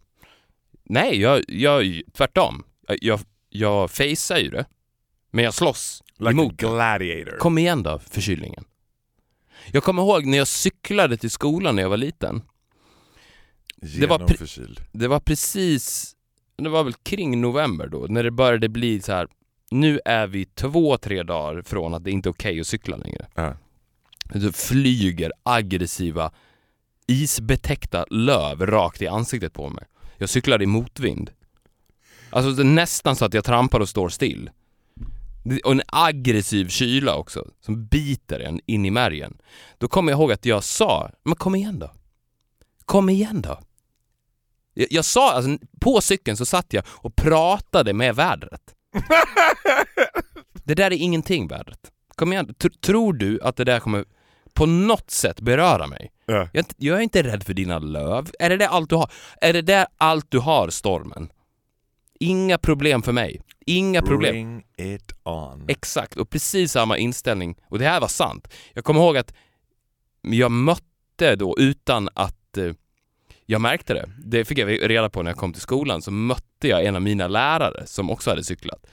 Nej, 0.89 1.21
jag, 1.21 1.45
jag 1.49 2.03
tvärtom. 2.13 2.65
Jag, 3.01 3.21
jag, 3.49 3.91
facear 3.91 4.39
ju 4.39 4.51
det. 4.51 4.67
Men 5.31 5.45
jag 5.45 5.55
slåss 5.55 6.03
Like 6.19 6.31
emot 6.31 6.53
a 6.53 6.55
det. 6.59 6.67
gladiator. 6.67 7.39
Kom 7.39 7.59
igen 7.59 7.83
då, 7.83 7.99
förkylningen. 7.99 8.65
Jag 9.73 9.83
kommer 9.83 10.03
ihåg 10.03 10.27
när 10.27 10.39
jag 10.39 10.49
cyklade 10.49 11.17
till 11.17 11.31
skolan 11.31 11.77
när 11.77 11.83
jag 11.83 11.91
var 11.91 11.97
liten. 11.97 12.43
det 13.77 14.07
var. 14.07 14.19
Det 14.93 15.09
var 15.09 15.21
precis, 15.21 16.17
det 16.57 16.69
var 16.69 16.85
väl 16.85 16.93
kring 16.93 17.41
november 17.41 17.87
då, 17.89 18.07
när 18.09 18.23
det 18.23 18.31
började 18.31 18.69
bli 18.69 19.01
så 19.01 19.13
här. 19.13 19.29
nu 19.71 20.01
är 20.05 20.27
vi 20.27 20.45
två, 20.45 20.97
tre 20.97 21.23
dagar 21.23 21.63
från 21.63 21.95
att 21.95 22.05
det 22.05 22.11
inte 22.11 22.29
är 22.29 22.31
okej 22.31 22.61
att 22.61 22.67
cykla 22.67 22.97
längre. 22.97 23.27
Ja. 23.35 23.57
Så 24.41 24.53
flyger 24.53 25.33
aggressiva 25.43 26.33
isbetäckta 27.07 28.05
löv 28.11 28.67
rakt 28.67 29.03
i 29.03 29.09
ansiktet 29.09 29.53
på 29.53 29.69
mig. 29.69 29.85
Jag 30.19 30.29
cyklade 30.29 30.65
i 30.65 30.67
motvind. 30.67 31.31
Alltså 32.31 32.51
det 32.51 32.63
är 32.63 32.65
nästan 32.65 33.17
så 33.17 33.25
att 33.25 33.35
jag 33.35 33.45
trampar 33.45 33.81
och 33.81 33.89
står 33.89 34.09
still. 34.09 34.51
Och 35.65 35.73
en 35.73 35.83
aggressiv 35.87 36.69
kyla 36.69 37.15
också, 37.17 37.49
som 37.61 37.87
biter 37.87 38.41
en 38.41 38.61
in 38.67 38.85
i 38.85 38.91
märgen. 38.91 39.39
Då 39.79 39.89
kommer 39.89 40.13
jag 40.13 40.19
ihåg 40.19 40.33
att 40.33 40.45
jag 40.45 40.65
sa, 40.65 41.11
men 41.25 41.35
kom 41.35 41.55
igen 41.55 41.79
då. 41.79 41.91
Kom 42.85 43.09
igen 43.09 43.43
då. 43.43 43.61
Jag, 44.75 44.87
jag 44.91 45.05
sa, 45.05 45.33
alltså, 45.33 45.67
på 45.81 46.01
cykeln 46.01 46.37
så 46.37 46.47
satt 46.47 46.73
jag 46.73 46.85
och 46.89 47.17
pratade 47.17 47.93
med 47.93 48.17
vädret. 48.17 48.75
det 50.65 50.75
där 50.75 50.91
är 50.93 50.97
ingenting 50.97 51.49
vädret. 51.49 51.91
Kom 52.15 52.33
igen, 52.33 52.47
Tr- 52.47 52.81
tror 52.81 53.13
du 53.13 53.41
att 53.43 53.57
det 53.57 53.65
där 53.65 53.81
kommer 53.81 54.05
på 54.59 54.67
något 54.67 55.11
sätt 55.11 55.41
beröra 55.41 55.87
mig? 55.87 56.11
Ja. 56.27 56.35
Jag 56.35 56.55
är, 56.55 56.59
inte, 56.59 56.75
jag 56.79 56.99
är 56.99 57.03
inte 57.03 57.23
rädd 57.23 57.45
för 57.45 57.55
dina 57.55 57.79
löv. 57.79 58.31
Är 58.39 58.51
det 58.51 58.57
det 58.57 58.69
allt 58.69 58.91
du 58.91 58.97
har? 58.97 59.11
Är 59.41 59.53
det 59.53 59.63
där 59.63 59.87
allt 59.97 60.27
du 60.29 60.39
har, 60.39 60.71
stormen? 60.71 61.29
Inga 62.21 62.59
problem 62.59 63.03
för 63.03 63.13
mig. 63.13 63.41
Inga 63.67 64.03
problem. 64.03 64.33
Bring 64.33 64.65
it 64.77 65.13
on. 65.23 65.65
Exakt, 65.69 66.17
och 66.17 66.31
precis 66.31 66.73
samma 66.73 66.99
inställning. 66.99 67.57
Och 67.69 67.79
det 67.79 67.85
här 67.85 68.01
var 68.01 68.09
sant. 68.09 68.49
Jag 68.75 68.85
kommer 68.85 69.01
ihåg 69.01 69.17
att 69.17 69.35
jag 70.23 70.51
mötte 70.51 71.37
då, 71.37 71.55
utan 71.59 72.09
att 72.15 72.57
eh, 72.57 72.73
jag 73.47 73.61
märkte 73.61 73.95
det, 73.95 74.11
det 74.25 74.45
fick 74.45 74.59
jag 74.59 74.91
reda 74.91 75.11
på 75.11 75.23
när 75.23 75.31
jag 75.31 75.39
kom 75.39 75.53
till 75.53 75.63
skolan, 75.63 76.03
så 76.03 76.11
mötte 76.11 76.69
jag 76.69 76.85
en 76.85 76.97
av 76.97 77.03
mina 77.03 77.29
lärare 77.29 77.87
som 77.87 78.11
också 78.11 78.31
hade 78.31 78.45
cyklat. 78.45 78.87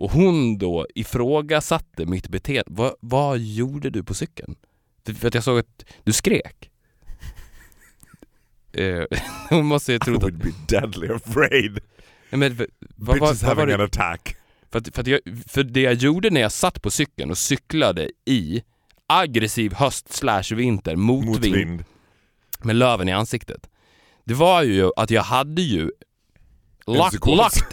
Och 0.00 0.10
hon 0.10 0.58
då 0.58 0.86
ifrågasatte 0.94 2.06
mitt 2.06 2.28
beteende. 2.28 2.64
Vad, 2.66 2.94
vad 3.00 3.38
gjorde 3.38 3.90
du 3.90 4.04
på 4.04 4.14
cykeln? 4.14 4.56
För, 5.04 5.28
att 5.28 5.34
jag 5.34 5.44
såg 5.44 5.58
att 5.58 5.84
du 6.04 6.12
skrek. 6.12 6.70
Eh, 8.72 9.04
hon 9.48 9.66
måste 9.66 9.92
ju 9.92 9.96
I 9.96 10.00
trott 10.00 10.16
att... 10.16 10.22
would 10.22 10.38
be 10.38 10.52
deadly 10.68 11.08
afraid. 11.08 11.72
Nej, 12.30 12.38
men, 12.38 12.56
vad, 12.56 12.66
vad, 12.96 13.20
Bitches 13.20 13.42
vad, 13.42 13.56
having 13.58 13.74
an 13.74 13.80
attack. 13.80 14.36
För, 14.70 14.78
att, 14.78 14.94
för, 14.94 15.00
att 15.02 15.06
jag, 15.06 15.20
för 15.46 15.62
det 15.62 15.80
jag 15.80 15.94
gjorde 15.94 16.30
när 16.30 16.40
jag 16.40 16.52
satt 16.52 16.82
på 16.82 16.90
cykeln 16.90 17.30
och 17.30 17.38
cyklade 17.38 18.10
i 18.24 18.62
aggressiv 19.06 19.72
höst 19.72 20.12
slash 20.12 20.54
vinter, 20.54 20.96
motvind, 20.96 21.26
Motvind. 21.36 21.84
med 22.62 22.76
löven 22.76 23.08
i 23.08 23.12
ansiktet. 23.12 23.70
Det 24.24 24.34
var 24.34 24.62
ju 24.62 24.90
att 24.96 25.10
jag 25.10 25.22
hade 25.22 25.62
ju 25.62 25.90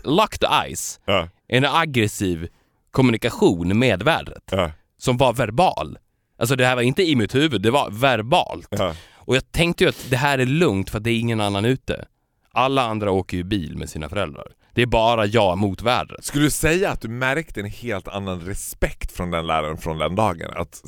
locked 0.04 0.50
eyes, 0.64 1.00
Ja, 1.06 1.30
en 1.48 1.66
aggressiv 1.66 2.48
kommunikation 2.92 3.80
med 3.80 4.04
vädret 4.04 4.44
ja, 4.52 4.72
som 4.98 5.18
var 5.18 5.34
verbal. 5.34 5.98
Alltså 6.38 6.56
det 6.56 6.66
här 6.66 6.76
var 6.76 6.82
inte 6.82 7.04
i 7.04 7.16
mitt 7.16 7.36
huvud, 7.36 7.62
det 7.62 7.72
var 7.72 7.90
verbalt. 7.92 8.68
ja. 8.70 8.96
Och 9.16 9.36
jag 9.36 9.52
tänkte 9.52 9.84
ju 9.84 9.90
att 9.90 10.06
det 10.10 10.18
här 10.18 10.40
är 10.40 10.46
lugnt 10.46 10.90
för 10.90 10.98
att 10.98 11.04
det 11.04 11.12
är 11.12 11.20
ingen 11.20 11.42
annan 11.42 11.66
ute. 11.66 12.06
Alla 12.52 12.82
andra 12.82 13.12
åker 13.12 13.38
ju 13.38 13.44
bil 13.44 13.78
med 13.78 13.90
sina 13.90 14.10
föräldrar. 14.10 14.48
Det 14.74 14.82
är 14.82 14.86
bara 14.86 15.26
jag 15.26 15.58
mot 15.58 15.82
vädret. 15.82 16.26
Skulle 16.26 16.44
du 16.46 16.50
säga 16.50 16.92
att 16.92 17.02
du 17.02 17.08
märkte 17.08 17.60
en 17.60 17.66
helt 17.66 18.08
annan 18.08 18.42
respekt 18.42 19.12
från 19.12 19.32
den 19.32 19.48
läraren 19.48 19.78
från 19.78 19.98
den 19.98 20.16
dagen? 20.16 20.52
Att 20.56 20.84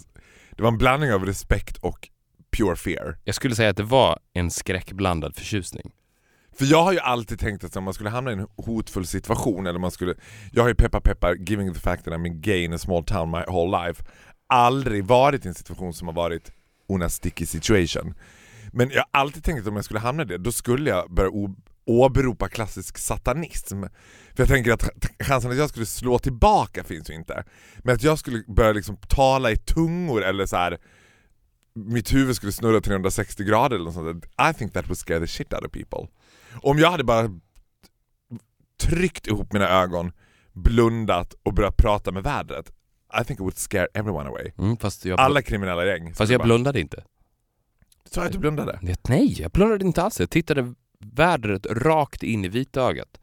det 0.51 0.63
var 0.63 0.69
en 0.69 0.77
blandning 0.77 1.13
av 1.13 1.25
respekt 1.25 1.77
och 1.77 2.09
pure 2.57 2.75
fear? 2.75 3.17
Jag 3.23 3.35
skulle 3.35 3.55
säga 3.55 3.69
att 3.69 3.77
det 3.77 3.83
var 3.83 4.19
en 4.33 4.51
skräckblandad 4.51 5.35
förtjusning. 5.35 5.91
För 6.57 6.65
jag 6.65 6.83
har 6.83 6.93
ju 6.93 6.99
alltid 6.99 7.39
tänkt 7.39 7.63
att 7.63 7.75
om 7.75 7.83
man 7.83 7.93
skulle 7.93 8.09
hamna 8.09 8.31
i 8.31 8.33
en 8.33 8.47
hotfull 8.57 9.05
situation 9.05 9.67
eller 9.67 9.79
man 9.79 9.91
skulle 9.91 10.15
Jag 10.51 10.63
har 10.63 10.69
ju 10.69 10.75
peppar 10.75 10.99
peppar, 10.99 11.35
giving 11.35 11.73
the 11.73 11.79
fact 11.79 12.05
that 12.05 12.13
I'm 12.13 12.27
gay 12.27 12.63
in 12.63 12.73
a 12.73 12.77
small 12.77 13.03
town 13.03 13.31
my 13.31 13.41
whole 13.47 13.87
life 13.87 14.03
Aldrig 14.49 15.05
varit 15.05 15.45
i 15.45 15.47
en 15.47 15.53
situation 15.53 15.93
som 15.93 16.07
har 16.07 16.15
varit 16.15 16.51
una 16.89 17.09
sticky 17.09 17.45
situation 17.45 18.13
Men 18.73 18.89
jag 18.89 18.97
har 19.11 19.21
alltid 19.21 19.43
tänkt 19.43 19.61
att 19.61 19.67
om 19.67 19.75
jag 19.75 19.85
skulle 19.85 19.99
hamna 19.99 20.23
i 20.23 20.25
det, 20.25 20.37
då 20.37 20.51
skulle 20.51 20.89
jag 20.89 21.13
börja 21.13 21.31
åberopa 21.85 22.49
klassisk 22.49 22.97
satanism 22.97 23.81
För 24.35 24.43
jag 24.43 24.47
tänker 24.47 24.71
att 24.71 24.89
chansen 25.19 25.51
att 25.51 25.57
jag 25.57 25.69
skulle 25.69 25.85
slå 25.85 26.19
tillbaka 26.19 26.83
finns 26.83 27.09
ju 27.09 27.13
inte 27.13 27.43
Men 27.77 27.95
att 27.95 28.03
jag 28.03 28.19
skulle 28.19 28.43
börja 28.47 28.71
liksom 28.71 28.97
tala 28.97 29.51
i 29.51 29.57
tungor 29.57 30.23
eller 30.23 30.45
så 30.45 30.55
här. 30.55 30.77
Mitt 31.73 32.13
huvud 32.13 32.35
skulle 32.35 32.51
snurra 32.51 32.81
360 32.81 33.43
grader 33.43 33.75
eller 33.75 33.85
något 33.85 33.93
sånt. 33.93 34.25
I 34.25 34.53
think 34.57 34.73
that 34.73 34.85
would 34.85 34.97
scare 34.97 35.19
the 35.19 35.27
shit 35.27 35.53
out 35.53 35.65
of 35.65 35.71
people 35.71 36.07
om 36.61 36.79
jag 36.79 36.91
hade 36.91 37.03
bara 37.03 37.39
tryckt 38.81 39.27
ihop 39.27 39.53
mina 39.53 39.69
ögon, 39.69 40.11
blundat 40.53 41.33
och 41.43 41.53
börjat 41.53 41.77
prata 41.77 42.11
med 42.11 42.23
vädret 42.23 42.71
i 43.13 43.23
think 43.23 43.29
it 43.37 43.39
would 43.39 43.57
scare 43.57 43.87
everyone 43.93 44.29
away. 44.29 44.51
Mm, 44.57 44.77
fast 44.77 45.05
jag, 45.05 45.19
Alla 45.19 45.41
kriminella 45.41 45.85
gäng. 45.85 46.13
fast 46.13 46.31
jag 46.31 46.39
bara, 46.39 46.45
blundade 46.45 46.79
inte. 46.79 47.03
Sa 48.05 48.21
jag 48.21 48.25
att 48.27 48.33
du 48.33 48.39
blundade? 48.39 48.79
Nej, 49.07 49.41
jag 49.41 49.51
blundade 49.51 49.85
inte 49.85 50.01
alls. 50.03 50.19
Jag 50.19 50.29
tittade 50.29 50.73
vädret 50.99 51.65
rakt 51.65 52.23
in 52.23 52.45
i 52.45 52.47
vitögat. 52.47 53.19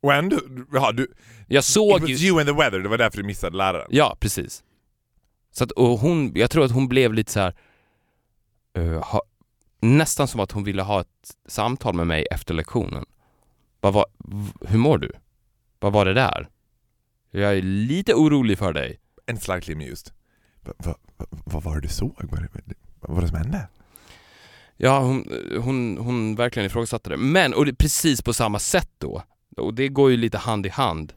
Och 0.00 0.14
ändå, 0.14 0.36
ja, 0.72 0.92
du, 0.92 1.12
Jag 1.46 1.60
it 1.60 1.64
såg 1.64 2.00
was 2.00 2.10
ju... 2.10 2.28
you 2.28 2.38
and 2.40 2.48
the 2.48 2.52
weather, 2.54 2.78
det 2.78 2.88
var 2.88 2.98
därför 2.98 3.16
du 3.18 3.22
missade 3.24 3.56
läraren. 3.56 3.86
Ja, 3.90 4.16
precis. 4.20 4.64
Så 5.52 5.64
att, 5.64 5.70
och 5.70 5.98
hon, 5.98 6.32
jag 6.34 6.50
tror 6.50 6.64
att 6.64 6.70
hon 6.72 6.88
blev 6.88 7.14
lite 7.14 7.32
så 7.32 7.40
här. 7.40 7.54
eh, 8.74 9.02
ha, 9.04 9.22
nästan 9.80 10.28
som 10.28 10.40
att 10.40 10.52
hon 10.52 10.64
ville 10.64 10.82
ha 10.82 11.00
ett 11.00 11.36
samtal 11.48 11.94
med 11.94 12.06
mig 12.06 12.26
efter 12.30 12.54
lektionen. 12.54 13.04
Vad 13.80 13.92
var, 13.92 14.06
hur 14.60 14.78
mår 14.78 14.98
du? 14.98 15.12
Vad 15.78 15.92
var 15.92 16.04
det 16.04 16.14
där? 16.14 16.48
Jag 17.34 17.56
är 17.56 17.62
lite 17.62 18.14
orolig 18.14 18.58
för 18.58 18.72
dig. 18.72 18.98
And 19.30 19.42
slightly 19.42 19.74
amused. 19.74 20.12
Va, 20.60 20.72
va, 20.78 20.94
va, 21.16 21.26
vad 21.44 21.62
var 21.62 21.74
det 21.74 21.80
du 21.80 21.88
såg? 21.88 22.14
Vad 22.18 22.30
var 22.30 22.48
det, 22.64 22.74
vad 23.00 23.14
var 23.14 23.22
det 23.22 23.28
som 23.28 23.36
hände? 23.36 23.68
Ja, 24.76 25.00
hon, 25.00 25.24
hon, 25.60 25.98
hon 25.98 26.34
verkligen 26.34 26.66
ifrågasatte 26.66 27.10
det. 27.10 27.16
Men, 27.16 27.54
och 27.54 27.64
det 27.64 27.70
är 27.70 27.74
precis 27.74 28.22
på 28.22 28.32
samma 28.32 28.58
sätt 28.58 28.90
då. 28.98 29.22
Och 29.56 29.74
det 29.74 29.88
går 29.88 30.10
ju 30.10 30.16
lite 30.16 30.38
hand 30.38 30.66
i 30.66 30.68
hand 30.68 31.12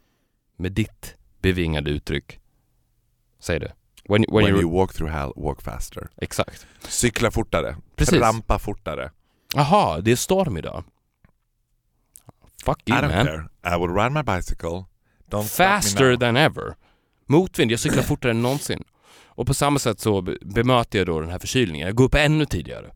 med 0.56 0.72
ditt 0.72 1.16
bevingade 1.42 1.90
uttryck. 1.92 2.40
Säg 3.40 3.60
det. 3.60 3.74
When, 4.10 4.26
when, 4.32 4.46
When 4.46 4.56
you... 4.56 4.72
walk 4.72 4.94
through 4.94 5.14
hell, 5.14 5.32
walk 5.36 5.62
faster. 5.62 6.08
Exakt. 6.18 6.68
Cykla 6.80 7.32
fortare. 7.32 7.78
Precis. 7.96 8.22
Rampa 8.22 8.60
fortare. 8.60 9.12
Jaha, 9.56 10.02
det 10.02 10.12
är 10.12 10.16
storm 10.16 10.58
idag. 10.58 10.84
Fuck 12.66 12.82
I 12.86 12.92
you 12.92 13.02
don't 13.02 13.16
man. 13.16 13.26
care. 13.26 13.50
I 13.76 13.80
will 13.80 13.96
ride 13.96 14.10
my 14.10 14.24
bicycle. 14.24 14.86
Don't 15.30 15.44
Faster 15.58 16.18
than 16.18 16.38
ever. 16.38 16.76
Motvind, 17.26 17.72
jag 17.72 17.80
cyklar 17.80 18.04
fortare 18.04 18.32
än 18.32 18.42
någonsin. 18.42 18.84
Och 19.26 19.48
på 19.48 19.54
samma 19.54 19.80
sätt 19.80 20.00
så 20.00 20.22
be- 20.22 20.38
bemöter 20.42 21.00
jag 21.00 21.08
då 21.08 21.20
den 21.22 21.30
här 21.30 21.40
förkylningen. 21.40 21.88
Jag 21.88 21.96
går 21.96 22.06
upp 22.06 22.16
ännu 22.16 22.46
tidigare. 22.46 22.92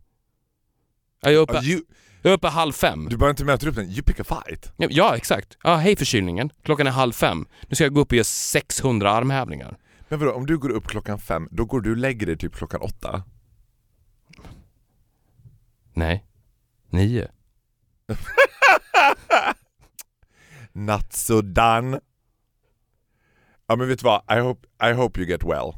Jag 1.22 1.34
är 1.34 1.38
uppe, 1.38 1.58
you, 1.64 1.82
jag 2.22 2.32
är 2.32 2.36
uppe 2.36 2.48
halv 2.48 2.72
fem. 2.72 3.08
du 3.10 3.18
behöver 3.18 3.30
inte 3.34 3.46
möta 3.46 3.70
upp 3.70 3.76
den, 3.76 3.90
you 3.90 4.04
pick 4.04 4.20
a 4.20 4.24
fight. 4.24 4.72
Ja, 4.78 4.88
Ja, 4.92 5.16
exakt. 5.16 5.58
Ja, 5.64 5.76
hej 5.76 5.96
förkylningen. 5.96 6.50
Klockan 6.64 6.88
är 6.88 6.92
halv 6.92 7.12
fem. 7.12 7.46
Nu 7.68 7.76
ska 7.76 7.84
jag 7.84 7.94
gå 7.94 8.02
upp 8.02 8.12
och 8.12 8.16
göra 8.16 8.24
600 8.24 9.12
armhävningar. 9.12 9.78
Men 10.10 10.20
vadå, 10.20 10.32
om 10.34 10.46
du 10.46 10.58
går 10.58 10.70
upp 10.70 10.88
klockan 10.88 11.20
fem, 11.20 11.48
då 11.52 11.66
går 11.66 11.82
du 11.82 11.92
och 11.92 11.98
lägger 11.98 12.26
dig 12.28 12.38
typ 12.38 12.56
klockan 12.56 12.82
åtta? 12.82 13.24
Nej. 15.94 16.26
Nio. 16.90 17.28
Not 20.72 21.14
so 21.14 21.42
done. 21.42 22.00
Ja 23.70 23.76
men 23.76 23.88
vet 23.88 24.00
du 24.00 24.04
vad, 24.04 24.22
I 24.38 24.40
hope, 24.40 24.68
I 24.90 24.92
hope 24.94 25.20
you 25.20 25.30
get 25.30 25.44
well. 25.44 25.74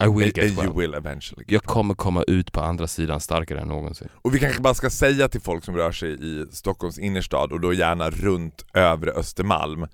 I 0.00 0.06
will 0.08 0.32
get 0.36 0.38
and 0.44 0.56
well. 0.56 0.66
you 0.66 0.80
will 0.80 0.94
eventually 0.94 1.44
get 1.44 1.52
Jag 1.52 1.62
kommer 1.62 1.94
komma 1.94 2.22
ut 2.26 2.52
på 2.52 2.60
andra 2.60 2.86
sidan 2.86 3.20
starkare 3.20 3.60
än 3.60 3.68
någonsin. 3.68 4.08
Och 4.14 4.34
vi 4.34 4.38
kanske 4.38 4.62
bara 4.62 4.74
ska 4.74 4.90
säga 4.90 5.28
till 5.28 5.40
folk 5.40 5.64
som 5.64 5.76
rör 5.76 5.92
sig 5.92 6.12
i 6.24 6.46
Stockholms 6.52 6.98
innerstad 6.98 7.52
och 7.52 7.60
då 7.60 7.72
gärna 7.72 8.10
runt 8.10 8.64
övre 8.74 9.10
Östermalm 9.10 9.86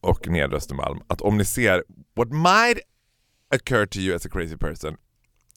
och 0.00 0.28
nedre 0.28 0.56
Östermalm 0.56 1.00
att 1.06 1.20
om 1.20 1.38
ni 1.38 1.44
ser 1.44 1.84
what 2.16 2.28
might 2.30 2.78
occur 3.54 3.86
to 3.86 3.98
you 3.98 4.16
as 4.16 4.26
a 4.26 4.28
crazy 4.32 4.56
person 4.56 4.96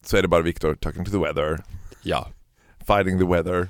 så 0.04 0.16
är 0.16 0.22
det 0.22 0.28
bara 0.28 0.42
Viktor 0.42 0.74
talking 0.74 1.04
to 1.04 1.10
the 1.10 1.18
weather, 1.18 1.60
Ja. 2.02 2.28
fighting 2.86 3.18
the 3.18 3.26
weather. 3.26 3.68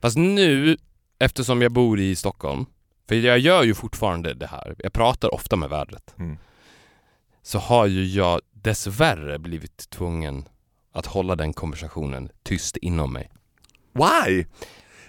Fast 0.00 0.16
nu, 0.16 0.76
eftersom 1.18 1.62
jag 1.62 1.72
bor 1.72 2.00
i 2.00 2.16
Stockholm, 2.16 2.66
för 3.08 3.14
jag 3.14 3.38
gör 3.38 3.62
ju 3.62 3.74
fortfarande 3.74 4.34
det 4.34 4.46
här, 4.46 4.74
jag 4.78 4.92
pratar 4.92 5.34
ofta 5.34 5.56
med 5.56 5.68
vädret, 5.70 6.14
Mm. 6.18 6.38
så 7.42 7.58
har 7.58 7.86
ju 7.86 8.04
jag 8.04 8.40
dessvärre 8.52 9.38
blivit 9.38 9.90
tvungen 9.90 10.48
att 10.92 11.06
hålla 11.06 11.36
den 11.36 11.52
konversationen 11.52 12.30
tyst 12.42 12.76
inom 12.76 13.12
mig. 13.12 13.30
Why? 13.92 14.44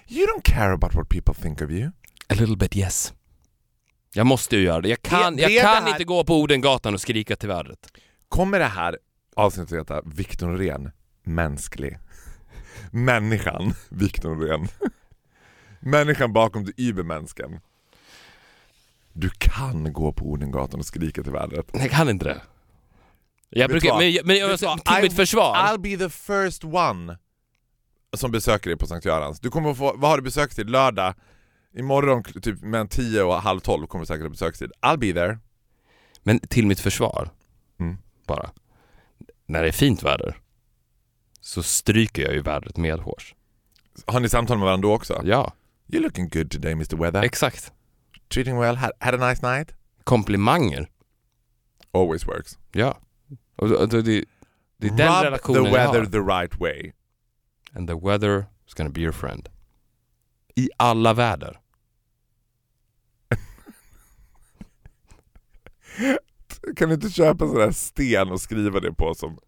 You 0.08 0.28
don't 0.28 0.41
care 0.43 0.74
about 0.74 0.95
what 0.95 1.10
people 1.10 1.34
think 1.34 1.62
of 1.62 1.70
you. 1.72 1.88
A 2.30 2.34
little 2.39 2.56
bit 2.58 2.76
yes. 2.76 3.14
Jag 4.14 4.26
måste 4.28 4.56
ju 4.58 4.64
göra 4.64 4.82
det. 4.82 4.89
Jag 4.89 5.02
kan, 5.02 5.36
Det- 5.36 5.45
det 5.47 5.54
jag 5.54 5.64
kan 5.74 5.84
här- 5.84 5.89
inte 5.89 6.04
gå 6.04 6.24
på 6.24 6.39
Odengatan 6.41 6.93
och 6.93 7.02
skrika 7.02 7.36
till 7.36 7.50
vädret. 7.50 7.91
Kommer 8.30 8.60
det 8.60 8.66
här 8.66 8.97
avsnittet 9.36 9.74
att 9.74 9.80
heta 9.80 10.02
Viktor 10.10 10.47
Norén, 10.47 10.91
mänsklig? 11.24 11.97
Människan 12.91 13.74
Viktor 13.89 14.36
Norén. 14.36 14.68
Människan 15.80 16.34
bakom 16.34 16.66
det 16.66 16.72
übermänsken. 16.82 17.60
Du 19.20 19.30
kan 19.30 19.93
gå 19.93 20.13
på 20.13 20.26
Odengatan 20.26 20.80
och 20.80 20.86
skrika 20.86 21.24
till 21.24 21.32
vädret. 21.32 21.65
Jag 21.74 21.91
kan 21.91 22.09
inte 22.09 22.26
det. 22.26 22.41
Jag 23.49 23.70
brukar, 23.70 23.97
men, 23.97 24.28
men 24.28 24.49
vad? 24.49 24.59
till 24.86 24.97
I- 24.99 25.01
mitt 25.01 25.13
försvar. 25.15 25.55
I'll 25.55 25.78
be 25.78 25.97
the 25.97 26.09
first 26.09 26.63
one 26.63 27.17
som 28.13 28.32
besöker 28.32 28.70
dig 28.70 28.78
på 28.78 28.88
Sankt 28.88 29.05
Görans. 29.05 29.39
Du 29.39 29.49
kommer 29.49 29.74
få, 29.74 29.93
vad 29.97 30.09
har 30.09 30.17
du 30.17 30.24
besökstid? 30.24 30.70
Lördag? 30.70 31.13
Imorgon 31.78 32.24
typ 32.24 32.61
mellan 32.61 32.88
10 32.88 33.24
och 33.24 33.34
halv 33.41 33.59
12 33.59 33.88
kommer 33.88 34.01
du 34.01 34.05
säkert 34.05 34.24
ha 34.24 34.30
besökstid. 34.30 34.72
I'll 34.82 34.97
be 34.97 35.13
there. 35.13 35.38
Men 36.24 36.39
till 36.39 36.67
mitt 36.67 36.80
försvar, 36.80 37.30
Mm. 37.80 37.97
bara. 38.28 38.49
När 39.45 39.61
det 39.61 39.67
är 39.67 39.72
fint 39.72 40.03
väder 40.03 40.38
så 41.41 41.63
stryker 41.63 42.22
jag 42.24 42.34
ju 42.34 42.41
vädret 42.41 42.78
medhårs. 42.78 43.36
Har 44.05 44.20
ni 44.20 44.30
samtal 44.30 44.57
med 44.57 44.65
varandra 44.65 44.88
då 44.89 44.95
också? 44.95 45.22
Ja, 45.26 45.53
You're 45.88 46.01
looking 46.01 46.30
good 46.30 46.51
today 46.51 46.72
Mr 46.72 46.95
Weather. 46.97 47.24
exakt. 47.24 47.72
Treating 48.30 48.58
well, 48.58 48.76
had, 48.76 48.92
had 49.02 49.14
a 49.14 49.18
nice 49.18 49.42
night? 49.42 49.74
Komplimanger. 50.04 50.88
Always 51.92 52.28
works. 52.28 52.58
Ja. 52.72 52.98
Och, 53.56 53.72
och, 53.72 53.90
det, 53.90 54.02
det, 54.02 54.26
det 54.78 54.88
är 54.88 54.92
den 54.92 55.14
Rub 55.14 55.24
relationen 55.24 55.66
the 55.66 55.72
weather 55.72 56.06
the 56.06 56.22
right 56.22 56.60
way. 56.60 56.92
And 57.74 57.88
the 57.88 57.96
weather 57.96 58.46
is 58.68 58.74
gonna 58.74 58.90
be 58.90 59.02
your 59.02 59.12
friend. 59.12 59.50
I 60.56 60.70
alla 60.78 61.14
väder. 61.14 61.60
Kan 66.76 66.90
du 66.90 66.96
inte 66.96 67.10
köpa 67.10 67.48
sån 67.48 67.56
där 67.56 67.72
sten 67.72 68.32
och 68.32 68.42
skriva 68.42 68.80
det 68.80 68.94
på 68.94 69.16
som, 69.16 69.40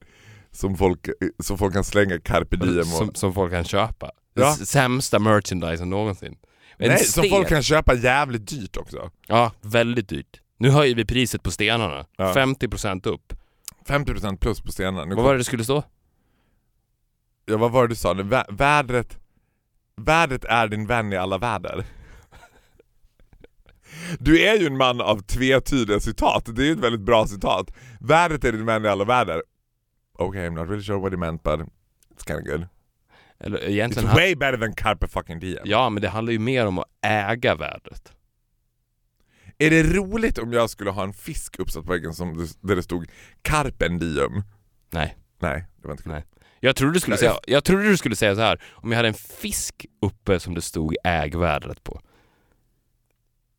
som, 0.51 0.77
folk, 0.77 1.09
som 1.39 1.57
folk 1.57 1.73
kan 1.73 1.83
slänga 1.83 2.19
carpe 2.19 2.57
diem 2.57 2.79
och... 2.79 2.85
Som, 2.85 3.13
som 3.13 3.33
folk 3.33 3.51
kan 3.51 3.63
köpa. 3.63 4.11
Ja. 4.33 4.55
Sämsta 4.55 5.19
merchandisen 5.19 5.89
någonsin. 5.89 6.35
Nej, 6.89 6.97
som 6.97 7.23
sten. 7.23 7.29
folk 7.29 7.47
kan 7.47 7.63
köpa 7.63 7.93
jävligt 7.93 8.47
dyrt 8.47 8.77
också. 8.77 9.11
Ja, 9.27 9.51
väldigt 9.61 10.09
dyrt. 10.09 10.41
Nu 10.57 10.69
höjer 10.69 10.95
vi 10.95 11.05
priset 11.05 11.43
på 11.43 11.51
stenarna. 11.51 12.05
Ja. 12.17 12.33
50% 12.33 13.07
upp. 13.07 13.33
50% 13.87 14.37
plus 14.37 14.61
på 14.61 14.71
stenarna. 14.71 15.05
Nu 15.05 15.15
Vad 15.15 15.23
var 15.23 15.31
det 15.31 15.37
det 15.37 15.43
skulle 15.43 15.63
stå? 15.63 15.83
Ja, 17.45 17.57
vad 17.57 17.71
var 17.71 17.81
det 17.81 17.87
du 17.87 17.95
sa? 17.95 18.13
Vä- 18.13 18.55
vädret, 18.57 19.17
vädret 19.95 20.45
är 20.45 20.67
din 20.67 20.87
vän 20.87 21.13
i 21.13 21.17
alla 21.17 21.37
väder. 21.37 21.85
Du 24.19 24.41
är 24.41 24.57
ju 24.57 24.67
en 24.67 24.77
man 24.77 25.01
av 25.01 25.21
tvetydiga 25.21 25.99
citat, 25.99 26.55
det 26.55 26.61
är 26.61 26.65
ju 26.65 26.71
ett 26.71 26.79
väldigt 26.79 27.01
bra 27.01 27.27
citat. 27.27 27.73
Vädret 27.99 28.43
är 28.43 28.51
din 28.51 28.65
vän 28.65 28.85
i 28.85 28.87
alla 28.87 29.03
väder. 29.03 29.43
Okay, 30.13 30.47
I'm 30.47 30.53
not 30.55 30.67
really 30.67 30.83
sure 30.83 30.99
what 30.99 31.11
he 31.11 31.17
meant 31.17 31.43
but 31.43 31.59
it's 31.59 32.27
kind 32.27 32.39
of 32.39 32.45
good. 32.45 32.67
Eller 33.43 33.57
It's 33.59 33.69
egentligen... 33.69 34.07
han- 34.07 34.17
way 34.17 34.35
better 34.35 34.57
than 34.57 34.73
carpe 34.73 35.07
fucking 35.07 35.39
diem. 35.39 35.61
Ja, 35.65 35.89
men 35.89 36.01
det 36.01 36.09
handlar 36.09 36.33
ju 36.33 36.39
mer 36.39 36.65
om 36.65 36.77
att 36.77 36.87
äga 37.01 37.55
vädret. 37.55 38.13
Är 39.57 39.69
det 39.69 39.83
roligt 39.83 40.37
om 40.37 40.53
jag 40.53 40.69
skulle 40.69 40.89
ha 40.91 41.03
en 41.03 41.13
fisk 41.13 41.59
uppsatt 41.59 41.85
på 41.85 41.91
väggen 41.91 42.13
som, 42.13 42.47
där 42.61 42.75
det 42.75 42.83
stod 42.83 43.07
carpen 43.41 43.99
diem? 43.99 44.43
Nej. 44.89 45.17
Nej, 45.39 45.65
det 45.81 45.87
var 45.87 45.91
inte 45.91 46.03
kul. 46.03 46.11
Nej. 46.11 46.25
Jag 46.59 46.75
trodde, 46.75 46.93
du 46.93 46.99
skulle 46.99 47.17
säga, 47.17 47.35
jag 47.47 47.63
trodde 47.63 47.83
du 47.89 47.97
skulle 47.97 48.15
säga 48.15 48.35
så 48.35 48.41
här. 48.41 48.63
om 48.71 48.91
jag 48.91 48.97
hade 48.97 49.07
en 49.07 49.13
fisk 49.13 49.85
uppe 50.01 50.39
som 50.39 50.55
det 50.55 50.61
stod 50.61 50.95
äg 51.03 51.37
vädret 51.37 51.83
på. 51.83 52.01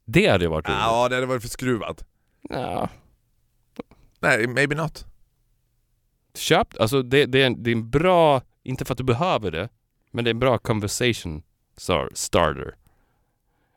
Det 0.05 0.29
hade 0.29 0.49
varit 0.49 0.69
roligt. 0.69 0.79
Ja, 0.81 1.09
det 1.09 1.15
hade 1.15 1.27
varit 1.27 1.43
för 1.43 1.49
skruvat. 1.49 2.05
Ja. 2.49 2.89
Nej, 4.21 4.47
maybe 4.47 4.75
not. 4.75 5.05
Köp, 6.35 6.81
alltså 6.81 7.03
det, 7.03 7.27
det, 7.27 7.43
är 7.43 7.47
en, 7.47 7.63
det 7.63 7.71
är 7.71 7.73
en 7.73 7.91
bra, 7.91 8.43
inte 8.63 8.85
för 8.85 8.95
att 8.95 8.99
du 8.99 9.05
behöver 9.05 9.51
det, 9.51 9.69
men 10.11 10.25
det 10.25 10.29
är 10.29 10.35
en 10.35 10.39
bra 10.39 10.59
conversation 10.59 11.43
star, 11.77 12.11
starter. 12.15 12.75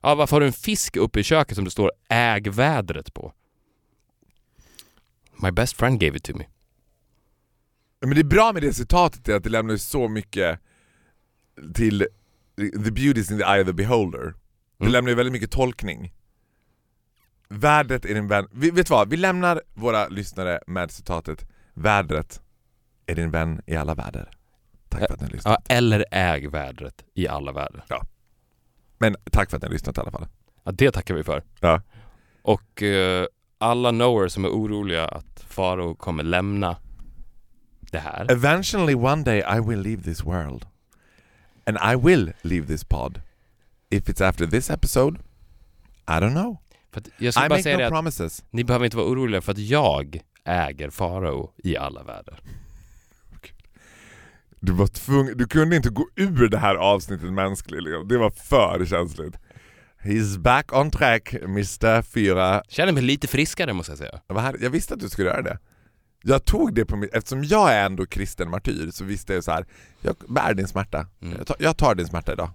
Ja, 0.02 0.16
varför 0.16 0.36
har 0.36 0.42
du 0.42 0.48
en 0.48 0.54
fisk 0.54 0.96
uppe 0.96 1.20
i 1.20 1.24
köket 1.24 1.56
som 1.56 1.66
det 1.66 1.72
står 1.72 1.92
äg 2.10 2.50
vädret 2.50 3.14
på? 3.14 3.34
My 5.42 5.52
best 5.52 5.78
friend 5.78 6.00
gave 6.00 6.18
it 6.18 6.24
to 6.24 6.36
me. 6.38 6.46
Men 8.00 8.10
det 8.10 8.22
är 8.22 8.24
bra 8.24 8.54
med 8.54 8.62
det 8.62 8.74
citatet 8.74 9.30
är 9.30 9.36
att 9.36 9.44
det 9.44 9.50
lämnar 9.50 9.78
så 9.78 10.08
mycket 10.08 10.60
till 11.74 12.08
the 12.58 12.92
beauty 12.92 13.20
is 13.20 13.32
in 13.32 13.38
the 13.38 13.44
eye 13.44 13.62
of 13.62 13.68
the 13.68 13.74
beholder. 13.74 14.34
Det 14.78 14.84
Mm. 14.84 14.92
lämnar 14.92 15.10
ju 15.10 15.16
väldigt 15.16 15.34
mycket 15.34 15.52
tolkning. 15.52 16.14
Vädret 17.50 18.06
är 18.06 18.14
din 18.14 18.28
vän. 18.28 18.48
Vi, 18.52 18.72
vet 18.72 18.88
du 18.88 18.92
vad? 18.92 19.10
Vi 19.10 19.18
lämnar 19.18 19.62
våra 19.74 20.08
lyssnare 20.08 20.60
med 20.68 20.92
citatet 20.92 21.48
Vädret 21.74 22.42
är 23.06 23.16
din 23.16 23.32
vän 23.32 23.62
i 23.66 23.76
alla 23.76 23.96
väder. 23.96 24.38
Tack 25.00 25.08
för 25.08 25.14
att 25.14 25.20
ni 25.22 25.26
har 25.28 25.32
lyssnat. 25.34 25.62
Ja, 25.70 25.76
eller 25.76 26.06
äg 26.12 26.48
vädret 26.48 27.04
i 27.14 27.28
alla 27.28 27.52
väder. 27.52 27.84
Men 28.98 29.16
tack 29.32 29.50
för 29.50 29.58
att 29.58 29.64
ni 29.64 29.68
har 29.68 29.74
lyssnat 29.74 29.98
i 29.98 30.02
alla 30.02 30.12
fall. 30.12 30.28
Ja, 30.64 30.72
det 30.72 30.92
tackar 30.92 31.14
vi 31.14 31.24
för. 31.24 31.44
Ja. 31.60 31.82
Och 32.42 32.84
eh, 32.84 33.26
alla 33.58 33.90
knowers 33.90 34.32
som 34.32 34.46
är 34.46 34.50
oroliga 34.50 35.06
att 35.08 35.46
Faro 35.50 35.96
kommer 35.96 36.24
lämna 36.24 36.78
det 37.80 38.00
här. 38.00 38.32
Eventually 38.32 38.96
one 38.96 39.24
day 39.24 39.40
I 39.58 39.60
will 39.70 39.80
leave 39.82 40.04
this 40.04 40.24
world. 40.24 40.66
And 41.66 41.78
I 41.94 41.96
will 42.08 42.34
leave 42.42 42.68
this 42.68 42.84
pod. 42.84 43.22
If 43.90 44.04
it's 44.10 44.28
after 44.30 44.48
this 44.48 44.70
episode, 44.70 45.20
I 46.08 46.12
don't 46.12 46.32
know. 46.34 46.58
För 46.92 47.02
att 47.02 47.08
jag 47.18 47.30
I 47.30 47.32
ska 47.32 47.42
bara 47.42 47.50
make 47.50 47.64
säga 47.64 47.76
no 47.76 47.80
det 47.80 47.86
att 47.88 47.94
promises. 47.94 48.44
ni 48.50 48.64
behöver 48.64 48.86
inte 48.86 48.98
vara 48.98 49.08
oroliga 49.08 49.42
för 49.42 49.52
att 49.52 49.58
jag 49.58 50.22
äger 50.44 50.90
Farao 50.90 51.52
i 51.58 51.78
alla 51.78 52.04
väder. 52.04 52.40
Du 54.66 54.72
var 54.72 54.88
tvungen, 54.88 55.38
du 55.38 55.48
kunde 55.48 55.76
inte 55.76 55.90
gå 55.90 56.10
ur 56.16 56.50
det 56.50 56.58
här 56.58 56.76
avsnittet 56.76 57.34
mänskligt, 57.34 57.84
liksom. 57.84 58.08
det 58.08 58.18
var 58.18 58.30
för 58.30 58.86
känsligt. 58.86 59.36
He's 60.04 60.38
back 60.38 60.74
on 60.74 60.92
track, 60.92 61.34
Mr. 61.34 62.02
4. 62.02 62.64
Känner 62.68 62.92
mig 62.92 63.04
lite 63.04 63.28
friskare 63.28 63.74
måste 63.74 63.92
jag 63.92 64.00
säga. 64.00 64.22
Jag, 64.28 64.36
var 64.36 64.42
här, 64.42 64.58
jag 64.62 64.70
visste 64.70 64.94
att 64.94 65.00
du 65.00 65.10
skulle 65.10 65.30
göra 65.30 65.42
det. 65.42 65.60
Jag 66.24 66.46
tog 66.46 66.74
det 66.74 66.86
på 66.86 66.96
mitt, 66.96 67.14
eftersom 67.14 67.44
jag 67.44 67.74
är 67.74 67.86
ändå 67.86 68.06
kristen 68.06 68.50
martyr 68.50 68.92
så 68.92 69.04
visste 69.04 69.34
jag 69.34 69.44
så 69.44 69.52
här. 69.52 69.66
jag 70.02 70.16
bär 70.28 70.54
din 70.54 70.68
smärta. 70.68 71.08
Mm. 71.22 71.38
Jag, 71.38 71.48
tar, 71.48 71.56
jag 71.60 71.78
tar 71.78 71.96
din 71.96 72.08
smärta 72.08 72.34
idag. 72.34 72.50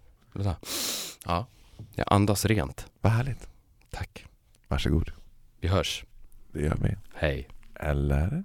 Ja, 1.24 1.46
jag 1.94 2.06
andas 2.10 2.44
rent. 2.44 2.86
Vad 3.00 3.12
härligt. 3.12 3.48
Tack. 3.90 4.26
Varsågod. 4.68 5.12
Vi 5.60 5.68
hörs. 5.68 6.04
Det 6.52 6.60
gör 6.60 6.76
vi. 6.82 6.96
Hej. 7.14 7.48
Eller? 7.74 8.44